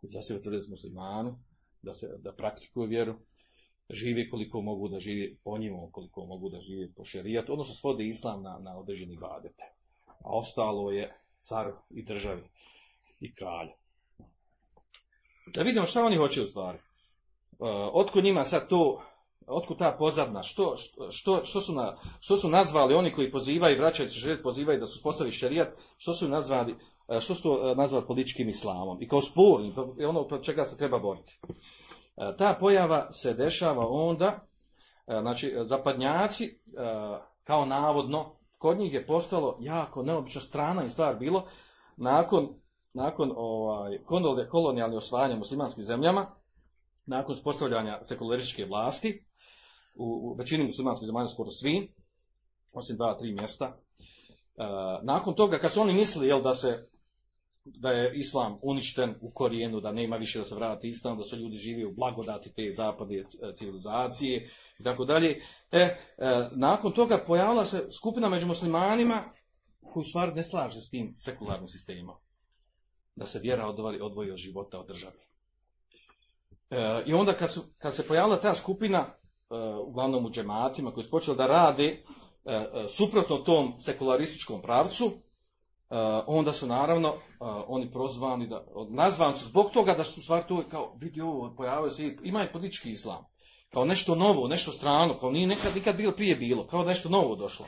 Koji 0.00 0.10
za 0.10 0.22
sebe 0.22 0.42
tvrde 0.42 0.58
muslimani, 0.68 1.32
da, 1.82 1.94
se, 1.94 2.18
da 2.18 2.32
praktikuju 2.32 2.86
vjeru, 2.86 3.14
živi 3.90 4.30
koliko 4.30 4.60
mogu 4.60 4.88
da 4.88 5.00
živi 5.00 5.38
po 5.44 5.58
njima, 5.58 5.78
koliko 5.92 6.26
mogu 6.26 6.48
da 6.48 6.60
živi 6.60 6.92
po 6.92 7.04
šerijatu, 7.04 7.52
odnosno 7.52 7.74
svode 7.74 8.06
islam 8.06 8.42
na, 8.42 8.58
na 8.58 8.78
određeni 8.78 9.16
badete. 9.16 9.64
A 10.06 10.38
ostalo 10.38 10.90
je 10.90 11.16
car 11.42 11.72
i 11.90 12.02
državi 12.02 12.42
i 13.20 13.34
kralj. 13.34 13.68
Da 15.54 15.62
vidimo 15.62 15.86
šta 15.86 16.04
oni 16.04 16.16
hoće 16.16 16.42
u 16.42 16.46
stvari. 16.46 16.78
Uh, 17.58 17.68
otko 17.92 18.20
njima 18.20 18.44
sad 18.44 18.68
to, 18.68 19.02
otko 19.46 19.74
ta 19.74 19.96
pozadna, 19.98 20.42
što, 20.42 20.76
što, 21.10 21.44
što, 21.44 21.60
su 21.60 21.74
na, 21.74 21.98
što 22.20 22.36
su 22.36 22.48
nazvali 22.48 22.94
oni 22.94 23.12
koji 23.12 23.30
pozivaju, 23.30 23.78
vraćaju 23.78 24.08
se 24.08 24.18
željeti, 24.18 24.42
pozivaju 24.42 24.80
da 24.80 24.86
su 24.86 25.02
postavi 25.02 25.32
šerijat, 25.32 25.68
što 25.98 26.14
su 26.14 26.28
nazvali, 26.28 26.72
uh, 26.72 27.20
što 27.20 27.34
su 27.34 27.52
uh, 27.52 27.76
nazvali 27.76 28.06
političkim 28.06 28.48
islamom 28.48 29.02
i 29.02 29.08
kao 29.08 29.22
spornim, 29.22 29.74
ono 30.08 30.42
čega 30.42 30.64
se 30.64 30.76
treba 30.76 30.98
boriti. 30.98 31.38
Ta 32.38 32.56
pojava 32.60 33.12
se 33.12 33.34
dešava 33.34 33.86
onda 33.88 34.26
e, 35.06 35.20
znači, 35.20 35.54
zapadnjaci, 35.68 36.44
e, 36.44 36.58
kao 37.44 37.64
navodno, 37.64 38.36
kod 38.58 38.78
njih 38.78 38.94
je 38.94 39.06
postalo 39.06 39.58
jako 39.60 40.02
neobično 40.02 40.40
strana 40.40 40.84
i 40.84 40.90
stvar 40.90 41.16
bilo, 41.16 41.48
nakon, 41.96 42.48
nakon 42.92 43.32
ovaj, 43.36 43.98
kolonijalnih 44.50 44.96
osvajanja 44.96 45.36
muslimanskim 45.36 45.84
zemljama, 45.84 46.26
nakon 47.06 47.32
uspostavljanja 47.32 47.98
sekularističke 48.02 48.64
vlasti, 48.64 49.24
u, 49.94 50.34
većini 50.38 50.64
muslimanskih 50.64 51.06
zemalja 51.06 51.28
skoro 51.28 51.50
svi, 51.50 51.94
osim 52.72 52.96
dva, 52.96 53.18
tri 53.18 53.32
mjesta, 53.32 53.76
E, 54.56 54.64
nakon 55.02 55.34
toga, 55.34 55.58
kad 55.58 55.72
su 55.72 55.80
oni 55.80 55.94
mislili 55.94 56.28
jel, 56.28 56.42
da 56.42 56.54
se 56.54 56.88
da 57.66 57.90
je 57.90 58.18
islam 58.18 58.56
uništen 58.62 59.14
u 59.20 59.30
korijenu, 59.34 59.80
da 59.80 59.92
nema 59.92 60.16
više 60.16 60.38
da 60.38 60.44
se 60.44 60.54
vrati 60.54 60.88
islam, 60.88 61.18
da 61.18 61.24
su 61.24 61.36
ljudi 61.36 61.56
živi 61.56 61.84
u 61.84 61.92
blagodati 61.92 62.52
te 62.52 62.72
zapadne 62.72 63.16
e, 63.16 63.24
civilizacije 63.54 64.50
i 64.78 64.82
tako 64.84 65.04
dalje. 65.04 65.42
E, 65.72 65.78
e, 65.78 65.96
nakon 66.52 66.92
toga 66.92 67.18
pojavila 67.26 67.64
se 67.64 67.88
skupina 67.90 68.28
među 68.28 68.46
muslimanima 68.46 69.24
koji 69.80 70.02
u 70.02 70.04
stvari 70.04 70.32
ne 70.34 70.42
slaže 70.42 70.80
s 70.80 70.90
tim 70.90 71.14
sekularnim 71.16 71.68
sistemom. 71.68 72.16
Da 73.16 73.26
se 73.26 73.38
vjera 73.38 73.66
odvoji, 73.66 74.00
odvoji 74.00 74.30
od 74.30 74.36
života, 74.36 74.80
od 74.80 74.86
države. 74.86 75.16
E, 76.70 77.02
I 77.06 77.14
onda 77.14 77.32
kad, 77.32 77.52
su, 77.52 77.62
kad 77.78 77.94
se 77.94 78.06
pojavila 78.06 78.40
ta 78.40 78.54
skupina, 78.54 78.98
e, 78.98 79.54
uglavnom 79.86 80.26
u 80.26 80.30
džematima, 80.30 80.92
koji 80.92 81.04
su 81.04 81.10
počeli 81.10 81.36
da 81.36 81.46
rade 81.46 81.84
e, 81.84 81.98
suprotno 82.88 83.36
tom 83.36 83.74
sekularističkom 83.78 84.62
pravcu, 84.62 85.12
onda 86.26 86.52
su 86.52 86.66
naravno 86.66 87.08
e, 87.08 87.14
oni 87.66 87.90
prozvani, 87.90 88.46
da, 88.46 88.64
nazvani 88.90 89.36
su 89.36 89.48
zbog 89.48 89.70
toga 89.70 89.94
da 89.94 90.04
su 90.04 90.22
stvari 90.22 90.44
to 90.48 90.64
kao, 90.70 90.94
vidi 91.00 91.20
ovo, 91.20 91.54
pojavio 91.56 91.90
se, 91.90 92.16
ima 92.22 92.44
i 92.44 92.52
politički 92.52 92.90
islam. 92.90 93.24
Kao 93.72 93.84
nešto 93.84 94.14
novo, 94.14 94.48
nešto 94.48 94.70
strano, 94.70 95.18
kao 95.18 95.30
nije 95.30 95.46
nekad, 95.46 95.74
nikad 95.74 95.96
bilo 95.96 96.12
prije 96.12 96.36
bilo, 96.36 96.66
kao 96.66 96.84
nešto 96.84 97.08
novo 97.08 97.36
došlo. 97.36 97.66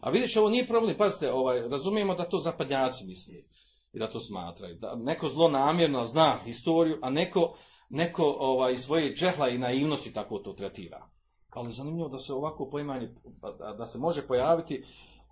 A 0.00 0.10
vidiš, 0.10 0.36
ovo 0.36 0.50
nije 0.50 0.66
problem, 0.66 0.96
pazite, 0.96 1.32
ovaj, 1.32 1.68
razumijemo 1.68 2.14
da 2.14 2.28
to 2.28 2.38
zapadnjaci 2.38 3.06
misli 3.06 3.48
i 3.92 3.98
da 3.98 4.10
to 4.10 4.20
smatraju. 4.20 4.74
Da 4.74 4.94
neko 4.94 5.28
zlo 5.28 5.48
namjerno 5.48 6.04
zna 6.04 6.38
historiju, 6.44 6.98
a 7.02 7.10
neko, 7.10 7.56
neko 7.88 8.36
ovaj, 8.38 8.78
svoje 8.78 9.14
džehla 9.14 9.48
i 9.48 9.58
naivnosti 9.58 10.12
tako 10.12 10.38
to 10.38 10.52
tretira. 10.52 11.08
Ali 11.50 11.72
zanimljivo 11.72 12.08
da 12.08 12.18
se 12.18 12.32
ovako 12.32 12.68
poimanje, 12.70 13.14
da, 13.58 13.74
da 13.78 13.86
se 13.86 13.98
može 13.98 14.26
pojaviti 14.26 14.84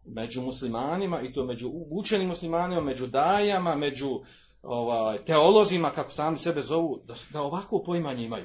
među 0.07 0.43
muslimanima 0.43 1.21
i 1.21 1.33
to 1.33 1.45
među 1.45 1.71
učenim 1.91 2.29
muslimanima, 2.29 2.81
među 2.81 3.07
dajama, 3.07 3.75
među 3.75 4.21
ovaj, 4.63 5.19
teolozima, 5.19 5.91
kako 5.91 6.11
sami 6.11 6.39
sebe 6.39 6.63
zovu, 6.63 7.01
da, 7.05 7.15
da 7.33 7.43
ovako 7.43 7.83
poimanje 7.87 8.25
imaju. 8.25 8.45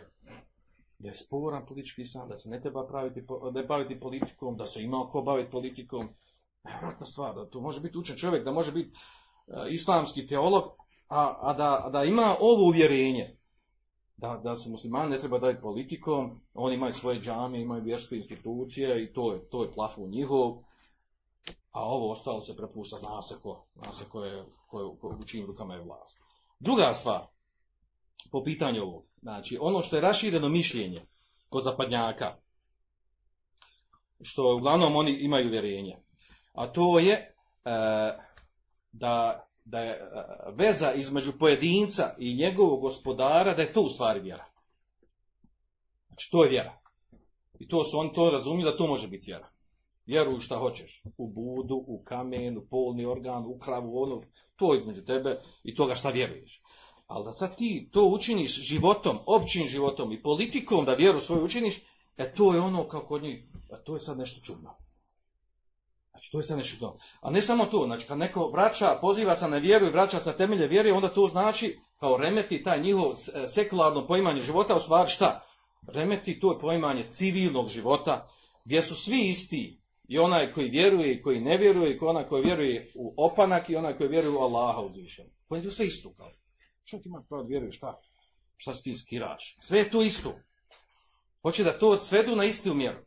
Da 0.99 1.07
je 1.07 1.13
sporan 1.13 1.65
politički 1.65 2.01
islam, 2.01 2.29
da 2.29 2.37
se 2.37 2.49
ne 2.49 2.61
treba 2.61 2.87
praviti, 2.87 3.21
ne 3.53 3.63
baviti 3.63 3.99
politikom, 3.99 4.57
da 4.57 4.65
se 4.65 4.83
ima 4.83 5.07
ko 5.11 5.21
baviti 5.21 5.51
politikom. 5.51 6.09
Nevratna 6.63 7.05
stvar, 7.05 7.35
da 7.35 7.49
to 7.49 7.61
može 7.61 7.81
biti 7.81 7.97
učen 7.97 8.15
čovjek, 8.17 8.43
da 8.43 8.51
može 8.51 8.71
biti 8.71 8.89
e, 8.89 8.93
islamski 9.69 10.27
teolog, 10.27 10.63
a, 11.07 11.37
a, 11.41 11.53
da, 11.53 11.89
da 11.93 12.03
ima 12.03 12.35
ovo 12.39 12.67
uvjerenje, 12.67 13.37
da, 14.17 14.41
da 14.43 14.55
se 14.55 14.69
muslimani 14.69 15.09
ne 15.09 15.19
treba 15.19 15.39
baviti 15.39 15.61
politikom, 15.61 16.41
oni 16.53 16.75
imaju 16.75 16.93
svoje 16.93 17.19
džamije, 17.19 17.61
imaju 17.61 17.83
vjerske 17.83 18.15
institucije 18.15 19.03
i 19.03 19.13
to 19.13 19.33
je, 19.33 19.49
to 19.49 19.63
je 19.63 19.69
njihov, 20.09 20.57
a 21.71 21.83
ovo 21.83 22.11
ostalo 22.11 22.41
se 22.41 22.55
prepušta, 22.57 22.97
zna 22.97 23.21
se 23.21 23.35
ko, 23.43 23.65
zna 23.75 23.93
se 23.93 24.05
ko 24.09 24.23
je, 24.23 24.45
ko 24.67 24.79
je, 24.79 24.85
u 25.19 25.25
čijim 25.25 25.45
rukama 25.45 25.73
je 25.73 25.81
vlast. 25.81 26.21
Druga 26.59 26.93
stvar, 26.93 27.21
po 28.31 28.43
pitanju 28.43 28.81
ovog, 28.81 29.05
znači 29.21 29.57
ono 29.61 29.81
što 29.81 29.95
je 29.95 30.01
rašireno 30.01 30.49
mišljenje 30.49 31.01
kod 31.49 31.63
zapadnjaka, 31.63 32.37
što 34.21 34.55
uglavnom 34.55 34.95
oni 34.95 35.11
imaju 35.11 35.47
uvjerenje, 35.47 35.97
a 36.53 36.67
to 36.67 36.99
je 36.99 37.13
e, 37.13 37.31
da, 38.91 39.47
da 39.65 39.79
je 39.79 39.91
e, 39.91 39.99
veza 40.51 40.93
između 40.93 41.31
pojedinca 41.39 42.15
i 42.17 42.35
njegovog 42.35 42.81
gospodara, 42.81 43.53
da 43.53 43.61
je 43.61 43.73
to 43.73 43.81
u 43.81 43.89
stvari 43.89 44.19
vjera. 44.19 44.45
Znači 46.07 46.31
to 46.31 46.43
je 46.43 46.49
vjera. 46.49 46.79
I 47.59 47.67
to 47.67 47.83
su 47.83 47.97
oni 47.97 48.13
to 48.13 48.29
razumiju 48.29 48.65
da 48.65 48.77
to 48.77 48.87
može 48.87 49.07
biti 49.07 49.31
vjera. 49.31 49.49
Vjeruj 50.09 50.39
šta 50.39 50.57
hoćeš. 50.57 51.03
U 51.17 51.27
budu, 51.27 51.75
u 51.87 52.03
kamen, 52.03 52.57
u 52.57 52.65
polni 52.69 53.05
organ, 53.05 53.45
u 53.45 53.59
kravu, 53.59 54.01
ono, 54.01 54.21
to 54.55 54.73
je 54.73 54.79
između 54.79 55.05
tebe 55.05 55.41
i 55.63 55.75
toga 55.75 55.95
šta 55.95 56.09
vjeruješ. 56.09 56.61
Ali 57.07 57.25
da 57.25 57.33
sad 57.33 57.57
ti 57.57 57.89
to 57.91 58.05
učiniš 58.05 58.59
životom, 58.59 59.19
općim 59.25 59.67
životom 59.67 60.11
i 60.11 60.21
politikom 60.21 60.85
da 60.85 60.93
vjeru 60.93 61.19
svoju 61.19 61.43
učiniš, 61.43 61.81
e 62.17 62.33
to 62.33 62.53
je 62.53 62.59
ono 62.59 62.87
kao 62.87 63.01
kod 63.01 63.23
njih, 63.23 63.43
a 63.71 63.77
to 63.77 63.95
je 63.95 63.99
sad 63.99 64.17
nešto 64.17 64.41
čudno. 64.41 64.75
Znači 66.11 66.31
to 66.31 66.39
je 66.39 66.43
sad 66.43 66.57
nešto 66.57 66.77
čudno. 66.77 66.97
A 67.21 67.29
ne 67.31 67.41
samo 67.41 67.65
to, 67.65 67.83
znači 67.85 68.07
kad 68.07 68.17
neko 68.17 68.47
vraća, 68.47 68.97
poziva 69.01 69.35
se 69.35 69.47
na 69.47 69.57
vjeru 69.57 69.87
i 69.87 69.91
vraća 69.91 70.19
se 70.19 70.37
temelje 70.37 70.67
vjere, 70.67 70.93
onda 70.93 71.09
to 71.09 71.27
znači 71.27 71.79
kao 71.99 72.17
remeti 72.17 72.63
taj 72.63 72.81
njihov 72.81 73.11
e, 73.11 73.47
sekularno 73.47 74.07
poimanje 74.07 74.41
života, 74.41 74.75
u 74.75 74.79
stvari 74.79 75.09
šta? 75.09 75.45
Remeti 75.87 76.39
to 76.39 76.57
poimanje 76.61 77.05
civilnog 77.09 77.67
života, 77.67 78.27
gdje 78.65 78.81
su 78.81 78.95
svi 78.95 79.27
isti, 79.29 79.79
i 80.09 80.19
onaj 80.19 80.53
koji 80.53 80.69
vjeruje 80.69 81.13
i 81.13 81.21
koji 81.21 81.41
ne 81.41 81.57
vjeruje, 81.57 81.93
i 81.93 81.99
onaj 82.01 82.27
koji 82.27 82.43
vjeruje 82.43 82.91
u 82.95 83.13
opanak 83.17 83.69
i 83.69 83.75
onaj 83.75 83.97
koji 83.97 84.09
vjeruje 84.09 84.37
u 84.37 84.39
Allaha 84.39 84.81
uzvišen. 84.81 85.25
Koji 85.47 85.63
je 85.63 85.71
sve 85.71 85.85
isto 85.85 86.13
kao. 86.17 86.31
Čovjek 86.85 87.05
ima 87.05 87.23
pravo 87.29 87.43
vjeruje 87.43 87.71
šta? 87.71 88.01
Šta 88.57 88.73
si 88.75 88.83
ti 88.83 88.95
skiraš? 88.95 89.57
Sve 89.61 89.79
je 89.79 89.89
to 89.89 90.01
isto. 90.01 90.33
Hoće 91.41 91.63
da 91.63 91.79
to 91.79 91.97
svedu 91.97 92.35
na 92.35 92.45
istu 92.45 92.73
mjeru. 92.73 92.97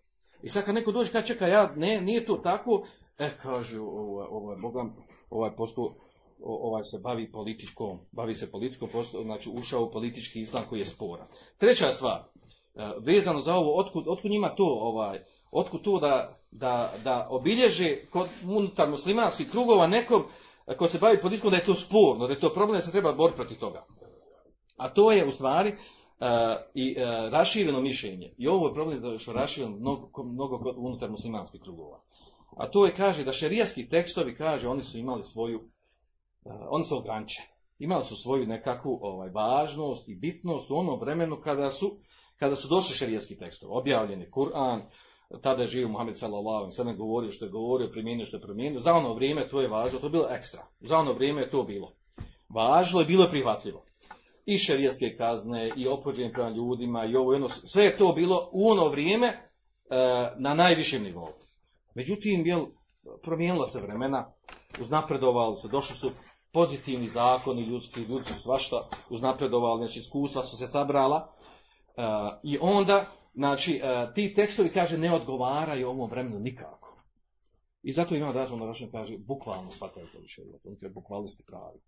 I 0.42 0.48
sad 0.48 0.64
kad 0.64 0.74
neko 0.74 0.92
dođe, 0.92 1.12
kad 1.12 1.26
čeka, 1.26 1.46
ja, 1.46 1.72
ne, 1.76 2.00
nije 2.00 2.26
to 2.26 2.36
tako, 2.36 2.86
e, 3.18 3.30
kaže, 3.42 3.80
ovaj, 3.80 4.26
ovaj, 4.30 4.56
Bogam, 4.56 4.96
ovaj 5.30 5.56
posto, 5.56 5.94
ovaj 6.40 6.84
se 6.84 6.98
bavi 6.98 7.32
političkom, 7.32 7.98
bavi 8.12 8.34
se 8.34 8.50
političkom, 8.50 8.88
posto, 8.92 9.22
znači 9.22 9.50
ušao 9.54 9.84
u 9.84 9.90
politički 9.90 10.40
islam 10.40 10.64
koji 10.68 10.78
je 10.78 10.84
sporan. 10.84 11.26
Treća 11.58 11.92
stvar, 11.92 12.20
e, 12.20 12.24
vezano 13.00 13.40
za 13.40 13.54
ovo, 13.54 13.78
otkud, 13.78 14.04
otkud 14.08 14.30
njima 14.30 14.54
to, 14.54 14.78
ovaj, 14.80 15.18
otkud 15.52 15.82
to 15.82 15.98
da, 16.00 16.38
da, 16.50 16.94
da 17.04 17.26
obilježe 17.30 17.96
kod 18.10 18.28
unutar 18.44 18.90
muslimanskih 18.90 19.50
krugova 19.50 19.86
nekom 19.86 20.24
ko 20.76 20.88
se 20.88 20.98
bavi 20.98 21.20
politikom 21.20 21.50
da 21.50 21.56
je 21.56 21.64
to 21.64 21.74
sporno, 21.74 22.26
da 22.26 22.32
je 22.32 22.40
to 22.40 22.52
problem 22.54 22.76
da 22.76 22.82
se 22.82 22.90
treba 22.90 23.12
boriti 23.12 23.36
protiv 23.36 23.58
toga. 23.58 23.86
A 24.76 24.88
to 24.88 25.12
je 25.12 25.28
u 25.28 25.32
stvari 25.32 25.70
uh, 25.70 26.26
i 26.74 26.96
uh, 26.96 27.32
rašireno 27.32 27.80
mišljenje. 27.80 28.34
I 28.38 28.48
ovo 28.48 28.68
je 28.68 28.74
problem 28.74 29.00
da 29.00 29.08
je 29.08 29.18
rašireno 29.34 29.76
mnogo, 29.76 30.22
mnogo 30.24 30.58
kod 30.58 30.74
unutar 30.78 31.10
muslimanskih 31.10 31.60
krugova. 31.60 32.00
A 32.56 32.70
to 32.70 32.86
je, 32.86 32.96
kaže, 32.96 33.24
da 33.24 33.32
šerijski 33.32 33.88
tekstovi, 33.88 34.36
kaže, 34.36 34.68
oni 34.68 34.82
su 34.82 34.98
imali 34.98 35.22
svoju, 35.22 35.58
uh, 36.44 36.52
oni 36.70 36.84
su 36.84 36.96
ograničeni. 36.96 37.48
Imali 37.78 38.04
su 38.04 38.16
svoju 38.16 38.46
nekakvu 38.46 38.98
ovaj, 39.02 39.30
važnost 39.30 40.08
i 40.08 40.14
bitnost 40.14 40.70
u 40.70 40.76
onom 40.76 41.00
vremenu 41.00 41.40
kada 41.44 41.72
su, 41.72 41.96
kada 42.36 42.56
su 42.56 42.68
došli 42.68 42.96
šerijski 42.96 43.38
tekstovi. 43.38 43.72
Objavljeni 43.74 44.30
Kur'an, 44.30 44.80
tada 45.40 45.62
je 45.62 45.68
živio 45.68 45.88
Muhammed 45.88 46.18
sallallahu 46.18 46.68
alejhi 46.78 46.98
govorio 46.98 47.30
što 47.30 47.44
je 47.44 47.50
govorio, 47.50 47.88
primijenio 47.88 48.26
što 48.26 48.36
je 48.36 48.42
primijenio. 48.42 48.80
Za 48.80 48.94
ono 48.94 49.14
vrijeme 49.14 49.48
to 49.48 49.60
je 49.60 49.68
važno, 49.68 49.98
to 49.98 50.06
je 50.06 50.10
bilo 50.10 50.26
ekstra. 50.30 50.66
Za 50.80 50.98
ono 50.98 51.12
vrijeme 51.12 51.40
je 51.40 51.50
to 51.50 51.62
bilo. 51.62 51.92
Važno 52.48 53.00
je 53.00 53.06
bilo 53.06 53.26
prihvatljivo. 53.30 53.84
I 54.46 54.58
šerijatske 54.58 55.16
kazne, 55.16 55.72
i 55.76 55.88
opođenje 55.88 56.32
prema 56.32 56.50
ljudima, 56.50 57.04
i 57.04 57.16
ovo 57.16 57.34
ono, 57.34 57.48
sve 57.48 57.84
je 57.84 57.98
to 57.98 58.12
bilo 58.12 58.48
u 58.52 58.70
ono 58.70 58.88
vrijeme 58.88 59.26
e, 59.26 59.36
na 60.38 60.54
najvišem 60.54 61.02
nivou. 61.02 61.32
Međutim, 61.94 62.46
jel, 62.46 62.66
promijenila 63.22 63.66
se 63.66 63.80
vremena, 63.80 64.32
uznapredovali 64.80 65.56
su, 65.56 65.68
došli 65.68 65.96
su 65.96 66.10
pozitivni 66.52 67.08
zakoni 67.08 67.62
ljudski, 67.62 68.00
ljudi 68.00 68.24
su 68.24 68.34
svašta 68.42 68.88
uznapredovali, 69.10 69.86
znači 69.86 70.00
iskustva 70.00 70.42
su 70.42 70.56
se 70.56 70.68
sabrala, 70.68 71.32
e, 71.96 72.02
i 72.42 72.58
onda 72.60 73.06
Znači, 73.34 73.80
uh, 73.84 74.14
ti 74.14 74.34
tekstovi, 74.34 74.68
kaže, 74.68 74.98
ne 74.98 75.12
odgovaraju 75.12 75.88
ovom 75.88 76.10
vremenu 76.10 76.40
nikako. 76.40 76.96
I 77.82 77.92
zato 77.92 78.14
ima 78.14 78.32
razvoj 78.32 78.60
na 78.60 78.90
kaže, 78.92 79.18
bukvalno 79.18 79.70
shvataju 79.70 80.06
to 80.12 80.18
više, 80.18 80.42
on 80.64 80.76
je 80.80 80.88
bukvalisti 80.88 81.44
pravi. 81.46 81.80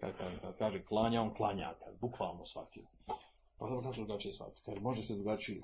Kaže, 0.00 0.14
kaže, 0.18 0.38
kaže, 0.58 0.84
klanja, 0.84 1.22
on 1.22 1.34
klanja, 1.34 1.74
kaže, 1.84 1.96
bukvalno 2.00 2.44
shvatio. 2.44 2.86
Pa 3.58 3.66
dobro, 3.66 3.82
kaže, 3.82 4.04
drugačije 4.04 4.34
shvatio. 4.34 4.62
Kaže, 4.64 4.80
može 4.80 5.02
se 5.02 5.14
drugačije. 5.14 5.62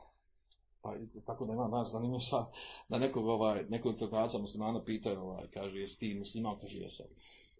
Pa 0.82 0.94
tako 1.26 1.44
da 1.44 1.52
ima 1.52 1.68
nas 1.68 1.90
zanimljivo 1.90 2.20
sa, 2.20 2.46
da 2.88 2.98
nekog, 2.98 3.26
ovaj, 3.26 3.64
nekog 3.68 3.98
trgovaca 3.98 4.38
muslimana 4.38 4.84
pitaju, 4.84 5.20
ovaj, 5.20 5.46
kaže, 5.54 5.78
jesi 5.78 5.98
ti 5.98 6.14
musliman, 6.14 6.58
kaže, 6.60 6.78
jesam. 6.78 7.06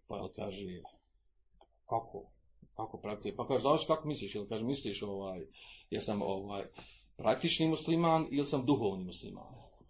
Pa 0.07 0.29
kaže, 0.35 0.81
kako? 1.85 2.23
Kako 2.75 2.97
praktikuje? 2.97 3.35
Pa 3.35 3.47
kaže, 3.47 3.61
znaš 3.61 3.85
kako 3.87 4.07
misliš? 4.07 4.35
Ili 4.35 4.49
kaže, 4.49 4.63
misliš, 4.63 5.03
ovaj, 5.03 5.45
jesam, 5.89 6.21
ovaj, 6.21 6.65
praktični 7.17 7.67
musliman 7.67 8.27
ili 8.31 8.45
sam 8.45 8.65
duhovni 8.65 9.05
musliman. 9.05 9.43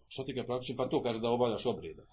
Što 0.08 0.24
ti 0.24 0.36
kaže 0.36 0.48
praktični? 0.48 0.76
Pa 0.76 0.88
to 0.88 1.02
kaže 1.02 1.20
da 1.20 1.30
obavljaš 1.30 1.66
obrede. 1.66 2.04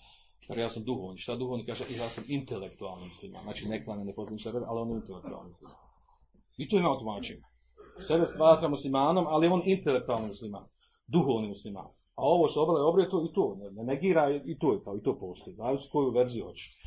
Kaže 0.46 0.60
ja 0.60 0.68
sam 0.68 0.84
duhovni. 0.84 1.18
Šta 1.18 1.36
duhovni? 1.36 1.66
Kaže 1.66 1.84
ja 1.98 2.08
sam 2.08 2.24
intelektualni 2.28 3.06
musliman. 3.06 3.42
Znači 3.42 3.68
ne 3.68 3.84
klane, 3.84 4.04
ne 4.04 4.14
poznajem 4.14 4.38
sebe, 4.38 4.58
ali 4.66 4.80
on 4.80 4.88
je 4.90 4.96
intelektualni 4.96 5.50
musliman. 5.50 5.86
I 6.56 6.68
to 6.68 6.76
ima 6.76 6.98
tumačenje. 6.98 7.42
Sebe 8.06 8.26
smatra 8.26 8.68
muslimanom, 8.68 9.26
ali 9.26 9.48
on 9.48 9.62
intelektualni 9.64 10.26
musliman. 10.26 10.64
duhovni 11.06 11.48
musliman. 11.48 11.84
A 12.14 12.22
ovo 12.22 12.48
se 12.48 12.58
obale 12.60 12.80
obre 12.80 13.10
to 13.10 13.24
i 13.24 13.34
to, 13.34 13.56
ne, 13.58 13.70
ne 13.70 13.82
negira 13.84 14.30
i 14.44 14.58
to 14.58 14.72
je 14.72 14.80
kao 14.84 14.96
i 14.96 15.02
to 15.02 15.18
postoji. 15.18 15.56
Zavisi 15.56 15.88
koju 15.92 16.10
verziju 16.10 16.44
hoćeš. 16.44 16.78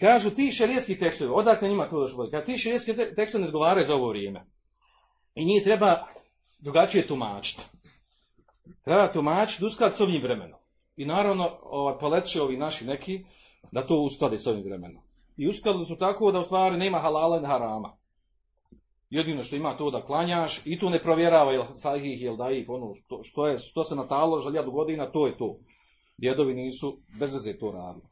Kažu 0.00 0.30
ti 0.30 0.50
šerijetski 0.52 0.98
tekstovi, 0.98 1.30
odakle 1.34 1.68
njima 1.68 1.90
to 1.90 2.00
došlo? 2.00 2.30
Kažu 2.30 2.46
ti 2.46 2.58
šerijetski 2.58 2.96
te- 2.96 3.14
tekstovi 3.14 3.42
ne 3.42 3.48
odgovaraju 3.48 3.86
za 3.86 3.94
ovo 3.94 4.08
vrijeme. 4.08 4.46
I 5.34 5.44
njih 5.44 5.62
treba 5.62 6.06
drugačije 6.62 7.06
tumačiti. 7.06 7.62
Treba 8.84 9.12
tumačiti 9.12 9.64
uskladiti 9.64 9.96
s 9.96 10.00
ovim 10.00 10.22
vremenom. 10.22 10.60
I 10.96 11.04
naravno, 11.06 11.50
ovaj, 11.62 11.98
poleće 11.98 12.42
ovi 12.42 12.56
naši 12.56 12.84
neki 12.84 13.24
da 13.72 13.86
to 13.86 13.96
usklade 13.96 14.38
s 14.38 14.46
ovim 14.46 14.64
vremenom. 14.64 15.02
I 15.36 15.48
uskladili 15.48 15.86
su 15.86 15.96
tako 15.96 16.32
da 16.32 16.40
u 16.40 16.44
stvari 16.44 16.76
nema 16.76 16.98
halala 16.98 17.40
ni 17.40 17.46
harama. 17.46 17.96
Jedino 19.10 19.42
što 19.42 19.56
ima 19.56 19.76
to 19.76 19.90
da 19.90 20.02
klanjaš 20.02 20.60
i 20.64 20.78
tu 20.78 20.90
ne 20.90 20.98
provjerava 20.98 21.52
jel 21.52 21.64
sahih, 21.72 22.22
jel 22.22 22.36
daif, 22.36 22.68
ono 22.68 22.94
što, 22.94 23.22
što, 23.22 23.46
je, 23.46 23.58
što 23.58 23.84
se 23.84 23.96
natalo 23.96 24.40
za 24.40 24.62
godina, 24.62 25.10
to 25.12 25.26
je 25.26 25.38
to. 25.38 25.58
Djedovi 26.18 26.54
nisu 26.54 26.98
bez 27.18 27.34
veze 27.34 27.58
to 27.58 27.72
radili. 27.72 28.11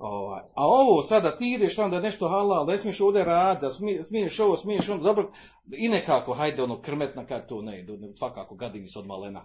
Ovaj, 0.00 0.42
A 0.54 0.66
ovo 0.66 1.02
sada 1.02 1.36
ti 1.36 1.52
ideš 1.56 1.76
tamo 1.76 1.88
da 1.88 1.96
je 1.96 2.02
nešto 2.02 2.28
halal, 2.28 2.66
ne 2.66 2.78
smiješ 2.78 3.00
ovdje 3.00 3.24
smije- 3.72 4.04
smiješ 4.04 4.40
ovo, 4.40 4.56
smiješ 4.56 4.88
ono, 4.88 5.02
dobro, 5.02 5.30
i 5.72 5.88
nekako, 5.88 6.32
hajde 6.32 6.62
ono 6.62 6.80
krmetna 6.80 7.26
kad 7.26 7.48
to 7.48 7.62
ne 7.62 7.82
ne, 7.96 8.08
svakako 8.16 8.54
gadini 8.54 8.88
se 8.88 8.98
od 8.98 9.06
malena. 9.06 9.40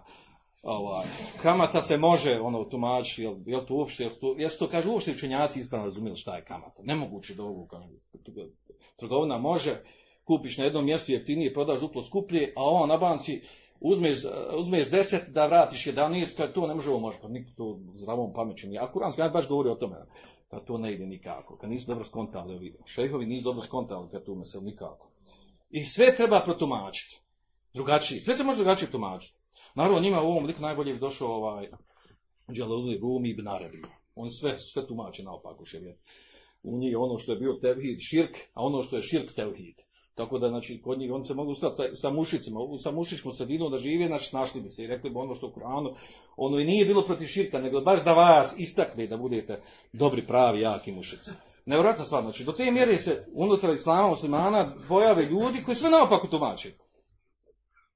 Ovaj, 0.62 1.04
kamata 1.42 1.82
se 1.82 1.96
može 1.96 2.40
ono 2.40 2.64
tumači, 2.64 3.22
jel, 3.22 3.34
jel 3.46 3.60
to 3.68 3.74
uopšte, 3.74 4.02
jel 4.02 4.12
to, 4.20 4.34
jel 4.38 4.50
to 4.58 4.68
kažu 4.68 4.90
uopšte 4.92 5.10
učenjaci 5.10 5.60
ispravno 5.60 5.86
razumjeli 5.86 6.16
šta 6.16 6.36
je 6.36 6.44
kamata. 6.44 6.82
Nemoguće 6.82 7.34
da 7.34 7.42
kažu. 7.66 8.50
Trgovina 8.96 9.38
može, 9.38 9.82
kupiš 10.24 10.58
na 10.58 10.64
jednom 10.64 10.84
mjestu 10.84 11.12
jeftinije, 11.12 11.54
prodaš 11.54 11.80
duplo 11.80 12.02
skuplje, 12.02 12.52
a 12.56 12.62
on 12.64 12.88
na 12.88 12.96
banci 12.96 13.42
uzmeš, 13.80 14.18
uzmeš 14.58 14.90
10 14.90 15.28
da 15.32 15.46
vratiš 15.46 15.86
11, 15.86 16.36
kad 16.36 16.52
to 16.52 16.66
ne 16.66 16.74
može 16.74 16.90
ovo 16.90 16.98
može, 17.00 17.18
pa 17.22 17.28
niko 17.28 17.50
to 17.56 17.78
zdravom 17.94 18.32
pameću 18.32 18.68
nije. 18.68 18.80
A 18.80 18.92
kuranski 18.92 19.22
baš 19.32 19.48
govori 19.48 19.68
o 19.68 19.74
tome, 19.74 19.96
kad 20.48 20.64
to 20.64 20.78
ne 20.78 20.94
ide 20.94 21.06
nikako, 21.06 21.56
kad 21.56 21.70
nisu 21.70 21.86
dobro 21.86 22.04
skontali 22.04 22.54
ovi 22.54 22.76
šejhovi, 22.84 23.26
nisu 23.26 23.44
dobro 23.44 23.62
skontali 23.62 24.08
kad 24.10 24.24
tu 24.24 24.34
mesel 24.34 24.62
nikako. 24.62 25.10
I 25.70 25.84
sve 25.84 26.16
treba 26.16 26.40
protumačiti. 26.44 27.20
Drugačije, 27.74 28.22
sve 28.22 28.34
se 28.34 28.44
može 28.44 28.58
drugačije 28.58 28.90
tumačiti. 28.90 29.38
Naravno, 29.74 30.00
njima 30.00 30.22
u 30.22 30.26
ovom 30.26 30.44
liku 30.44 30.62
najbolje 30.62 30.92
bi 30.92 31.00
došao 31.00 31.28
ovaj 31.28 31.70
Džalali 32.52 32.98
Rumi 32.98 33.30
ibn 33.30 33.48
Arabi. 33.48 33.82
On 34.14 34.30
sve, 34.30 34.58
sve 34.58 34.86
tumači 34.86 35.22
naopako 35.22 35.64
šerijet. 35.64 35.98
U 36.62 36.78
njih 36.78 36.90
je 36.90 36.98
ono 36.98 37.18
što 37.18 37.32
je 37.32 37.38
bio 37.38 37.52
tevhid 37.52 37.98
širk, 38.00 38.36
a 38.54 38.62
ono 38.64 38.82
što 38.82 38.96
je 38.96 39.02
širk 39.02 39.34
tevhid. 39.34 39.82
Tako 40.16 40.38
da, 40.38 40.48
znači, 40.48 40.80
kod 40.82 40.98
njih, 40.98 41.12
oni 41.12 41.24
se 41.24 41.34
mogu 41.34 41.54
stati 41.54 41.76
sa, 41.76 41.94
sa 41.94 42.10
mušicima, 42.10 42.60
sa 42.78 42.90
mušičkom 42.90 43.32
sredinom 43.32 43.70
da 43.70 43.78
žive, 43.78 44.06
znači, 44.06 44.36
našli 44.36 44.60
bi 44.60 44.68
se 44.68 44.84
i 44.84 44.86
rekli 44.86 45.10
bi 45.10 45.16
ono 45.18 45.34
što 45.34 45.46
u 45.46 45.50
Kuranu, 45.50 45.94
ono 46.36 46.58
i 46.58 46.64
nije 46.64 46.86
bilo 46.86 47.02
protiv 47.02 47.26
širka, 47.26 47.60
nego 47.60 47.80
baš 47.80 48.04
da 48.04 48.12
vas 48.12 48.54
istakne 48.58 49.06
da 49.06 49.16
budete 49.16 49.60
dobri, 49.92 50.26
pravi, 50.26 50.60
jaki 50.60 50.92
mušici. 50.92 51.30
Nevjerojatna 51.66 52.04
stvar, 52.04 52.22
znači, 52.22 52.44
do 52.44 52.52
te 52.52 52.70
mjere 52.70 52.98
se 52.98 53.26
unutar 53.32 53.74
islama 53.74 54.08
muslimana 54.08 54.74
pojave 54.88 55.24
ljudi 55.24 55.62
koji 55.64 55.76
sve 55.76 55.90
naopako 55.90 56.26
tumače. 56.26 56.72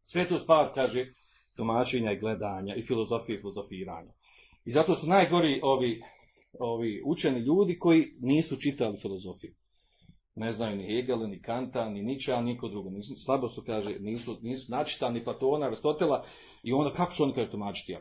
Sve 0.04 0.28
tu 0.28 0.38
stvar, 0.38 0.70
kaže, 0.74 1.14
tumačenja 1.56 2.12
i 2.12 2.18
gledanja 2.18 2.74
i 2.74 2.86
filozofije 2.86 3.38
i 3.38 3.40
filozofiranja. 3.40 4.12
I 4.64 4.72
zato 4.72 4.96
su 4.96 5.06
najgori 5.06 5.60
ovi, 5.62 6.02
ovi 6.58 7.02
učeni 7.06 7.40
ljudi 7.40 7.78
koji 7.78 8.16
nisu 8.20 8.56
čitali 8.56 8.98
filozofiju. 9.02 9.54
Ne 10.40 10.52
znaju 10.52 10.76
ni 10.76 10.84
Hegela, 10.84 11.26
ni 11.26 11.42
Kanta, 11.42 11.88
ni 11.88 12.02
Niča, 12.02 12.40
niko 12.40 12.68
drugo. 12.68 12.90
Nisu, 12.90 13.14
slabo 13.16 13.48
su, 13.48 13.62
kaže, 13.66 13.96
nisu, 13.98 14.36
nisu 14.42 14.72
načitani 14.72 15.18
ni 15.18 15.24
Platona, 15.24 15.66
Aristotela 15.66 16.24
i 16.62 16.72
onda 16.72 16.92
kako 16.92 17.12
će 17.12 17.22
oni, 17.22 17.32
kaže, 17.32 17.50
tumačiti 17.50 17.92
jel? 17.92 18.00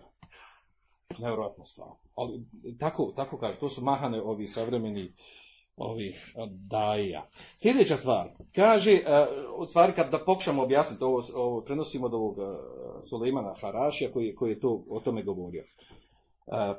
Nevjerojatna 1.20 1.66
stvar. 1.66 1.90
Ali 2.16 2.46
tako, 2.80 3.14
tako 3.16 3.38
kaže, 3.38 3.60
to 3.60 3.70
su 3.70 3.84
mahane 3.84 4.22
ovi 4.22 4.48
savremeni 4.48 5.14
ovi 5.76 6.16
a, 6.36 6.48
daija. 6.50 7.28
Sljedeća 7.58 7.98
stvar, 7.98 8.30
kaže, 8.56 9.00
u 9.58 9.66
stvari 9.66 9.94
kad 9.96 10.12
da 10.12 10.18
pokušamo 10.26 10.64
objasniti 10.64 11.04
ovo, 11.04 11.24
ovo 11.36 11.62
prenosimo 11.62 12.06
od 12.06 12.14
ovog 12.14 12.38
Sulejmana 13.10 13.56
Harašija 13.62 14.12
koji, 14.12 14.36
koji 14.36 14.52
je 14.52 14.60
to, 14.60 14.84
o 14.90 15.00
tome 15.00 15.24
govorio. 15.24 15.64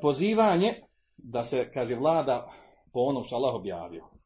Pozivanje 0.02 0.74
da 1.16 1.44
se, 1.44 1.70
kaže, 1.74 1.94
vlada 1.94 2.52
po 2.92 3.00
onom 3.00 3.24
što 3.24 3.36
Allah 3.36 3.54
objavio. 3.54 4.19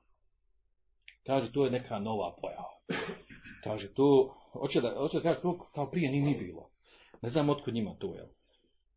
Kaže, 1.27 1.53
to 1.53 1.65
je 1.65 1.71
neka 1.71 1.99
nova 1.99 2.37
pojava. 2.41 2.79
Kaže, 3.65 3.95
to, 3.95 4.35
hoće 4.53 4.81
da, 4.81 4.95
hoće 4.99 5.17
da 5.17 5.23
kaže, 5.23 5.41
to 5.41 5.59
kao 5.75 5.91
prije 5.91 6.11
nije 6.11 6.23
ni 6.23 6.37
bilo. 6.39 6.71
Ne 7.23 7.31
znam 7.31 7.49
otkud 7.49 7.75
njima 7.75 7.95
to, 7.99 8.15
jel? 8.15 8.27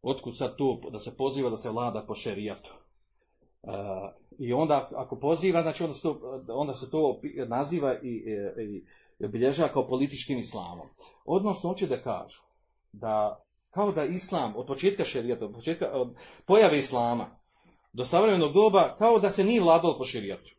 Otkud 0.02 0.38
sad 0.38 0.56
to, 0.56 0.82
da 0.92 1.00
se 1.00 1.18
poziva 1.18 1.50
da 1.50 1.58
se 1.58 1.70
vlada 1.70 2.06
po 2.08 2.16
šerijatu. 2.16 2.74
Uh, 3.62 3.74
I 4.40 4.54
onda, 4.54 4.90
ako 4.96 5.16
poziva, 5.16 5.62
znači 5.62 5.84
onda 5.84 5.94
se 5.94 6.02
to, 6.02 6.42
onda 6.50 6.74
se 6.74 6.92
to 6.92 7.22
naziva 7.48 7.96
i, 8.04 8.08
i, 8.08 8.84
i 9.20 9.26
obilježava 9.26 9.74
kao 9.74 9.88
političkim 9.88 10.40
islamom. 10.40 10.88
Odnosno, 11.26 11.70
hoće 11.70 11.88
da 11.88 12.02
kažu 12.02 12.42
da 12.92 13.44
kao 13.72 13.92
da 13.92 14.06
islam 14.06 14.54
od 14.56 14.68
početka 14.68 15.06
šerijata, 15.06 15.46
od 15.46 15.54
početka 15.54 15.92
od 15.94 16.16
pojave 16.46 16.78
islama 16.78 17.26
do 17.94 18.06
savremenog 18.06 18.54
doba, 18.54 18.96
kao 18.98 19.20
da 19.20 19.30
se 19.30 19.44
nije 19.44 19.62
vladalo 19.62 19.98
po 19.98 20.06
šerijatu. 20.06 20.57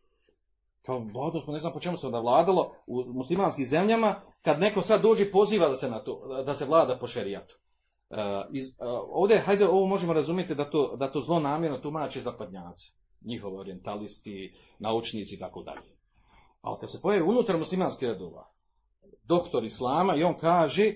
Kao, 0.89 1.07
odnosno, 1.15 1.53
ne 1.53 1.59
znam 1.59 1.73
po 1.73 1.81
čemu 1.81 1.97
se 1.97 2.07
onda 2.07 2.21
vladalo 2.21 2.73
u 2.87 3.05
muslimanskim 3.13 3.67
zemljama, 3.67 4.21
kad 4.43 4.61
neko 4.61 4.83
sad 4.83 5.03
dođe 5.03 5.31
poziva 5.31 5.69
da 5.69 5.77
se, 5.77 5.91
na 5.91 5.99
to, 5.99 6.43
da 6.47 6.55
se 6.55 6.65
vlada 6.65 6.99
po 7.01 7.07
šerijatu. 7.07 7.59
Uh, 8.11 8.17
iz, 8.53 8.69
uh, 8.69 8.75
ovdje, 9.09 9.39
hajde, 9.39 9.69
ovo 9.69 9.87
možemo 9.87 10.13
razumjeti 10.13 10.55
da 10.55 10.71
to, 10.71 10.97
da 10.97 11.13
to 11.13 11.21
zlo 11.21 11.41
namjerno 11.41 11.79
tumače 11.79 12.21
zapadnjaci, 12.21 12.93
njihovi 13.25 13.57
orientalisti, 13.57 14.55
naučnici 14.79 15.35
i 15.35 15.39
tako 15.39 15.63
dalje. 15.63 15.97
Ali 16.63 16.77
kad 16.81 16.93
se 16.93 17.03
pojavi 17.03 17.29
unutar 17.29 17.59
muslimanskih 17.59 18.09
redova, 18.09 18.49
doktor 19.25 19.65
islama 19.65 20.17
i 20.17 20.25
on 20.25 20.35
kaže 20.35 20.93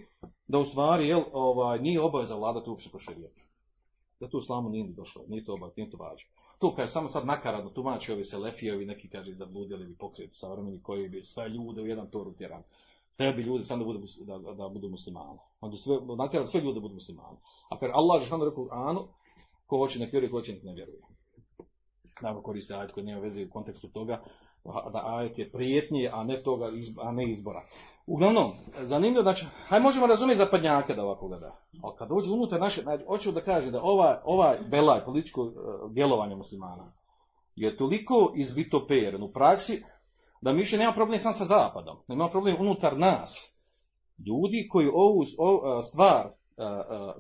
da 0.47 0.59
u 0.59 0.65
stvari 0.65 1.09
jel, 1.09 1.23
ovaj, 1.33 1.79
nije 1.79 2.01
obaveza 2.01 2.37
vladati 2.37 2.71
uopće 2.71 2.91
po 2.91 2.99
šerijetu. 2.99 3.43
Da 4.21 4.29
tu 4.29 4.39
islamu 4.39 4.69
nije 4.69 4.85
ni 4.85 4.93
došlo, 4.93 5.25
nije 5.29 5.45
to 5.45 5.55
obaveza, 5.55 5.75
nije 5.77 5.91
to 5.91 5.97
važno. 5.97 6.31
Tu 6.63 6.71
kaže 6.77 6.93
samo 6.93 7.09
sad 7.09 7.27
nakaradno 7.27 7.71
tumači 7.71 8.13
ovi 8.13 8.25
selefijevi, 8.25 8.87
neki 8.87 9.09
kaže 9.09 9.35
zabludjeli 9.35 9.87
bi 9.87 9.97
pokreti 9.97 10.37
savremeni 10.37 10.83
koji 10.83 11.09
bi 11.09 11.25
sve 11.25 11.49
ljude 11.49 11.83
u 11.83 11.87
jedan 11.87 12.11
tor 12.11 12.29
utjeran. 12.29 12.63
Sve 13.17 13.33
bi 13.33 13.43
ljudi 13.43 13.65
samo 13.65 13.85
da 13.85 13.85
budu, 13.85 14.07
da, 14.21 14.53
da, 14.53 14.69
budu 14.69 14.89
muslimani. 14.89 15.39
Onda 15.61 15.77
sve, 15.77 15.99
natjerali 16.17 16.47
sve 16.47 16.61
ljude 16.61 16.75
da 16.75 16.81
budu 16.81 16.95
muslimani. 16.95 17.37
A 17.71 17.79
kaže 17.79 17.93
Allah 17.95 18.23
je 18.23 18.45
rekao 18.45 18.65
u 18.65 18.69
Anu, 18.71 19.09
ko 19.67 19.79
hoće 19.79 19.99
nek 19.99 20.13
vjeruje, 20.13 20.31
ko 20.31 20.37
hoće 20.37 20.53
nek 20.53 20.63
ne 20.63 20.75
vjeruje. 20.75 21.01
Naravno 22.21 22.43
koriste 22.43 22.75
ajet 22.75 22.93
koji 22.93 23.07
nema 23.07 23.21
veze 23.21 23.45
u 23.45 23.51
kontekstu 23.51 23.89
toga, 23.89 24.23
da 24.65 25.03
ajet 25.05 25.39
je 25.39 25.53
prijetnije, 25.53 26.11
a 26.15 26.25
ne 26.25 26.43
toga, 26.43 26.71
a 27.03 27.13
ne 27.13 27.33
izbora. 27.33 27.63
Uglavnom, 28.07 28.51
zanimljivo, 28.79 29.23
znači, 29.23 29.47
haj 29.69 29.81
možemo 29.81 30.07
razumjeti 30.07 30.39
zapadnjake 30.39 30.95
da 30.95 31.05
ovako 31.05 31.29
gleda. 31.29 31.57
Ali 31.83 31.97
kad 31.99 32.09
dođe 32.09 32.33
unutar 32.33 32.61
naše, 32.61 32.83
znači, 32.83 33.05
hoću 33.05 33.33
da 33.33 33.41
kaže 33.41 33.71
da 33.71 33.83
ovaj, 33.83 34.17
ovaj 34.25 34.59
belaj, 34.71 35.05
političko 35.05 35.43
uh, 35.43 35.53
djelovanje 35.93 36.37
muslimana, 36.37 36.93
je 37.57 37.77
toliko 37.77 38.33
izvitoperen 38.37 39.23
u 39.23 39.33
praksi, 39.33 39.83
da 40.41 40.53
mi 40.53 40.59
više 40.59 40.79
nema 40.79 40.93
problem 40.93 41.21
sam 41.21 41.33
sa 41.33 41.45
zapadom, 41.45 41.97
nema 42.09 42.29
problem 42.29 42.57
unutar 42.61 42.99
nas. 42.99 43.57
Ljudi 44.27 44.69
koji 44.71 44.89
ovu, 44.95 45.25
ovu 45.39 45.83
stvar, 45.83 46.31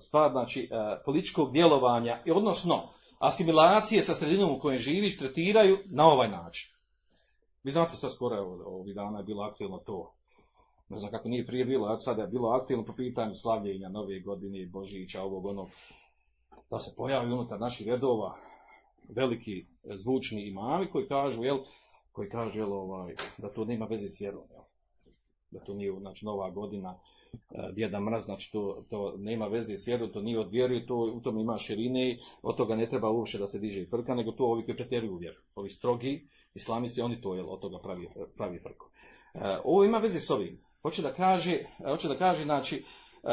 stvar 0.01 0.31
znači, 0.31 0.71
političkog 1.05 1.53
djelovanja, 1.53 2.19
odnosno 2.35 2.83
asimilacije 3.19 4.03
sa 4.03 4.15
sredinom 4.15 4.51
u 4.51 4.59
kojoj 4.59 4.79
živiš, 4.79 5.19
tretiraju 5.19 5.79
na 5.87 6.07
ovaj 6.07 6.29
način. 6.29 6.75
Vi 7.63 7.73
znate 7.73 7.97
sad 7.97 8.13
skoro, 8.13 8.37
ovih 8.67 8.95
dana 8.95 9.19
je 9.19 9.25
bilo 9.25 9.43
aktivno 9.43 9.79
to, 9.79 10.15
ne 10.93 10.99
znam 10.99 11.11
kako 11.11 11.29
nije 11.29 11.47
prije 11.47 11.65
bilo, 11.65 11.87
a 11.87 12.01
sada 12.01 12.23
je 12.23 12.29
bilo 12.29 12.49
aktivno 12.49 12.85
po 12.85 12.93
pitanju 12.93 13.35
slavljenja 13.35 13.89
nove 13.89 14.21
godine, 14.21 14.67
Božića, 14.67 15.23
ovog 15.23 15.47
onog, 15.47 15.69
da 16.71 16.79
se 16.79 16.95
pojavi 16.97 17.33
unutar 17.33 17.61
naših 17.61 17.87
redova 17.87 18.37
veliki 19.09 19.67
zvučni 19.85 20.49
imami 20.49 20.87
koji 20.87 21.09
kažu, 21.09 21.45
jel, 21.45 21.59
koji 22.13 22.29
kažu, 22.29 22.61
jel, 22.61 22.73
ovaj, 22.73 23.15
da 23.39 23.49
to 23.49 23.65
nema 23.65 23.87
veze 23.87 24.09
s 24.09 24.21
vjerom, 24.21 24.43
jel, 24.51 24.63
da 25.51 25.61
to 25.61 25.75
nije, 25.75 25.93
znači, 26.01 26.25
nova 26.25 26.51
godina, 26.51 26.99
djeda 27.73 28.01
mraz, 28.01 28.25
znači 28.25 28.53
to, 28.53 28.85
to 28.91 29.15
nema 29.17 29.47
veze 29.47 29.79
s 29.79 29.87
vjerom, 29.87 30.13
to 30.13 30.21
nije 30.21 30.39
od 30.39 30.51
vjeru, 30.51 30.87
to 30.87 30.97
u 30.97 31.21
tom 31.21 31.39
ima 31.39 31.59
širine, 31.59 32.19
od 32.43 32.57
toga 32.57 32.77
ne 32.77 32.87
treba 32.87 33.11
uopće 33.11 33.39
da 33.39 33.49
se 33.49 33.59
diže 33.59 33.83
i 33.83 33.87
frka, 33.87 34.15
nego 34.15 34.33
to 34.33 34.45
ovi 34.45 34.65
koji 34.65 34.77
pretjeruju 34.77 35.17
vjeru, 35.17 35.41
ovi 35.55 35.71
strogi 35.71 36.29
islamisti, 36.55 37.01
oni 37.01 37.21
to, 37.21 37.35
jel, 37.35 37.51
od 37.51 37.61
toga 37.61 37.79
pravi, 37.83 38.09
pravi 38.37 38.59
frku. 38.59 38.87
Ovo 39.65 39.85
ima 39.85 39.99
veze 39.99 40.21
s 40.21 40.31
ovim. 40.31 40.72
Hoće 40.83 41.03
da 41.03 41.13
kaže, 41.15 41.59
hoće 41.85 42.09
da 42.09 42.15
kaže, 42.15 42.43
znači, 42.45 42.85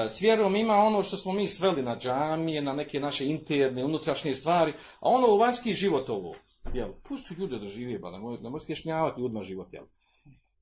s 0.10 0.22
vjerom 0.22 0.56
ima 0.56 0.76
ono 0.76 1.04
što 1.04 1.18
smo 1.18 1.34
mi 1.34 1.47
sveli 1.47 1.82
na 1.82 1.97
džamije, 1.97 2.62
na 2.62 2.74
neke 2.74 3.00
naše 3.00 3.26
interne, 3.26 3.86
unutrašnje 3.86 4.36
stvari, 4.36 4.74
a 5.00 5.10
ono 5.10 5.28
u 5.28 5.38
vanjski 5.38 5.74
život 5.74 6.10
ovo, 6.10 6.36
jel, 6.74 6.89
pusti 7.08 7.34
ljude 7.34 7.60
da 7.60 7.68
žive, 7.68 8.00
ba, 8.00 8.12
nemoj, 8.12 8.38
nemoj 8.41 8.60
skješnjavati 8.60 9.22
ljudima 9.22 9.43
život, 9.43 9.74
jel. 9.74 9.84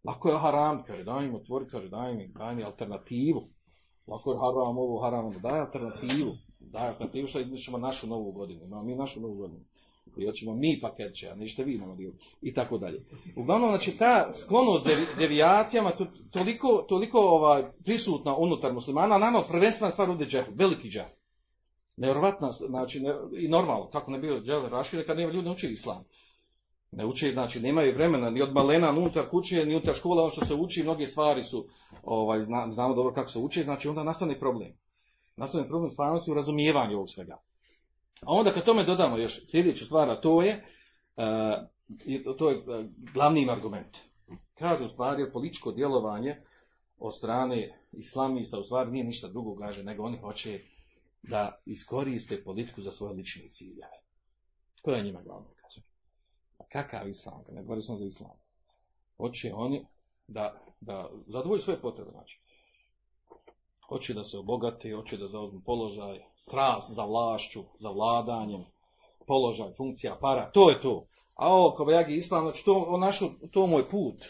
Lako 0.04 0.30
je 0.30 0.40
haram, 0.40 0.84
kaže, 0.84 1.04
daj 1.04 1.26
im 1.26 1.36
otvori, 1.36 1.66
kaže, 1.68 1.90
daj 1.90 2.14
mi, 2.16 2.28
daj 2.28 2.56
mi 2.56 2.64
alternativu. 2.64 3.44
Lako 4.08 4.32
je 4.32 4.38
haram 4.38 4.78
ovo, 4.78 5.02
haram 5.02 5.26
ono. 5.26 5.40
Daj 5.40 5.60
alternativu. 5.60 6.32
Daj 6.60 6.88
alternativu 6.88 7.28
što 7.28 7.40
izmišljamo 7.40 7.78
našu 7.78 8.08
novu 8.08 8.32
godinu. 8.32 8.66
Imamo 8.66 8.84
mi 8.84 8.96
našu 8.96 9.22
novu 9.22 9.36
godinu. 9.36 9.66
I 10.20 10.26
hoćemo 10.26 10.54
mi 10.56 10.80
paketće, 10.82 11.30
a 11.30 11.36
nećete 11.36 11.64
vi 11.64 11.82
dio. 11.98 12.12
I 12.42 12.54
tako 12.54 12.78
dalje. 12.78 13.06
Uglavnom, 13.36 13.70
znači, 13.70 13.98
ta 13.98 14.34
sklonost 14.34 14.86
devi- 14.86 15.18
devijacijama 15.20 15.92
to, 15.92 16.08
toliko, 16.32 16.86
toliko 16.90 17.20
ovaj, 17.20 17.72
prisutna 17.86 18.36
unutar 18.38 18.74
muslimana, 18.74 19.16
a 19.16 19.20
nama 19.20 19.44
prvenstvena 19.50 19.92
stvar 19.92 20.10
ovdje 20.10 20.28
džehel, 20.28 20.54
veliki 20.56 20.90
džehel. 20.90 21.10
Nevjerovatna, 21.98 22.52
znači, 22.52 23.00
ne, 23.00 23.14
i 23.40 23.48
normalno, 23.48 23.90
kako 23.90 24.12
ne 24.12 24.20
bio 24.20 24.40
džehel 24.42 24.70
rašire 24.70 25.06
kad 25.06 25.18
nema 25.18 25.32
ljudi 25.32 25.46
ne 25.48 25.54
uči 25.54 25.68
islam. 25.68 26.04
Ne 26.92 27.06
uči, 27.06 27.32
znači, 27.32 27.60
nemaju 27.60 27.94
vremena 27.94 28.30
ni 28.30 28.42
od 28.42 28.54
malena, 28.54 28.92
ni 28.92 29.00
unutar 29.00 29.30
kuće, 29.30 29.66
ni 29.66 29.76
unutar 29.76 29.96
škola, 29.96 30.22
ono 30.22 30.32
što 30.32 30.46
se 30.46 30.54
uči, 30.54 30.84
mnoge 30.84 31.08
stvari 31.08 31.44
su, 31.44 31.68
ovaj, 32.04 32.44
zna- 32.44 32.72
znamo 32.72 32.96
dobro 32.96 33.14
kako 33.14 33.30
se 33.30 33.40
uči, 33.40 33.64
znači 33.64 33.88
onda 33.88 34.04
nastane 34.04 34.40
problem. 34.40 34.72
Nastane 35.36 35.68
problem 35.68 35.92
stvarnosti 35.92 36.32
u 36.32 36.34
razumijevanju 36.34 36.96
ovog 36.96 37.10
svega. 37.10 37.38
A 38.22 38.32
onda 38.32 38.52
kad 38.52 38.66
tome 38.66 38.84
dodamo 38.84 39.18
još 39.18 39.46
sljedeću 39.46 39.86
stvar, 39.86 40.10
a 40.10 40.22
to 40.22 40.42
je, 40.42 40.66
i 42.06 42.24
to 42.38 42.50
je 42.50 42.58
e, 42.58 42.88
glavni 43.14 43.50
argument. 43.50 43.98
Kažu 44.54 44.86
u 44.86 44.90
stvari 44.90 45.32
političko 45.32 45.72
djelovanje 45.72 46.42
od 46.98 47.18
strane 47.18 47.80
islamista 47.92 48.60
u 48.60 48.64
stvari 48.64 48.92
nije 48.92 49.06
ništa 49.06 49.28
drugo, 49.28 49.56
kaže, 49.56 49.84
nego 49.84 50.04
oni 50.04 50.18
hoće 50.18 50.60
da 51.24 51.62
iskoriste 51.66 52.44
politiku 52.44 52.82
za 52.82 52.92
svoje 52.92 53.14
lične 53.14 53.50
ciljeve. 53.50 54.02
To 54.82 54.92
je 54.92 55.04
njima 55.04 55.22
glavno, 55.22 55.48
kaže. 55.62 55.82
A 56.58 56.64
kakav 56.72 57.10
islam? 57.10 57.44
Ne 57.52 57.64
govori 57.64 57.82
sam 57.82 57.98
za 57.98 58.06
islam. 58.06 58.38
Hoće 59.18 59.54
oni 59.54 59.86
da, 60.28 60.62
da 60.80 61.10
zadovolju 61.28 61.62
svoje 61.62 61.82
potrebe, 61.82 62.12
znači. 62.12 62.42
Hoće 63.88 64.14
da 64.14 64.24
se 64.24 64.38
obogati, 64.38 64.92
hoće 64.92 65.18
da 65.18 65.28
zauzmu 65.28 65.62
položaj, 65.66 66.20
strast 66.36 66.94
za 66.94 67.06
vlašću, 67.06 67.64
za 67.80 67.90
vladanjem, 67.90 68.66
položaj, 69.28 69.72
funkcija, 69.72 70.18
para, 70.22 70.52
to 70.52 70.70
je 70.70 70.82
to. 70.82 71.06
A 71.36 71.54
ovo, 71.54 71.76
kao 71.76 71.90
jagi 71.90 72.16
islam, 72.16 72.44
znači 72.44 72.66
to, 72.66 72.86
on 72.88 73.00
našao, 73.00 73.30
to 73.52 73.68
mu 73.68 73.78
je 73.78 73.90
put. 73.90 74.26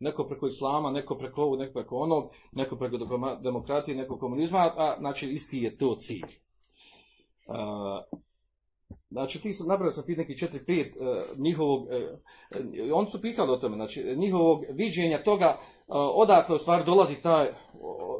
Neko 0.00 0.24
preko 0.24 0.46
islama, 0.46 0.90
neko 0.90 1.18
preko 1.18 1.42
ovog, 1.42 1.58
neko 1.58 1.72
preko 1.72 1.96
onog, 1.96 2.30
neko 2.52 2.76
preko 2.76 2.98
demokratije, 3.42 3.96
neko 3.96 4.18
komunizma, 4.18 4.58
a 4.76 4.96
znači 4.98 5.30
isti 5.30 5.58
je 5.58 5.78
to 5.78 5.94
cilj. 5.94 6.38
A, 7.46 8.02
Znači, 9.10 9.42
ti 9.42 9.52
sam 9.52 9.66
nabrao 9.68 9.92
sam 9.92 10.04
ti 10.04 10.16
neki 10.16 10.32
4-5 10.32 10.86
uh, 11.00 11.38
njihovog, 11.38 11.82
uh, 11.82 11.88
oni 12.94 13.10
su 13.10 13.22
pisali 13.22 13.52
o 13.52 13.56
tome, 13.56 13.76
znači, 13.76 14.16
njihovog 14.16 14.64
viđenja 14.70 15.22
toga, 15.22 15.58
uh, 15.58 15.94
odakle 16.14 16.56
u 16.56 16.58
stvari 16.58 16.84
dolazi 16.84 17.22
taj, 17.22 17.48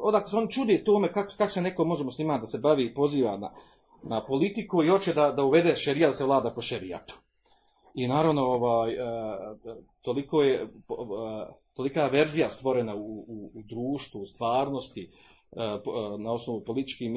odakle 0.03 0.31
se 0.31 0.37
oni 0.37 0.51
čude 0.51 0.85
tome 0.85 1.13
kako, 1.13 1.33
kako 1.39 1.51
se 1.51 1.63
neko 1.63 1.85
može 1.85 2.05
musliman 2.05 2.41
da 2.41 2.47
se 2.47 2.59
bavi 2.59 2.85
i 2.85 2.95
poziva 2.95 3.37
na, 3.37 3.53
na 4.03 4.27
politiku 4.27 4.83
i 4.83 4.89
hoće 4.89 5.15
da, 5.15 5.33
da 5.33 5.45
uvede 5.45 5.77
šerijat, 5.77 6.11
da 6.11 6.17
se 6.17 6.25
vlada 6.25 6.51
po 6.55 6.61
šerijatu. 6.61 7.19
I 7.95 8.09
naravno, 8.09 8.43
ovaj, 8.43 8.97
toliko 10.03 10.43
je, 10.43 10.69
tolika 11.75 12.07
verzija 12.07 12.51
stvorena 12.51 12.95
u, 12.95 13.25
u, 13.29 13.51
u 13.55 13.63
društvu, 13.63 14.21
u 14.21 14.27
stvarnosti, 14.27 15.11
na 16.19 16.33
osnovu 16.33 16.65
političkih, 16.65 17.11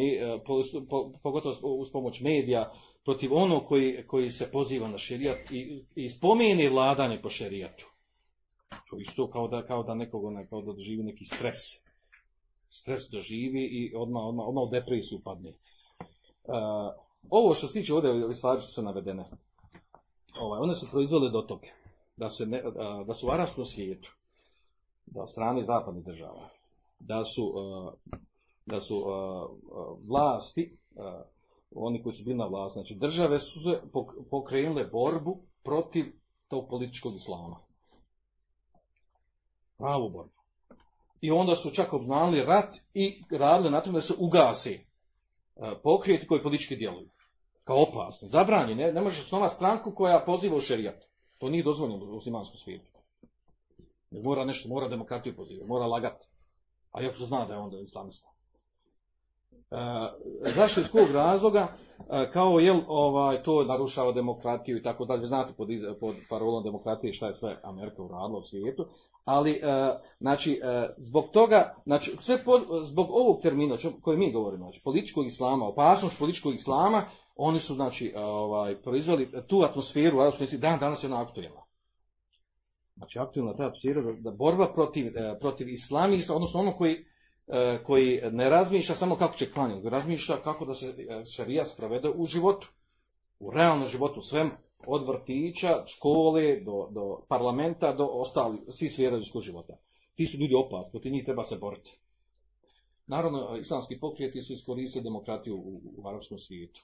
pogotovo 1.23 1.55
uz 1.61 1.91
pomoć 1.91 2.21
medija, 2.21 2.71
protiv 3.03 3.33
onog 3.33 3.65
koji, 3.67 4.07
koji 4.07 4.29
se 4.29 4.51
poziva 4.51 4.87
na 4.87 4.97
šerijat 4.97 5.51
i, 5.51 5.85
i 5.95 6.09
spomeni 6.09 6.69
vladanje 6.69 7.21
po 7.21 7.29
šerijatu. 7.29 7.85
To 8.89 8.97
isto 8.97 9.29
kao 9.29 9.47
da, 9.47 9.65
kao 9.65 9.83
da 9.83 9.93
nekog 9.93 10.23
onaj, 10.23 10.47
kao 10.47 10.61
da 10.61 10.73
doživi 10.73 11.03
neki 11.03 11.25
stres. 11.25 11.57
Stres 12.69 13.01
doživi 13.11 13.63
i 13.63 13.93
odmah, 13.95 14.23
odmah, 14.23 14.47
odmah 14.47 14.63
u 14.63 14.69
depresiju 14.71 15.21
padne. 15.23 15.53
Ovo 17.29 17.53
što 17.53 17.67
se 17.67 17.73
tiče 17.73 17.93
ovdje, 17.93 18.25
ove 18.25 18.35
stvari 18.35 18.61
su 18.61 18.81
navedene, 18.81 19.25
ovaj, 20.39 20.59
one 20.59 20.75
su 20.75 20.87
proizvole 20.91 21.29
do 21.29 21.41
toga 21.41 21.67
da, 22.15 22.29
se 22.29 22.45
ne, 22.45 22.63
da 23.05 23.13
su 23.13 23.27
u 23.27 23.31
arabskom 23.31 23.65
svijetu, 23.65 24.11
da 25.05 25.27
strane 25.27 25.63
zapadnih 25.63 26.05
država, 26.05 26.49
da 27.01 27.25
su, 27.25 27.53
uh, 27.55 27.93
da 28.65 28.81
su 28.81 28.97
uh, 28.97 29.05
vlasti, 30.07 30.77
oni 31.75 32.03
koji 32.03 32.13
su 32.13 32.23
bili 32.23 32.37
na 32.37 32.45
vlasti, 32.45 32.73
znači 32.73 32.95
države 32.95 33.39
su 33.39 33.59
se 33.59 33.81
pokrenule 34.29 34.85
borbu 34.85 35.37
protiv 35.63 36.05
tog 36.47 36.69
političkog 36.69 37.15
islama. 37.15 37.59
Pravu 39.77 40.09
borbu. 40.09 40.41
I 41.21 41.31
onda 41.31 41.55
su 41.55 41.71
čak 41.71 41.93
obznali 41.93 42.43
rat 42.45 42.77
i 42.93 43.23
radili 43.31 43.71
na 43.71 43.81
tome 43.81 43.97
da 43.97 44.01
se 44.01 44.13
ugasi 44.19 44.85
pokrijeti 45.83 46.27
koji 46.27 46.43
politički 46.43 46.75
djeluju. 46.75 47.09
Kao 47.63 47.81
opasni. 47.81 48.29
Zabranjeni. 48.29 48.83
Ne, 48.83 48.93
ne 48.93 49.01
možeš 49.01 49.19
osnovati 49.19 49.55
stranku 49.55 49.91
koja 49.95 50.23
poziva 50.25 50.55
u 50.55 50.59
šerijat. 50.59 51.03
To 51.37 51.49
nije 51.49 51.63
dozvoljeno 51.63 52.05
u 52.05 52.13
muslimanskom 52.13 52.57
svijetu. 52.57 52.91
Mora 54.11 54.45
nešto, 54.45 54.69
mora 54.69 54.87
demokratiju 54.87 55.35
pozivati, 55.35 55.67
mora 55.67 55.85
lagati. 55.85 56.27
A 56.91 57.01
jako 57.01 57.15
se 57.15 57.25
zna 57.25 57.45
da 57.45 57.53
je 57.53 57.59
onda 57.59 57.77
islamista. 57.79 58.31
Uh, 59.71 59.77
zašto 60.55 60.81
iz 60.81 60.91
kog 60.91 61.11
razloga, 61.11 61.67
uh, 61.99 62.05
kao 62.33 62.59
jel 62.59 62.81
ovaj, 62.87 63.43
to 63.43 63.63
narušava 63.63 64.11
demokratiju 64.11 64.77
i 64.77 64.83
tako 64.83 65.05
dalje, 65.05 65.27
znate 65.27 65.53
pod, 65.53 65.67
pod 65.99 66.15
parolom 66.29 66.63
demokratije 66.63 67.13
šta 67.13 67.27
je 67.27 67.33
sve 67.33 67.59
Amerika 67.63 68.03
uradila 68.03 68.39
u 68.39 68.43
svijetu, 68.43 68.85
ali 69.25 69.51
uh, 69.51 69.99
znači, 70.19 70.61
zbog 70.97 71.25
toga, 71.33 71.75
znači, 71.85 72.15
sve 72.19 72.43
pod, 72.43 72.61
zbog 72.83 73.07
ovog 73.09 73.41
termina 73.41 73.77
koji 74.01 74.17
mi 74.17 74.31
govorimo, 74.31 74.63
znači, 74.63 74.81
političkog 74.83 75.25
islama, 75.25 75.67
opasnost 75.67 76.19
političkog 76.19 76.53
islama, 76.53 77.03
oni 77.35 77.59
su 77.59 77.73
znači, 77.73 78.13
ovaj, 78.17 78.81
proizveli 78.81 79.31
tu 79.47 79.61
atmosferu, 79.61 80.17
dan 80.57 80.79
danas 80.79 81.03
je 81.03 81.07
ona 81.07 81.21
aktualna. 81.21 81.70
Znači, 83.01 83.19
aktualna 83.19 83.55
ta 83.55 83.65
atmosfera 83.65 84.01
da, 84.01 84.11
da 84.13 84.31
borba 84.31 84.73
protiv, 84.73 85.13
protiv 85.39 85.69
islamista, 85.69 86.35
odnosno 86.35 86.59
ono 86.59 86.71
koji 86.71 87.05
koji 87.83 88.21
ne 88.31 88.49
razmišlja 88.49 88.95
samo 88.95 89.15
kako 89.15 89.37
će 89.37 89.51
klanjati, 89.51 89.89
razmišlja 89.89 90.35
kako 90.43 90.65
da 90.65 90.73
se 90.75 90.93
šarija 91.35 91.65
sprovede 91.65 92.09
u 92.09 92.25
životu, 92.25 92.67
u 93.39 93.51
realnom 93.51 93.87
životu, 93.87 94.21
svem 94.21 94.51
od 94.87 95.07
vrtića, 95.07 95.83
škole, 95.87 96.59
do, 96.59 96.87
do 96.91 97.25
parlamenta, 97.27 97.93
do 97.93 98.05
ostali, 98.05 98.57
svi 98.69 98.89
sfera 98.89 99.17
ljudskog 99.17 99.41
života. 99.41 99.77
Ti 100.15 100.25
su 100.25 100.37
ljudi 100.37 100.55
opasni, 100.55 100.91
protiv 100.91 101.11
njih 101.11 101.25
treba 101.25 101.43
se 101.43 101.55
boriti. 101.55 101.99
Naravno, 103.07 103.57
islamski 103.57 103.99
pokrijeti 103.99 104.41
su 104.41 104.53
iskoristili 104.53 105.03
demokratiju 105.03 105.55
u, 105.55 105.81
u 105.97 106.07
arapskom 106.07 106.39
svijetu. 106.39 106.81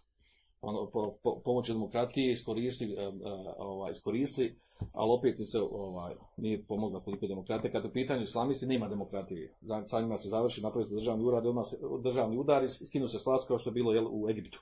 Ono, 0.61 0.89
po, 0.89 1.17
po, 1.23 1.41
pomoću 1.45 1.73
demokratije 1.73 2.31
iskoristili, 2.31 3.07
uh, 3.07 3.13
uh, 3.13 3.21
ovaj, 3.57 3.91
iskoristili 3.91 4.59
ali 4.93 5.11
opet 5.11 5.35
se 5.45 5.61
ovaj, 5.61 6.15
nije 6.37 6.63
pomogla 6.63 6.99
koliko 6.99 7.27
demokratije. 7.27 7.71
Kad 7.71 7.85
u 7.85 7.91
pitanju 7.91 8.23
islamisti 8.23 8.65
nema 8.65 8.87
demokratije. 8.87 9.53
Sa 9.87 10.01
njima 10.01 10.17
se 10.17 10.29
završi, 10.29 10.61
napravi 10.61 10.89
državni 10.89 11.25
udar, 11.25 11.47
odmah 11.47 11.65
se, 11.65 11.77
državni 12.03 12.37
udar 12.37 12.63
i 12.63 12.69
skinu 12.69 13.07
se 13.07 13.19
slac 13.19 13.45
kao 13.47 13.57
što 13.57 13.69
je 13.69 13.73
bilo 13.73 13.93
jel, 13.93 14.07
u 14.11 14.29
Egiptu. 14.29 14.61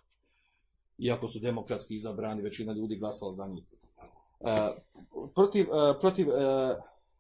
Iako 0.98 1.28
su 1.28 1.40
demokratski 1.40 1.96
izabrani, 1.96 2.42
većina 2.42 2.74
ljudi 2.74 2.96
glasala 2.96 3.34
za 3.34 3.48
njih. 3.48 3.64
Uh, 4.40 4.50
protiv 5.34 5.66
uh, 5.70 5.98
protiv 6.02 6.28
uh, 6.28 6.36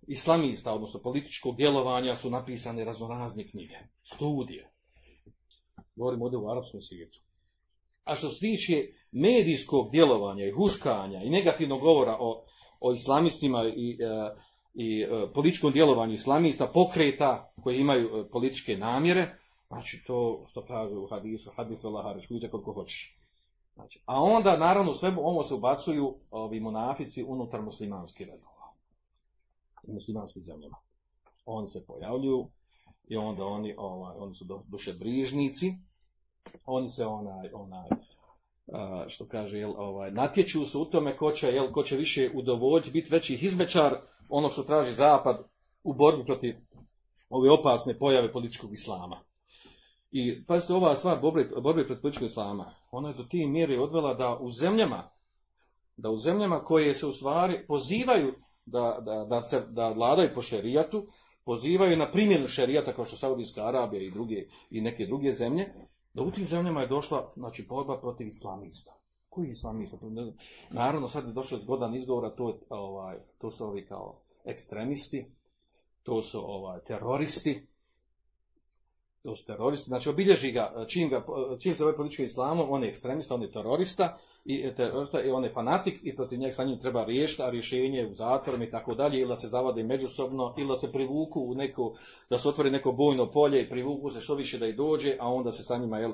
islamista, 0.07 0.73
odnosno 0.73 0.99
političkog 0.99 1.55
djelovanja 1.55 2.15
su 2.15 2.30
napisane 2.30 2.86
raznorazne 2.86 3.47
knjige, 3.47 3.76
studije. 4.03 4.71
Govorimo 5.95 6.26
ovdje 6.26 6.39
u 6.39 6.49
arapskom 6.49 6.82
svijetu. 6.82 7.24
A 8.05 8.15
što 8.15 8.29
se 8.29 8.39
tiče 8.39 8.87
medijskog 9.11 9.91
djelovanja 9.91 10.45
i 10.45 10.51
huškanja 10.51 11.23
i 11.23 11.29
negativnog 11.29 11.81
govora 11.81 12.17
o, 12.19 12.43
o 12.79 12.93
islamistima 12.93 13.63
i, 13.75 13.97
e, 14.01 14.35
i 14.73 15.01
e, 15.01 15.33
političkom 15.33 15.71
djelovanju 15.71 16.13
islamista, 16.13 16.67
pokreta 16.67 17.51
koji 17.63 17.79
imaju 17.79 18.07
e, 18.07 18.29
političke 18.29 18.77
namjere, 18.77 19.37
znači 19.67 20.03
to 20.07 20.45
što 20.49 20.65
kažu 20.65 21.03
u 21.03 21.07
hadisu, 21.07 21.51
hadisu 21.55 21.87
Allah 21.87 22.15
koliko 22.51 22.73
hoćeš. 22.73 23.17
Znači, 23.75 23.99
a 24.05 24.21
onda, 24.21 24.57
naravno, 24.57 24.93
sve 24.93 25.15
ovo 25.19 25.43
se 25.43 25.53
ubacuju 25.53 26.15
ovi 26.31 26.59
monafici 26.59 27.23
unutar 27.23 27.61
muslimanskih 27.61 28.27
redova. 28.27 28.73
U 29.83 29.93
muslimanskim 29.93 30.43
zemljama. 30.43 30.77
Oni 31.45 31.67
se 31.67 31.85
pojavljuju 31.87 32.47
i 33.07 33.17
onda 33.17 33.45
oni, 33.45 33.75
ovaj, 33.77 34.17
oni 34.17 34.35
su 34.35 34.45
dušebrižnici, 34.67 35.73
oni 36.65 36.89
se 36.89 37.05
onaj, 37.05 37.49
onaj, 37.53 37.89
što 39.07 39.27
kaže, 39.27 39.57
jel, 39.57 39.73
ovaj, 39.77 40.11
natječu 40.11 40.65
se 40.65 40.77
u 40.77 40.85
tome 40.85 41.17
ko 41.17 41.31
će, 41.31 41.47
jel, 41.47 41.71
ko 41.71 41.83
će 41.83 41.95
više 41.95 42.29
udovoljiti, 42.33 42.91
biti 42.91 43.11
veći 43.11 43.35
izmečar, 43.41 43.95
ono 44.29 44.49
što 44.49 44.63
traži 44.63 44.91
zapad 44.91 45.43
u 45.83 45.93
borbi 45.93 46.25
protiv 46.25 46.55
ove 47.29 47.51
opasne 47.51 47.97
pojave 47.97 48.31
političkog 48.31 48.73
islama. 48.73 49.19
I 50.11 50.45
pazite, 50.45 50.73
ova 50.73 50.95
stvar 50.95 51.19
borbe, 51.21 51.49
borbe 51.61 51.85
protiv 51.85 52.01
političkog 52.01 52.29
islama, 52.29 52.75
ona 52.91 53.09
je 53.09 53.15
do 53.15 53.23
tih 53.23 53.47
mjeri 53.47 53.77
odvela 53.77 54.13
da 54.13 54.37
u 54.37 54.51
zemljama, 54.51 55.09
da 55.97 56.09
u 56.09 56.19
zemljama 56.19 56.63
koje 56.63 56.95
se 56.95 57.05
u 57.05 57.13
stvari 57.13 57.65
pozivaju 57.67 58.33
da, 58.65 58.97
da, 59.01 59.25
da, 59.25 59.43
se, 59.43 59.65
da 59.69 59.89
vladaju 59.89 60.29
po 60.35 60.41
šerijatu, 60.41 61.07
pozivaju 61.45 61.97
na 61.97 62.11
primjenu 62.11 62.47
šerijata 62.47 62.93
kao 62.93 63.05
što 63.05 63.17
Saudijska 63.17 63.67
Arabija 63.67 64.01
i, 64.01 64.11
druge, 64.11 64.47
i 64.69 64.81
neke 64.81 65.05
druge 65.05 65.33
zemlje, 65.33 65.65
da 66.16 66.24
u 66.24 66.32
tim 66.32 66.47
zemljama 66.47 66.82
je 66.82 66.88
došla 66.88 67.32
znači, 67.36 67.66
borba 67.70 67.99
protiv 68.01 68.28
islamista. 68.28 68.93
Koji 69.30 69.47
islamista? 69.47 69.97
Naravno, 70.72 71.07
sad 71.07 71.28
je 71.28 71.34
došao 71.34 71.59
zgodan 71.59 71.95
izgovora, 71.95 72.36
to, 72.36 72.49
je, 72.49 72.55
ovaj, 72.70 73.18
to 73.38 73.51
su 73.51 73.66
ovi 73.66 73.86
kao 73.86 74.22
ekstremisti, 74.45 75.26
to 76.03 76.22
su 76.22 76.39
ovaj, 76.51 76.80
teroristi, 76.80 77.68
to 79.26 79.36
su 79.36 79.45
teroristi, 79.45 79.88
znači 79.88 80.09
obilježi 80.09 80.51
ga, 80.51 80.86
čim, 80.88 81.09
ga, 81.09 81.26
čim 81.59 81.76
se 81.76 81.84
ovaj 81.84 81.95
politički 81.95 82.23
islamom, 82.23 82.67
on 82.69 82.84
je 82.84 82.89
ekstremista, 82.89 83.36
on 83.36 83.41
je 83.41 83.51
terorista, 83.51 84.17
i, 84.45 84.76
terorista, 84.78 85.21
i 85.21 85.30
on 85.30 85.43
je 85.43 85.53
fanatik 85.53 85.99
i 86.03 86.15
protiv 86.15 86.39
njega 86.39 86.51
sa 86.51 86.63
njim 86.63 86.80
treba 86.80 87.05
riješiti, 87.05 87.43
a 87.43 87.49
rješenje 87.49 87.99
je 87.99 88.07
u 88.07 88.13
zatvorom 88.13 88.61
i 88.61 88.71
tako 88.71 88.95
dalje, 88.95 89.19
ili 89.19 89.28
da 89.28 89.38
se 89.38 89.47
zavade 89.47 89.84
međusobno, 89.84 90.53
ili 90.57 90.67
da 90.67 90.78
se 90.78 90.91
privuku 90.91 91.41
u 91.41 91.55
neko, 91.55 91.95
da 92.30 92.38
se 92.38 92.49
otvori 92.49 92.71
neko 92.71 92.91
bojno 92.91 93.32
polje 93.32 93.61
i 93.61 93.69
privuku 93.69 94.09
se 94.09 94.21
što 94.21 94.36
više 94.36 94.57
da 94.57 94.67
i 94.67 94.73
dođe, 94.73 95.15
a 95.19 95.34
onda 95.34 95.51
se 95.51 95.63
sa 95.63 95.78
njima, 95.78 95.99
jel, 95.99 96.13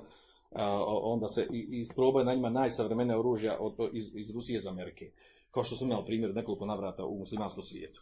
onda 0.85 1.27
se 1.27 1.47
isprobaju 1.51 2.25
na 2.25 2.33
njima 2.33 2.49
najsavremenije 2.49 3.19
oružja 3.19 3.57
od, 3.59 3.73
iz, 3.93 4.15
iz 4.15 4.29
Rusije 4.29 4.57
iz 4.59 4.67
Amerike. 4.67 5.11
Kao 5.51 5.63
što 5.63 5.75
sam 5.75 5.87
imao 5.87 6.05
primjer 6.05 6.35
nekoliko 6.35 6.65
navrata 6.65 7.05
u 7.05 7.19
muslimanskom 7.19 7.63
svijetu. 7.63 8.01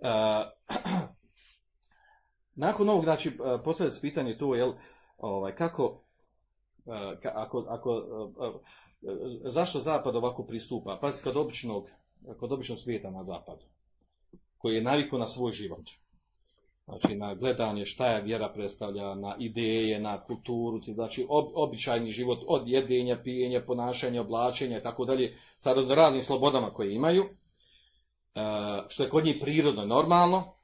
nakon 2.54 2.88
ovog, 2.88 3.04
znači, 3.04 3.38
postavlja 3.64 3.92
se 3.92 4.00
pitanje 4.00 4.38
to, 4.38 4.54
jel, 4.54 4.72
ovaj, 5.18 5.54
kako, 5.54 6.00
ako, 7.34 7.64
ako, 7.68 8.02
zašto 9.44 9.78
Zapad 9.78 10.16
ovako 10.16 10.42
pristupa? 10.44 10.98
Pazite, 11.00 11.24
kod 11.24 11.36
običnog, 11.36 11.88
kod 12.40 12.52
običnog 12.52 12.78
svijeta 12.78 13.10
na 13.10 13.24
Zapadu, 13.24 13.64
koji 14.58 14.74
je 14.74 14.82
naviku 14.82 15.18
na 15.18 15.26
svoj 15.26 15.52
život, 15.52 15.90
znači 16.84 17.14
na 17.14 17.34
gledanje 17.34 17.86
šta 17.86 18.06
je 18.06 18.22
vjera 18.22 18.52
predstavlja, 18.54 19.14
na 19.14 19.36
ideje, 19.38 20.00
na 20.00 20.24
kulturu, 20.24 20.80
znači 20.82 21.26
ob, 21.28 21.46
običajni 21.54 22.10
život 22.10 22.38
od 22.46 22.68
jedenja, 22.68 23.20
pijenja, 23.24 23.62
ponašanja, 23.66 24.20
oblačenja 24.20 24.78
i 24.78 24.82
tako 24.82 25.04
dalje, 25.04 25.36
sa 25.58 25.72
raznim 25.72 26.22
slobodama 26.22 26.70
koje 26.70 26.94
imaju, 26.94 27.24
što 28.88 29.02
je 29.02 29.10
kod 29.10 29.24
njih 29.24 29.36
prirodno 29.40 29.84
normalno, 29.84 30.54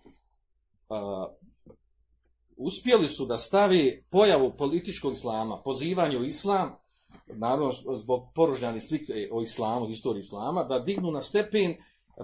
uspjeli 2.56 3.08
su 3.08 3.26
da 3.26 3.36
stavi 3.36 4.04
pojavu 4.10 4.52
političkog 4.58 5.12
islama, 5.12 5.62
pozivanje 5.62 6.18
u 6.18 6.24
islam, 6.24 6.76
naravno 7.26 7.72
zbog 7.96 8.32
poružnjani 8.34 8.80
slike 8.80 9.28
o 9.32 9.42
islamu, 9.42 9.86
historiji 9.86 10.20
islama, 10.20 10.64
da 10.64 10.78
dignu 10.78 11.10
na 11.10 11.20
stepen 11.20 11.76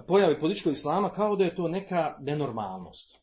pojave 0.07 0.39
političkog 0.39 0.73
islama 0.73 1.09
kao 1.09 1.35
da 1.35 1.43
je 1.43 1.55
to 1.55 1.67
neka 1.67 2.15
nenormalnost. 2.19 3.17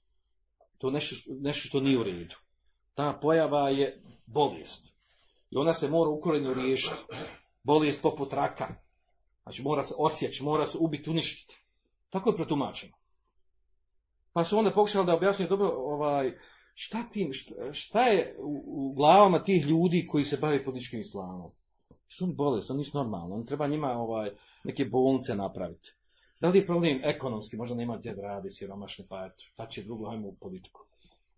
To 0.78 0.88
je 0.88 0.92
nešto, 0.92 1.32
nešto 1.40 1.68
što 1.68 1.80
nije 1.80 1.98
u 1.98 2.02
redu. 2.02 2.36
Ta 2.94 3.18
pojava 3.22 3.68
je 3.68 4.02
bolest. 4.26 4.86
I 5.50 5.56
ona 5.56 5.74
se 5.74 5.88
mora 5.88 6.10
ukorenju 6.10 6.54
riješiti. 6.54 6.94
Bolest 7.62 8.02
poput 8.02 8.32
raka. 8.32 8.74
Znači 9.42 9.62
mora 9.62 9.84
se 9.84 9.94
osjeći, 9.98 10.42
mora 10.42 10.66
se 10.66 10.78
ubiti, 10.80 11.10
uništiti. 11.10 11.64
Tako 12.10 12.30
je 12.30 12.36
protumačeno. 12.36 12.92
Pa 14.32 14.44
su 14.44 14.58
onda 14.58 14.70
pokušali 14.70 15.06
da 15.06 15.14
objasniju 15.14 15.48
dobro 15.48 15.68
ovaj, 15.68 16.38
šta, 16.82 17.02
tim, 17.12 17.32
šta, 17.32 17.72
šta 17.72 18.02
je 18.02 18.36
u, 18.38 18.62
u, 18.66 18.92
glavama 18.94 19.44
tih 19.44 19.66
ljudi 19.66 20.06
koji 20.10 20.24
se 20.24 20.36
bave 20.36 20.64
političkim 20.64 21.00
islamom? 21.00 21.50
Su 22.08 22.24
oni 22.24 22.34
bolest, 22.34 22.70
oni 22.70 22.78
nisu 22.78 22.98
normalni, 22.98 23.34
oni 23.34 23.46
treba 23.46 23.66
njima 23.66 23.92
ovaj, 23.92 24.30
neke 24.64 24.84
bolnice 24.84 25.34
napraviti. 25.36 25.94
Da 26.40 26.48
li 26.48 26.58
je 26.58 26.66
problem 26.66 27.00
ekonomski, 27.04 27.56
možda 27.56 27.76
nema 27.76 27.96
gdje 27.96 28.14
da 28.14 28.22
radi 28.22 28.50
siromašni, 28.50 29.06
pa 29.08 29.28
ta 29.56 29.66
će 29.66 29.82
drugo, 29.82 30.08
hajmo 30.10 30.28
u 30.28 30.34
politiku, 30.34 30.80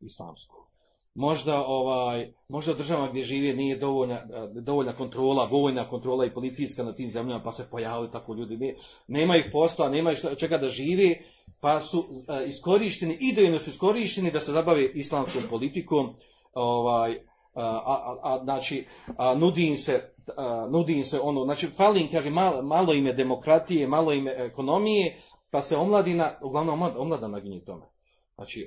islamsku. 0.01 0.66
Možda, 1.14 1.64
ovaj, 1.66 2.32
možda 2.48 2.74
država 2.74 3.08
gdje 3.08 3.22
žive 3.22 3.54
nije 3.54 3.76
dovoljna, 3.76 4.22
dovoljna 4.54 4.92
kontrola, 4.92 5.48
vojna 5.50 5.88
kontrola 5.88 6.26
i 6.26 6.34
policijska 6.34 6.82
na 6.82 6.92
tim 6.92 7.10
zemljama, 7.10 7.44
pa 7.44 7.52
se 7.52 7.66
pojavili 7.70 8.12
tako 8.12 8.34
ljudi. 8.34 8.56
Ne, 8.56 8.74
nema 9.06 9.36
ih 9.36 9.48
posla, 9.52 9.88
nema 9.88 10.12
ih 10.12 10.24
čega 10.38 10.58
da 10.58 10.68
žive, 10.68 11.14
pa 11.60 11.80
su 11.80 12.04
a, 12.28 12.42
iskorišteni, 12.42 13.18
idejno 13.20 13.58
su 13.58 13.70
iskorišteni 13.70 14.30
da 14.30 14.40
se 14.40 14.52
zabave 14.52 14.90
islamskom 14.94 15.42
politikom, 15.50 16.14
ovaj, 16.52 17.12
a, 17.54 17.62
a, 17.86 18.18
a, 18.22 18.40
znači, 18.44 18.86
a, 19.16 19.34
nudi 19.34 19.66
im 19.66 19.76
se, 19.76 20.14
a, 20.36 20.68
nudi 20.70 20.92
im 20.92 21.04
se 21.04 21.20
ono, 21.20 21.44
znači, 21.44 21.66
fali 21.66 22.00
im, 22.00 22.08
kaže, 22.10 22.30
malo, 22.30 22.62
malo 22.62 22.94
im 22.94 23.06
je 23.06 23.12
demokratije, 23.12 23.88
malo 23.88 24.12
im 24.12 24.26
je 24.26 24.36
ekonomije, 24.38 25.16
pa 25.50 25.62
se 25.62 25.76
omladina, 25.76 26.38
uglavnom 26.42 26.74
omlada, 26.74 27.00
omlada 27.00 27.28
naginje 27.28 27.64
tome. 27.64 27.86
Znači, 28.34 28.66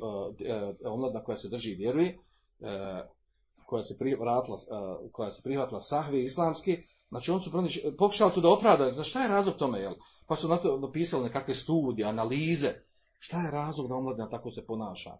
omladna 0.85 1.23
koja 1.23 1.37
se 1.37 1.49
drži 1.49 1.75
vjeruje, 1.75 2.19
koja 3.65 3.83
se 3.83 3.97
prihvatila, 3.97 4.59
koja 5.11 5.31
se 5.31 5.41
prihvatila 5.43 5.81
sahve 5.81 6.23
islamske, 6.23 6.83
znači 7.09 7.31
on 7.31 7.41
su 7.41 7.51
pokušali 7.97 8.31
su 8.31 8.41
da 8.41 8.49
opravdaju, 8.49 8.93
znači 8.93 9.09
šta 9.09 9.21
je 9.21 9.27
razlog 9.27 9.55
tome, 9.55 9.79
jel? 9.79 9.93
Pa 10.27 10.35
su 10.35 10.47
na 10.47 10.57
to 10.57 10.77
napisali 10.77 11.23
nekakve 11.23 11.53
studije, 11.53 12.07
analize, 12.07 12.73
šta 13.19 13.41
je 13.41 13.51
razlog 13.51 13.87
da 13.87 13.95
omladina 13.95 14.29
tako 14.29 14.51
se 14.51 14.65
ponaša? 14.65 15.17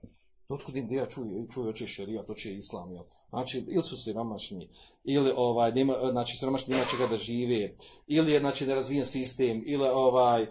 Otkud 0.49 0.75
im 0.75 0.93
ja 0.93 1.05
čuju, 1.05 1.47
čuju 1.53 1.69
oče 1.69 1.87
šerija, 1.87 2.23
to 2.23 2.33
će 2.33 2.55
islam, 2.55 2.91
jel? 2.91 3.03
Znači, 3.29 3.65
ili 3.67 3.83
su 3.83 3.97
siromašni, 3.97 4.69
ili 5.03 5.33
ovaj, 5.35 5.71
nema, 5.71 5.93
znači, 6.11 6.37
siromašni 6.37 6.73
nema 6.73 6.85
čega 6.91 7.07
da 7.07 7.17
žive, 7.17 7.73
ili 8.07 8.31
je, 8.31 8.39
znači, 8.39 8.67
nerazvijen 8.67 9.05
sistem, 9.05 9.63
ili 9.65 9.87
ovaj, 9.87 10.43
e, 10.43 10.49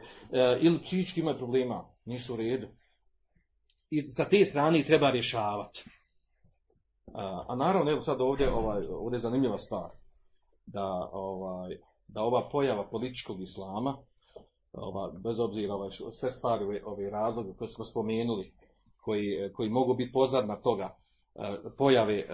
ili 0.61 0.83
psihički 0.83 1.21
imaju 1.21 1.39
problema, 1.39 1.85
nisu 2.05 2.35
u 2.35 2.37
redu. 2.37 2.67
I 3.91 4.11
sa 4.11 4.25
te 4.25 4.45
strane 4.45 4.83
treba 4.83 5.11
rješavati. 5.11 5.85
A, 7.13 7.55
naravno, 7.57 7.91
evo 7.91 8.01
sad 8.01 8.21
ovdje, 8.21 8.53
ovaj, 8.55 8.87
ovdje 8.87 9.17
je 9.17 9.21
zanimljiva 9.21 9.59
stvar, 9.59 9.91
da, 10.67 11.11
ovaj, 11.13 11.79
da 12.09 12.23
ova 12.23 12.49
pojava 12.53 12.89
političkog 12.89 13.41
islama, 13.43 13.97
ova, 14.73 15.11
bez 15.11 15.41
obzira 15.41 15.75
ovaj, 15.75 15.91
sve 16.13 16.31
stvari, 16.31 16.65
ove, 16.65 16.85
ove 16.85 17.11
razloge 17.11 17.53
koje 17.59 17.69
smo 17.69 17.85
spomenuli, 17.85 18.53
koji, 18.97 19.53
koji 19.55 19.71
mogu 19.71 19.95
biti 19.95 20.13
pozadna 20.13 20.57
toga, 20.57 20.97
pojave 21.79 22.25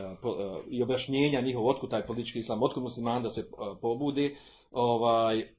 i 0.68 0.82
objašnjenja 0.82 1.40
njihov 1.40 1.66
otkud 1.66 1.90
taj 1.90 2.06
politički 2.06 2.38
islam, 2.38 2.62
otkud 2.62 2.82
musliman 2.82 3.22
da 3.22 3.30
se 3.30 3.50
pobudi, 3.82 4.36
ovaj, 4.70 5.54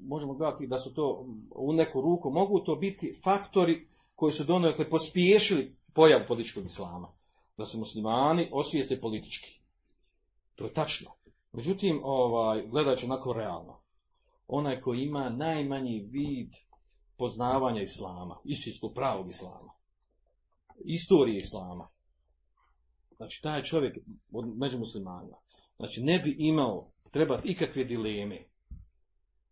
možemo 0.00 0.34
gledati 0.34 0.66
da 0.66 0.78
su 0.78 0.94
to 0.94 1.26
u 1.54 1.72
neku 1.72 2.00
ruku, 2.00 2.30
mogu 2.30 2.60
to 2.60 2.76
biti 2.76 3.20
faktori 3.24 3.88
koji 4.14 4.32
su 4.32 4.44
donekle 4.44 4.90
pospiješili 4.90 5.76
pojavu 5.94 6.24
političkog 6.28 6.64
islama 6.64 7.17
da 7.58 7.64
se 7.64 7.78
muslimani 7.78 8.48
osvijeste 8.52 9.00
politički. 9.00 9.60
To 10.54 10.64
je 10.64 10.74
tačno. 10.74 11.10
Međutim, 11.52 12.00
ovaj, 12.04 12.66
gledajući 12.66 13.06
onako 13.06 13.32
realno, 13.32 13.80
onaj 14.48 14.80
koji 14.80 15.00
ima 15.00 15.30
najmanji 15.30 16.08
vid 16.10 16.52
poznavanja 17.16 17.82
islama, 17.82 18.38
istinskog 18.44 18.94
pravog 18.94 19.28
islama, 19.28 19.72
istorije 20.84 21.38
islama, 21.38 21.88
znači 23.16 23.42
taj 23.42 23.62
čovjek 23.62 23.98
među 24.56 24.78
muslimanima, 24.78 25.36
znači 25.76 26.00
ne 26.02 26.18
bi 26.18 26.36
imao, 26.38 26.90
treba 27.10 27.40
ikakve 27.44 27.84
dileme, 27.84 28.44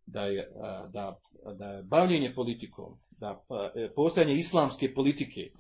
da 0.07 0.21
je, 0.23 0.53
da, 0.93 1.21
da 1.59 1.67
je 1.67 1.83
bavljenje 1.83 2.35
politikom, 2.35 2.99
da 3.11 3.45
e, 3.75 3.93
postojanje 3.95 4.35
islamske 4.35 4.95
politike, 4.95 5.51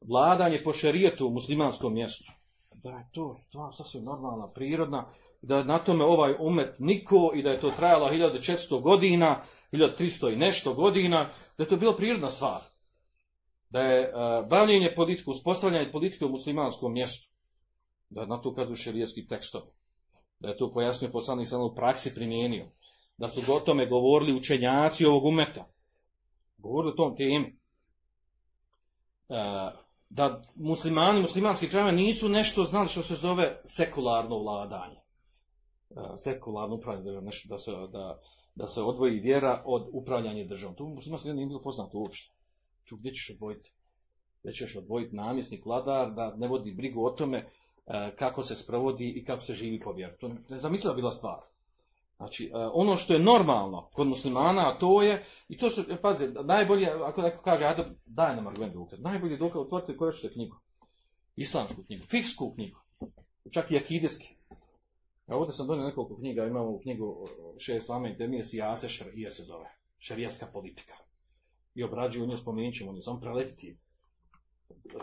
vladanje 0.00 0.62
po 0.64 0.74
šarijetu 0.74 1.26
u 1.26 1.30
muslimanskom 1.30 1.94
mjestu. 1.94 2.32
Da 2.74 2.90
je 2.90 3.08
to 3.12 3.36
stvar 3.36 3.74
sasvim 3.74 4.04
normalna, 4.04 4.46
prirodna, 4.54 5.10
da 5.42 5.64
na 5.64 5.78
tome 5.78 6.04
ovaj 6.04 6.34
umet 6.38 6.74
niko 6.78 7.32
i 7.34 7.42
da 7.42 7.50
je 7.50 7.60
to 7.60 7.70
trajalo 7.70 8.08
1400 8.08 8.82
godina, 8.82 9.42
1300 9.72 10.32
i 10.32 10.36
nešto 10.36 10.74
godina, 10.74 11.28
da 11.58 11.64
je 11.64 11.68
to 11.68 11.76
bilo 11.76 11.96
prirodna 11.96 12.30
stvar. 12.30 12.60
Da 13.70 13.80
je 13.80 14.08
uh, 14.08 14.48
bavljenje 14.48 14.92
politiku, 14.96 15.30
uspostavljanje 15.30 15.92
politike 15.92 16.24
u 16.24 16.28
muslimanskom 16.28 16.92
mjestu. 16.92 17.30
Da 18.10 18.20
je 18.20 18.26
na 18.26 18.40
to 18.42 18.50
ukazuju 18.50 18.76
šarijetski 18.76 19.26
tekstovi. 19.26 19.66
Da 20.40 20.48
je 20.48 20.56
to 20.56 20.72
pojasnio 20.72 21.10
poslanik 21.10 21.48
sam 21.48 21.62
u 21.62 21.74
praksi 21.74 22.14
primijenio. 22.14 22.66
Da 23.18 23.28
su 23.28 23.52
o 23.52 23.60
tome 23.60 23.86
govorili 23.86 24.36
učenjaci 24.36 25.06
ovog 25.06 25.24
umeta. 25.24 25.64
Govorili 26.58 26.92
o 26.92 26.96
tom 26.96 27.16
temi. 27.16 27.58
Uh, 29.28 29.85
da 30.08 30.42
muslimani, 30.54 31.20
muslimanski 31.20 31.68
krajeva 31.68 31.92
nisu 31.92 32.28
nešto 32.28 32.64
znali 32.64 32.88
što 32.88 33.02
se 33.02 33.14
zove 33.14 33.60
sekularno 33.64 34.38
vladanje. 34.38 35.00
Sekularno 36.16 36.74
upravljanje 36.74 37.04
državom, 37.04 37.24
nešto 37.24 37.48
da 37.48 37.58
se, 37.58 37.70
da, 37.92 38.20
da 38.54 38.66
se 38.66 38.82
odvoji 38.82 39.20
vjera 39.20 39.62
od 39.64 39.88
upravljanja 39.92 40.44
državom. 40.44 40.76
To 40.76 40.84
muslimanski 40.84 41.32
nije 41.32 41.46
bilo 41.46 41.62
poznato 41.62 41.98
uopšte. 41.98 42.34
Ču, 42.84 42.96
gdje 42.96 43.12
ćeš 43.12 43.30
odvojiti? 43.30 43.72
Gdje 44.40 44.52
ćeš 44.52 44.76
odvojiti 44.76 45.16
namjesnik, 45.16 45.66
vladar, 45.66 46.14
da 46.14 46.34
ne 46.36 46.48
vodi 46.48 46.74
brigu 46.74 47.04
o 47.04 47.10
tome 47.10 47.50
kako 48.16 48.44
se 48.44 48.56
sprovodi 48.56 49.08
i 49.08 49.24
kako 49.24 49.42
se 49.42 49.54
živi 49.54 49.80
po 49.80 49.92
vjeru. 49.92 50.16
To 50.20 50.26
je 50.26 50.34
nezamisliva 50.48 50.94
bila 50.94 51.10
stvar. 51.10 51.38
Znači, 52.16 52.46
e, 52.46 52.50
ono 52.72 52.96
što 52.96 53.14
je 53.14 53.20
normalno 53.20 53.88
kod 53.92 54.06
muslimana, 54.06 54.68
a 54.68 54.78
to 54.78 55.02
je, 55.02 55.24
i 55.48 55.58
to 55.58 55.70
su, 55.70 55.84
e, 55.90 55.96
pazi, 56.02 56.28
najbolje, 56.44 56.86
ako 56.86 57.22
neko 57.22 57.42
kaže, 57.42 57.64
ajde, 57.64 57.84
daj 58.06 58.36
nam 58.36 58.46
argument 58.46 58.74
dokaz. 58.74 59.00
Najbolje 59.00 59.36
dokaz, 59.36 59.60
otvorite 59.60 59.96
koju 59.96 60.12
ćete 60.12 60.32
knjigu. 60.32 60.56
Islamsku 61.36 61.84
knjigu, 61.84 62.04
fiksku 62.04 62.54
knjigu. 62.54 62.78
Čak 63.50 63.70
i 63.70 63.76
akideski. 63.76 64.36
Ja 65.28 65.36
ovdje 65.36 65.52
sam 65.52 65.66
donio 65.66 65.84
nekoliko 65.84 66.16
knjiga, 66.16 66.46
imamo 66.46 66.80
knjigu 66.80 67.26
Šeje 67.58 67.78
Islame 67.78 68.12
i 68.12 68.18
Temije 68.18 68.44
Sijase 68.44 68.88
Šarija 68.88 69.30
se 69.30 69.42
zove. 69.42 69.70
Šarijatska 69.98 70.46
politika. 70.46 70.94
I 71.74 71.84
obrađuju 71.84 72.26
nju, 72.26 72.36
spomenut 72.36 72.74
ćemo, 72.74 73.00
samo 73.00 73.20
preletiti 73.20 73.76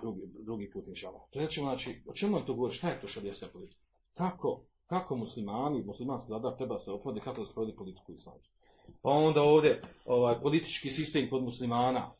drugi, 0.02 0.22
drugi 0.40 0.70
put 0.72 0.88
inšala. 0.88 1.28
Trećemo, 1.32 1.68
znači, 1.68 2.02
o 2.08 2.14
čemu 2.14 2.38
on 2.38 2.46
to 2.46 2.54
govori, 2.54 2.74
šta 2.74 2.90
je 2.90 3.02
to 3.02 3.08
šarijatska 3.08 3.48
politika? 3.54 3.82
Kako, 4.14 4.62
kako 4.88 5.16
muslimani, 5.16 5.84
muslimanski 5.84 6.32
vladar 6.32 6.58
treba 6.58 6.80
se 6.80 6.92
otvodi, 6.92 7.20
kako 7.20 7.42
da 7.42 7.48
se 7.48 7.54
provodi 7.54 7.76
politiku 7.76 8.12
islamsku. 8.12 8.54
Pa 9.02 9.10
onda 9.10 9.42
ovdje 9.42 9.82
ovaj, 10.06 10.42
politički 10.42 10.90
sistem 10.90 11.30
kod 11.30 11.44
muslimana, 11.44 12.12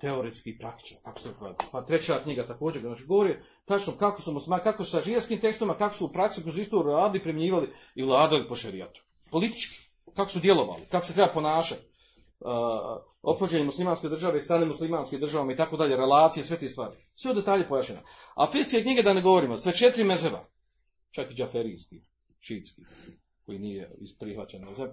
teoretski 0.00 0.50
i 0.50 0.58
praktično, 0.58 0.98
kako 1.04 1.18
se 1.20 1.34
provodi. 1.38 1.64
Pa 1.72 1.82
treća 1.82 2.20
knjiga 2.22 2.46
također, 2.46 2.82
znači 2.82 3.04
govori 3.04 3.36
tačno 3.64 3.92
kako 3.98 4.22
su 4.22 4.32
muslimani, 4.32 4.62
kako 4.62 4.84
sa 4.84 5.00
žijarskim 5.00 5.40
tekstovima, 5.40 5.74
kako 5.74 5.94
su 5.94 6.04
u 6.04 6.12
praksi 6.12 6.42
kroz 6.42 6.58
istoriju 6.58 6.92
radili, 6.92 7.22
primjenjivali 7.22 7.72
i 7.94 8.02
vladali 8.02 8.48
po 8.48 8.56
šerijatu. 8.56 9.00
Politički, 9.30 9.88
kako 10.14 10.30
su 10.30 10.40
djelovali, 10.40 10.82
kako 10.90 11.06
se 11.06 11.12
treba 11.12 11.32
ponašati. 11.32 11.82
Uh, 12.40 12.50
ophođenje 13.22 13.64
muslimanske 13.64 14.08
države 14.08 14.42
sa 14.42 14.58
nemuslimanskim 14.58 15.20
državama 15.20 15.52
i 15.52 15.56
tako 15.56 15.76
dalje, 15.76 15.96
relacije, 15.96 16.44
sve 16.44 16.56
te 16.56 16.68
stvari. 16.68 16.96
Sve 17.14 17.34
detalje 17.34 17.68
pojašnjeno. 17.68 18.00
A 18.34 18.50
fiskije 18.50 18.82
knjige 18.82 19.02
da 19.02 19.14
ne 19.14 19.22
govorimo, 19.22 19.58
sve 19.58 19.72
četiri 19.72 20.04
mezeba, 20.04 20.44
čak 21.16 21.30
i 21.30 21.34
džaferijski, 21.34 22.00
šitski, 22.40 22.82
koji 23.46 23.58
nije 23.58 23.90
isprihvaćen 24.00 24.64
mezeb. 24.64 24.90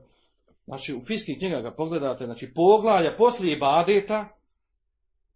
Znači, 0.66 0.94
u 0.94 1.02
fiskih 1.08 1.38
knjiga 1.38 1.62
ga 1.62 1.72
pogledate, 1.72 2.26
znači 2.26 2.54
poglavlja 2.54 3.16
poslije 3.18 3.54
ibadeta, 3.54 4.30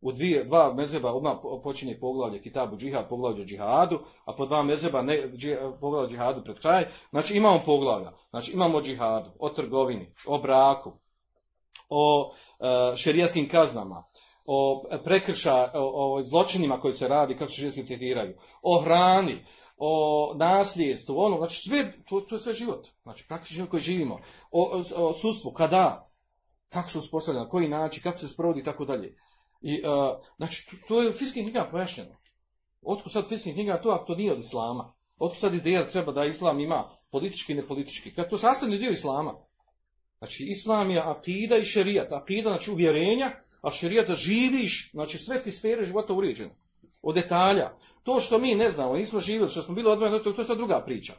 u 0.02 0.12
dvije, 0.12 0.44
dva 0.44 0.74
mezeba 0.74 1.14
odmah 1.14 1.38
počinje 1.64 1.98
poglavlje 2.00 2.42
Kitabu 2.42 2.78
džihad, 2.78 3.10
poglavlje 3.10 3.46
džihadu, 3.46 4.00
a 4.26 4.34
po 4.34 4.46
dva 4.46 4.64
mezeba 4.64 5.02
ne, 5.02 5.32
dži, 5.36 5.56
poglavlje 5.82 6.10
džihadu 6.10 6.44
pred 6.44 6.60
kraj. 6.60 6.86
Znači 7.10 7.38
imamo 7.38 7.62
poglavlja, 7.66 8.12
znači 8.30 8.52
imamo 8.52 8.82
džihadu, 8.82 9.30
o 9.40 9.50
trgovini, 9.50 10.14
o 10.26 10.38
braku, 10.38 10.92
o 11.90 12.32
e, 12.60 12.96
šerijaskim 12.96 13.50
kaznama, 13.50 14.04
o 14.46 14.84
prekrša, 15.04 15.72
o, 15.74 16.16
o 16.20 16.24
zločinima 16.24 16.80
koji 16.80 16.96
se 16.96 17.08
radi, 17.08 17.38
kako 17.38 17.52
se 17.52 17.58
šerijski 17.58 17.86
tretiraju, 17.86 18.34
o 18.62 18.82
hrani, 18.82 19.36
o 19.78 20.34
nasljedstvu, 20.36 21.20
ono, 21.20 21.38
znači 21.38 21.70
sve, 21.70 21.94
to, 22.10 22.22
to 22.22 22.36
je 22.36 22.40
sve 22.40 22.54
život, 22.54 22.88
znači 23.04 23.26
praktično 23.28 23.56
život 23.56 23.70
koji 23.70 23.84
živimo, 23.84 24.20
o, 24.52 24.84
o, 24.96 25.08
o 25.08 25.14
sustvu, 25.14 25.52
kada, 25.52 26.10
kako 26.70 26.90
se 26.90 26.98
uspostavlja, 26.98 27.42
na 27.42 27.50
koji 27.50 27.68
način, 27.68 28.04
kako 28.04 28.18
se 28.18 28.28
sprovodi 28.28 28.60
i 28.60 28.64
tako 28.64 28.86
dalje. 28.86 29.16
I, 29.62 29.82
uh, 29.86 30.26
znači, 30.38 30.70
to 30.88 31.02
je 31.02 31.10
u 31.10 31.14
fiskim 31.14 31.44
knjigama 31.44 31.70
pojašnjeno. 31.72 32.16
Otkud 32.82 33.12
sad 33.12 33.30
fiskim 33.30 33.54
knjigama 33.54 33.82
to, 33.82 33.90
ako 33.90 34.06
to 34.06 34.16
nije 34.16 34.32
od 34.32 34.40
islama? 34.40 34.94
Otkud 35.18 35.40
sad 35.40 35.54
ideja 35.54 35.90
treba 35.90 36.12
da 36.12 36.26
islam 36.26 36.60
ima 36.60 36.90
politički 37.12 37.54
i 37.54 37.56
nepolitički? 37.56 38.14
Kad 38.14 38.30
to 38.30 38.38
sastavni 38.38 38.78
dio 38.78 38.92
islama? 38.92 39.34
Znači, 40.18 40.44
islam 40.44 40.92
je 40.92 41.00
akida 41.00 41.58
i 41.58 41.66
šerijat. 41.66 42.12
Akida, 42.12 42.50
znači, 42.50 42.72
uvjerenja, 42.72 43.32
a 43.62 43.72
šerijat 43.72 44.08
da 44.08 44.16
živiš, 44.16 44.92
znači, 44.92 45.18
sve 45.18 45.44
ti 45.44 45.52
sfere 45.52 45.86
života 45.86 46.14
uređene. 46.14 46.56
Od 47.08 47.16
detalja. 47.16 47.72
To 48.04 48.20
što 48.20 48.38
mi 48.38 48.56
ne 48.56 48.72
znamo, 48.72 48.96
nismo 48.96 49.20
živjeli, 49.20 49.50
što 49.50 49.62
smo 49.62 49.76
bili 49.76 49.90
odvojeni, 49.90 50.24
to, 50.24 50.42
je 50.42 50.46
sad 50.46 50.58
druga 50.58 50.80
priča. 50.86 51.14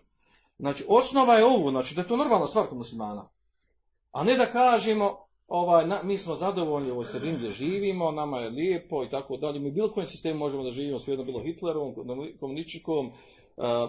Znači, 0.58 0.84
osnova 0.88 1.34
je 1.34 1.44
ovo, 1.44 1.70
znači, 1.70 1.94
da 1.94 2.00
je 2.00 2.08
to 2.08 2.16
normalna 2.16 2.46
stvar 2.46 2.66
kod 2.66 2.78
muslimana. 2.78 3.28
A 4.12 4.24
ne 4.24 4.36
da 4.36 4.46
kažemo, 4.46 5.16
ovaj, 5.46 5.86
na, 5.86 6.02
mi 6.02 6.18
smo 6.18 6.36
zadovoljni 6.36 6.90
u 6.90 6.92
ovoj 6.92 7.04
sredini 7.04 7.38
gdje 7.38 7.52
živimo, 7.52 8.10
nama 8.12 8.40
je 8.40 8.50
lijepo 8.50 9.04
i 9.04 9.10
tako 9.10 9.36
dalje. 9.36 9.60
Mi 9.60 9.70
bilo 9.70 9.92
kojem 9.92 10.06
sistemu 10.06 10.38
možemo 10.38 10.62
da 10.62 10.72
živimo, 10.72 10.98
svejedno 10.98 11.24
bilo 11.24 11.42
Hitlerovom, 11.42 11.94
komunističkom, 12.40 13.06
uh, 13.06 13.12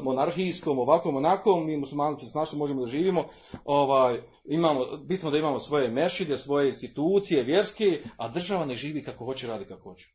monarhijskom, 0.02 0.80
ovakvom, 0.80 1.16
onakom, 1.16 1.66
mi 1.66 1.78
muslimanci 1.78 2.26
s 2.26 2.34
našim 2.34 2.60
možemo 2.60 2.82
da 2.82 2.88
živimo, 2.88 3.26
ovaj, 3.66 4.22
imamo, 4.46 4.86
bitno 4.98 5.32
da 5.32 5.38
imamo 5.38 5.60
svoje 5.60 5.90
mešide, 5.90 6.38
svoje 6.38 6.68
institucije, 6.68 7.44
vjerske, 7.44 8.02
a 8.18 8.30
država 8.30 8.66
ne 8.66 8.76
živi 8.76 9.04
kako 9.04 9.26
hoće, 9.26 9.48
radi 9.48 9.66
kako 9.66 9.90
hoće. 9.90 10.10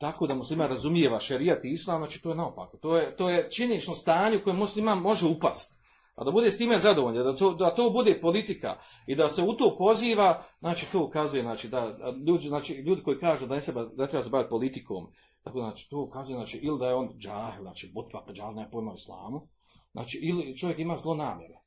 Tako 0.00 0.26
da 0.26 0.34
muslima 0.34 0.66
razumijeva 0.66 1.20
šerijat 1.20 1.64
i 1.64 1.68
islam, 1.68 2.00
znači 2.00 2.22
to 2.22 2.28
je 2.28 2.36
naopako. 2.36 2.76
To 2.76 2.96
je, 2.96 3.16
to 3.16 3.28
je 3.28 3.50
činjenično 3.50 3.94
stanje 3.94 4.36
u 4.36 4.44
kojem 4.44 4.58
musliman 4.58 4.98
može 4.98 5.26
upasti. 5.26 5.76
A 6.14 6.24
da 6.24 6.30
bude 6.30 6.50
s 6.50 6.58
time 6.58 6.78
zadovoljan, 6.78 7.24
da 7.24 7.36
to, 7.36 7.54
da 7.54 7.74
to 7.74 7.90
bude 7.90 8.20
politika 8.20 8.76
i 9.06 9.16
da 9.16 9.28
se 9.28 9.42
u 9.42 9.52
to 9.52 9.76
poziva, 9.78 10.42
znači 10.60 10.92
to 10.92 11.04
ukazuje, 11.04 11.42
znači 11.42 11.68
da 11.68 11.96
ljudi, 12.26 12.48
znači, 12.48 12.74
ljudi 12.74 13.02
koji 13.02 13.18
kažu 13.18 13.46
da 13.46 13.54
ne 13.54 13.60
treba, 13.60 13.84
da 13.84 14.06
treba 14.06 14.24
se 14.24 14.30
baviti 14.30 14.50
politikom, 14.50 15.06
tako 15.42 15.58
znači 15.58 15.90
to 15.90 16.00
ukazuje, 16.00 16.36
znači 16.36 16.58
ili 16.58 16.78
da 16.78 16.86
je 16.86 16.94
on 16.94 17.08
džahil, 17.18 17.62
znači 17.62 17.90
botva 17.94 18.24
pa 18.26 18.32
džahil 18.32 18.54
nema 18.54 18.68
pojma 18.70 18.94
islamu, 18.94 19.48
znači 19.92 20.18
ili 20.22 20.56
čovjek 20.56 20.78
ima 20.78 20.96
zlo 20.96 21.14
namjere, 21.14 21.58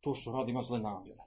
to 0.00 0.14
što 0.14 0.32
radi 0.32 0.50
ima 0.50 0.62
zle 0.62 0.78
namjere. 0.78 1.20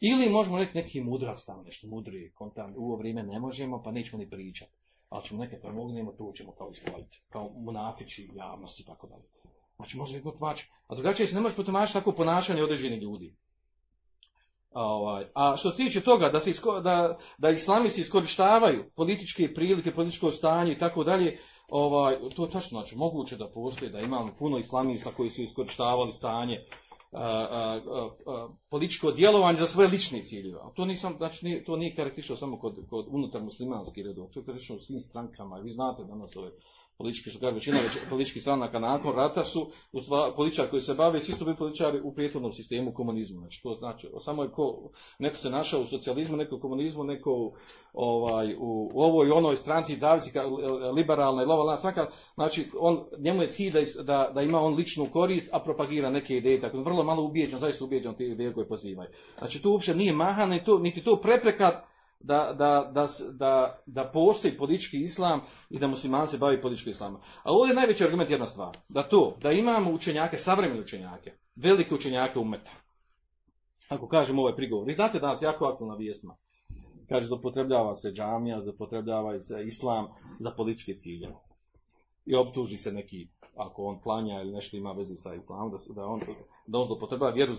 Ili 0.00 0.30
možemo 0.30 0.58
reći 0.58 0.74
neki 0.74 1.00
mudrac 1.00 1.44
tamo, 1.44 1.62
nešto 1.62 1.88
mudri, 1.88 2.32
kontam, 2.34 2.74
u 2.76 2.84
ovo 2.84 2.96
vrijeme 2.96 3.22
ne 3.22 3.40
možemo, 3.40 3.82
pa 3.82 3.90
nećemo 3.90 4.22
ni 4.22 4.30
pričati. 4.30 4.77
Ali 5.08 5.24
ćemo 5.24 5.44
neke 5.44 5.60
pomognemo, 5.60 6.12
to 6.12 6.32
ćemo 6.36 6.52
kao 6.52 6.70
ispojiti, 6.70 7.22
kao 7.28 7.50
munafići 7.54 8.30
javnosti 8.34 8.82
i 8.82 8.86
tako 8.86 9.06
dalje. 9.06 9.24
Znači 9.76 9.96
može 9.96 10.16
neko 10.16 10.30
tumačiti. 10.30 10.72
A 10.86 10.94
drugačije 10.94 11.26
se 11.26 11.34
ne 11.34 11.40
može 11.40 11.56
potumačiti 11.56 11.98
tako 11.98 12.12
ponašanje 12.12 12.62
određenih 12.62 13.02
ljudi. 13.02 13.36
A, 14.72 14.82
ovaj, 14.82 15.24
a 15.34 15.56
što 15.56 15.70
se 15.70 15.76
tiče 15.76 16.00
toga 16.00 16.28
da, 16.28 16.40
se 16.40 16.50
isko, 16.50 16.80
da, 16.80 17.18
da 17.38 17.50
islamisti 17.50 18.00
iskorištavaju 18.00 18.90
političke 18.96 19.54
prilike, 19.54 19.90
političko 19.94 20.32
stanje 20.32 20.72
i 20.72 20.78
tako 20.78 21.04
dalje, 21.04 21.38
ovaj, 21.70 22.16
to 22.36 22.44
je 22.44 22.50
tačno, 22.50 22.80
znači 22.80 22.96
moguće 22.96 23.36
da 23.36 23.50
postoji, 23.50 23.90
da 23.90 24.00
imamo 24.00 24.34
puno 24.38 24.58
islamista 24.58 25.10
koji 25.16 25.30
su 25.30 25.42
iskorištavali 25.42 26.12
stanje, 26.12 26.64
političko 28.70 29.12
djelovanje 29.12 29.58
za 29.58 29.66
svoje 29.66 29.88
lične 29.88 30.24
ciljeve. 30.24 30.60
A 30.62 30.70
to 30.74 30.84
nisam, 30.84 31.14
znači 31.16 31.44
nije, 31.46 31.64
to 31.64 31.76
nije 31.76 31.94
karakteristično 31.94 32.36
samo 32.36 32.58
kod, 32.58 32.86
kod 32.90 33.06
unutar 33.08 33.42
muslimanskih 33.42 34.04
redova, 34.04 34.28
to 34.28 34.40
je 34.40 34.44
karakteristično 34.44 34.76
u 34.76 34.80
svim 34.86 35.00
strankama. 35.00 35.56
Vi 35.56 35.70
znate 35.70 36.04
danas 36.04 36.36
ove 36.36 36.50
politički 36.98 37.30
kaže 37.40 37.54
većina 37.54 37.78
već, 37.80 37.98
političkih 38.08 38.42
stranaka 38.42 38.78
nakon 38.78 39.14
rata 39.14 39.44
su 39.44 39.70
u 39.92 39.98
političari 40.36 40.70
koji 40.70 40.82
se 40.82 40.94
bave 40.94 41.20
svi 41.20 41.32
su 41.32 41.44
bili 41.44 41.56
političari 41.56 42.00
u 42.00 42.14
prijetvornom 42.14 42.52
sistemu 42.52 42.94
komunizmu. 42.94 43.40
Znači 43.40 43.62
to 43.62 43.74
znači 43.74 44.08
samo 44.20 44.42
je 44.42 44.50
ko 44.50 44.90
neko 45.18 45.36
se 45.36 45.50
našao 45.50 45.80
u 45.80 45.86
socijalizmu, 45.86 46.36
neko 46.36 46.56
u 46.56 46.60
komunizmu, 46.60 47.04
neko 47.04 47.52
ovaj 47.92 48.54
u, 48.54 48.90
u 48.94 49.02
ovoj 49.02 49.30
onoj 49.30 49.56
stranci 49.56 49.96
zavisi 49.96 50.32
liberalna 50.94 51.42
i 51.42 51.46
lovalna 51.46 51.76
stranka, 51.76 52.06
znači 52.34 52.70
on 52.78 53.04
njemu 53.18 53.42
je 53.42 53.50
cilj 53.50 53.72
da, 53.72 54.02
da, 54.02 54.30
da 54.34 54.42
ima 54.42 54.60
on 54.60 54.74
ličnu 54.74 55.06
korist, 55.12 55.48
a 55.52 55.60
propagira 55.60 56.10
neke 56.10 56.36
ideje, 56.36 56.60
tako 56.60 56.82
vrlo 56.82 57.04
malo 57.04 57.22
ubijeđen, 57.22 57.58
zaista 57.58 57.84
ubijeđen 57.84 58.14
te 58.14 58.24
ideje 58.24 58.54
koje 58.54 58.68
pozivaju. 58.68 59.10
Znači 59.38 59.62
to 59.62 59.70
uopšte 59.70 59.94
nije 59.94 60.12
mahane, 60.12 60.64
to 60.64 60.78
niti 60.78 61.04
to 61.04 61.16
prepreka 61.16 61.84
da, 62.20 62.54
da, 62.58 62.90
da, 62.94 63.08
da, 63.32 63.82
da 63.86 64.10
postoji 64.12 64.56
politički 64.56 65.02
islam 65.02 65.40
i 65.70 65.78
da 65.78 65.86
musliman 65.86 66.28
se 66.28 66.38
bavi 66.38 66.62
političkim 66.62 66.90
islamom. 66.90 67.20
A 67.42 67.52
ovdje 67.52 67.72
je 67.72 67.76
najveći 67.76 68.04
argument 68.04 68.30
jedna 68.30 68.46
stvar. 68.46 68.76
Da 68.88 69.08
to, 69.08 69.36
da 69.40 69.52
imamo 69.52 69.90
učenjake, 69.90 70.36
savremene 70.36 70.80
učenjake, 70.80 71.32
velike 71.56 71.94
učenjake 71.94 72.38
umeta. 72.38 72.70
Ako 73.88 74.08
kažemo 74.08 74.42
ovaj 74.42 74.56
prigovor. 74.56 74.86
Vi 74.86 74.94
znate 74.94 75.18
danas 75.18 75.42
jako 75.42 75.66
aktualna 75.66 75.96
vijesma. 75.96 76.36
Kaže, 77.08 77.26
zapotrebljava 77.26 77.94
se 77.94 78.12
džamija, 78.12 78.62
zapotrebljava 78.62 79.40
se 79.40 79.64
islam 79.66 80.06
za 80.38 80.50
političke 80.50 80.94
cilje. 80.94 81.28
I 82.26 82.34
optuži 82.34 82.78
se 82.78 82.92
neki, 82.92 83.28
ako 83.56 83.84
on 83.84 84.00
klanja 84.00 84.40
ili 84.40 84.52
nešto 84.52 84.76
ima 84.76 84.92
vezi 84.92 85.16
sa 85.16 85.34
islamom, 85.34 85.70
da, 85.70 85.94
da 85.94 86.06
on, 86.06 86.20
da 86.66 86.78
on 86.78 86.88
zapotrebljava 86.88 87.34
vjeru 87.34 87.52
uh, 87.52 87.58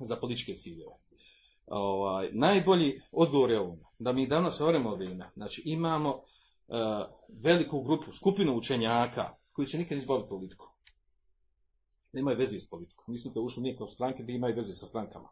za 0.00 0.16
političke 0.16 0.54
ciljeve 0.54 1.09
ovaj, 1.70 2.28
najbolji 2.32 3.00
odgovor 3.12 3.50
je 3.50 3.60
ovo, 3.60 3.78
da 3.98 4.12
mi 4.12 4.26
danas 4.26 4.60
vremo 4.60 4.94
vrijeme, 4.94 5.30
znači 5.34 5.62
imamo 5.64 6.10
uh, 6.10 6.76
veliku 7.28 7.82
grupu, 7.82 8.12
skupinu 8.12 8.56
učenjaka 8.56 9.34
koji 9.52 9.66
se 9.66 9.78
nikad 9.78 9.98
izbavili 9.98 10.28
politiku. 10.28 10.66
Nemaju 12.12 12.38
veze 12.38 12.60
s 12.60 12.68
politikom. 12.68 13.04
Nisu 13.08 13.30
da 13.30 13.40
ušli 13.40 13.76
u 13.80 13.86
stranke 13.86 14.22
da 14.22 14.32
imaju 14.32 14.56
veze 14.56 14.74
sa 14.74 14.86
strankama. 14.86 15.28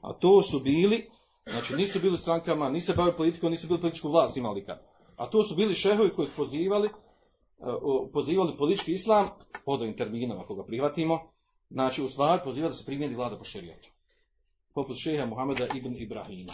A 0.00 0.12
to 0.12 0.42
su 0.42 0.60
bili, 0.60 1.10
znači 1.46 1.76
nisu 1.76 2.00
bili 2.00 2.18
strankama, 2.18 2.70
nisu 2.70 2.92
bavili 2.96 3.16
politikom, 3.16 3.50
nisu 3.50 3.66
bili 3.66 3.80
političku 3.80 4.08
vlast 4.08 4.36
imali 4.36 4.64
kad. 4.64 4.82
A 5.16 5.30
to 5.30 5.42
su 5.42 5.54
bili 5.54 5.74
šehovi 5.74 6.10
koji 6.10 6.28
pozivali, 6.36 6.88
uh, 7.58 8.10
pozivali 8.12 8.56
politički 8.58 8.92
islam, 8.92 9.28
pod 9.64 9.80
ovim 9.80 9.96
terminom 9.96 10.38
ako 10.38 10.54
ga 10.54 10.64
prihvatimo, 10.64 11.20
znači 11.70 12.02
u 12.02 12.08
stvari 12.08 12.40
pozivali 12.44 12.70
da 12.70 12.76
se 12.76 12.86
primjeni 12.86 13.14
vlada 13.14 13.38
po 13.38 13.44
šerijatu 13.44 13.88
poput 14.74 14.96
šeha 14.96 15.26
Muhameda 15.26 15.66
ibn 15.74 15.96
Ibrahima. 15.96 16.52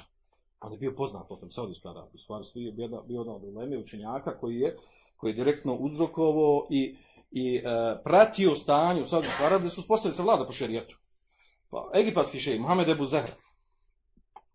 On 0.60 0.72
je 0.72 0.78
bio 0.78 0.94
poznat 0.96 1.28
po 1.28 1.36
tom 1.36 1.50
Saudijsku 1.50 1.88
Arabiju. 1.88 2.14
U 2.14 2.18
stvari 2.18 2.44
svi 2.44 2.62
je 2.62 2.72
bio, 2.72 3.04
jedan 3.08 3.34
od 3.34 3.44
uleme 3.44 3.78
učenjaka 3.78 4.38
koji 4.38 4.56
je, 4.56 4.76
koji 5.16 5.30
je 5.30 5.34
direktno 5.34 5.74
uzrokovao 5.74 6.66
i, 6.70 6.96
i 7.30 7.56
e, 7.56 7.62
pratio 8.04 8.54
stanje 8.54 9.02
u 9.02 9.06
Saudijsku 9.06 9.42
Arabiju 9.44 9.70
su 9.70 9.82
spostavili 9.82 10.16
se 10.16 10.22
vlada 10.22 10.46
po 10.46 10.52
šerijetu. 10.52 10.98
Pa, 11.70 11.90
egipatski 12.00 12.40
šejh, 12.40 12.60
Mohamed 12.60 12.88
Ebu 12.88 13.06
Zahr, 13.06 13.30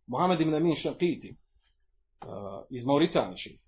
Mohamed 0.08 0.42
ibn 0.42 0.56
Amin 0.56 0.76
Šankiti, 0.76 1.36
uh, 2.26 2.64
iz 2.70 2.86
Mauritanije. 2.86 3.60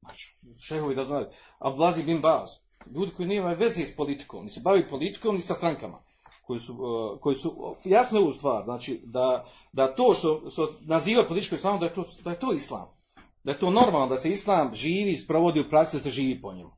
Znači, 0.00 0.36
šehovi 0.60 0.94
da 0.94 1.04
znaju. 1.04 1.26
Abdulaziz 1.58 2.04
bin 2.04 2.20
Baz, 2.20 2.50
ljudi 2.94 3.12
koji 3.16 3.28
nemaju 3.28 3.58
veze 3.58 3.86
s 3.86 3.96
politikom, 3.96 4.44
ni 4.44 4.50
se 4.50 4.60
bavi 4.64 4.88
politikom, 4.88 5.34
ni 5.34 5.40
sa 5.40 5.54
strankama. 5.54 6.02
Koji 6.50 6.60
su, 6.60 6.72
uh, 6.74 7.20
koji 7.20 7.36
su 7.36 7.76
jasno 7.84 8.20
ovu 8.20 8.32
stvar, 8.32 8.64
znači 8.64 9.00
da, 9.04 9.44
da 9.72 9.94
to 9.94 10.14
što, 10.14 10.50
što 10.50 10.72
naziva 10.80 11.24
političko 11.24 11.54
islamom, 11.54 11.80
da 11.80 11.86
je 11.86 11.94
to, 11.94 12.04
da 12.24 12.30
je 12.30 12.40
to 12.40 12.52
islam. 12.52 12.86
Da 13.44 13.52
je 13.52 13.58
to 13.58 13.70
normalno, 13.70 14.06
da 14.06 14.18
se 14.18 14.30
islam 14.30 14.74
živi, 14.74 15.16
sprovodi 15.16 15.60
u 15.60 15.68
praksi, 15.70 15.96
da 15.96 16.02
se 16.02 16.10
živi 16.10 16.40
po 16.42 16.52
njemu. 16.52 16.70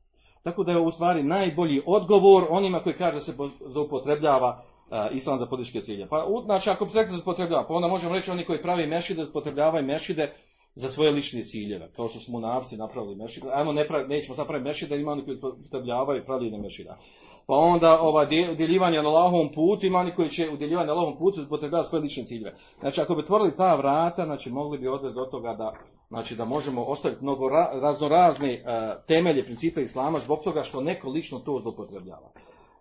Tako 0.43 0.63
da 0.63 0.71
je 0.71 0.79
u 0.79 0.91
stvari 0.91 1.23
najbolji 1.23 1.81
odgovor 1.85 2.43
onima 2.49 2.79
koji 2.79 2.95
kaže 2.95 3.17
da 3.17 3.21
se 3.21 3.33
zaupotrebljava 3.65 4.61
uh, 4.61 5.15
islam 5.15 5.39
za 5.39 5.45
političke 5.45 5.81
cilje. 5.81 6.07
Pa, 6.09 6.25
znači, 6.45 6.69
ako 6.69 6.89
se 6.89 6.99
rekli 7.01 7.17
da 7.17 7.35
se 7.35 7.49
pa 7.49 7.73
onda 7.73 7.87
možemo 7.87 8.13
reći 8.13 8.31
oni 8.31 8.45
koji 8.45 8.61
pravi 8.61 8.87
mešide, 8.87 9.23
upotrebljavaju 9.23 9.85
mešide 9.85 10.33
za 10.75 10.89
svoje 10.89 11.11
lične 11.11 11.43
ciljeve, 11.43 11.91
kao 11.95 12.09
što 12.09 12.19
smo 12.19 12.39
navci 12.39 12.77
napravili 12.77 13.15
mešide. 13.15 13.47
Ajmo, 13.53 13.73
ne 13.73 13.87
pravi, 13.87 14.07
nećemo 14.07 14.35
sad 14.35 14.47
praviti 14.47 14.67
mešide, 14.67 14.99
ima 14.99 15.11
oni 15.11 15.25
koji 15.25 15.37
upotrebljavaju 15.37 16.25
pravljenje 16.25 16.57
mešida. 16.57 16.99
Pa 17.45 17.55
onda 17.55 18.01
ova 18.01 18.27
udjeljivanje 18.51 19.01
na 19.01 19.09
lahom 19.09 19.49
putu, 19.55 19.85
ima 19.85 19.99
oni 19.99 20.11
koji 20.15 20.29
će 20.29 20.49
udjeljivanje 20.49 20.87
na 20.87 20.93
lahom 20.93 21.17
putu 21.17 21.43
upotrebljavati 21.43 21.89
svoje 21.89 22.01
lične 22.01 22.25
ciljeve. 22.25 22.55
Znači, 22.79 23.01
ako 23.01 23.15
bi 23.15 23.21
otvorili 23.21 23.57
ta 23.57 23.75
vrata, 23.75 24.25
znači, 24.25 24.49
mogli 24.49 24.77
bi 24.77 24.87
odvesti 24.87 25.15
do 25.15 25.25
toga 25.25 25.53
da, 25.53 25.73
znači, 26.07 26.35
da 26.35 26.45
možemo 26.45 26.83
ostaviti 26.83 27.23
mnogo 27.23 27.49
ra, 27.49 27.69
raznorazne 27.73 28.53
uh, 28.53 29.05
temelje, 29.07 29.43
principe 29.43 29.83
islama, 29.83 30.19
zbog 30.19 30.39
toga 30.43 30.63
što 30.63 30.81
neko 30.81 31.09
lično 31.09 31.39
to 31.39 31.59
zloupotrebljava. 31.61 32.31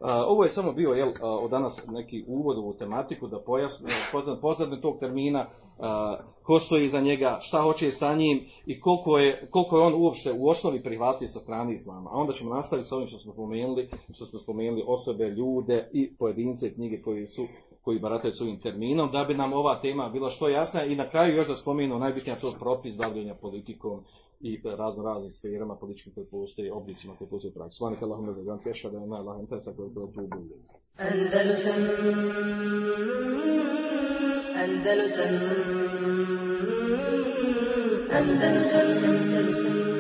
Ovo 0.05 0.45
je 0.45 0.51
samo 0.51 0.73
bio 0.73 0.91
jel, 0.91 1.13
od 1.23 1.51
danas 1.51 1.77
neki 1.89 2.25
uvod 2.29 2.59
u 2.59 2.75
tematiku 2.79 3.27
da 3.27 3.41
pojasni, 3.41 3.89
poznat, 4.13 4.41
poznat 4.41 4.83
tog 4.83 4.99
termina, 5.01 5.47
ko 6.43 6.61
stoji 6.61 6.89
za 6.89 7.01
njega, 7.01 7.39
šta 7.41 7.63
hoće 7.63 7.91
sa 7.91 8.15
njim 8.15 8.41
i 8.67 8.81
koliko 8.81 9.19
je, 9.19 9.49
koliko 9.51 9.79
je 9.79 9.87
on 9.87 9.95
uopšte 9.95 10.33
u 10.33 10.49
osnovi 10.49 10.83
prihvatljiv 10.83 11.29
sa 11.29 11.41
strane 11.41 11.73
islama. 11.73 12.11
A 12.13 12.19
onda 12.19 12.33
ćemo 12.33 12.55
nastaviti 12.55 12.89
sa 12.89 12.97
ovim 12.97 13.07
što 13.07 13.19
smo 13.19 13.33
spomenuli, 13.33 13.89
što 14.13 14.25
smo 14.25 14.39
spomenuli 14.39 14.85
osobe, 14.87 15.25
ljude 15.29 15.89
i 15.93 16.15
pojedince 16.19 16.67
i 16.67 16.75
knjige 16.75 17.03
koji 17.03 17.27
su 17.27 17.47
koji 17.85 17.99
barataju 17.99 18.35
s 18.35 18.41
ovim 18.41 18.61
terminom, 18.61 19.11
da 19.11 19.25
bi 19.25 19.35
nam 19.35 19.53
ova 19.53 19.81
tema 19.81 20.09
bila 20.09 20.31
što 20.31 20.49
jasna 20.49 20.85
i 20.85 20.97
na 20.97 21.11
kraju 21.11 21.37
još 21.37 21.49
da 21.49 21.57
spomenu 21.57 21.99
najbitnija 21.99 22.37
to 22.37 22.53
propis 22.61 22.97
bavljenja 22.97 23.35
politikom 23.35 24.05
i 24.43 24.61
razno 24.65 25.03
raznim 25.03 25.31
sferama 25.31 25.77
političkim 25.77 26.15
koje 26.15 26.27
postoje, 26.27 26.73
oblicima 26.73 27.17
koje 27.19 27.29
postoje 27.29 27.51
u 27.51 27.55
praksi. 27.55 27.77
Svanika 27.77 28.05
Allahum 28.05 28.47
vam 28.47 28.63
keša 28.63 28.91
da 28.91 28.99
je 28.99 29.07
na 29.07 29.17
Allah 29.17 29.41
interesa 29.41 29.73
koje 29.77 29.87
je 29.87 29.91
bilo 29.91 30.07
tu. 30.07 30.21
Andalusam 30.97 31.75
Andalusam 34.65 35.35
Andalusam 38.13 38.89
Andalusam 38.93 39.92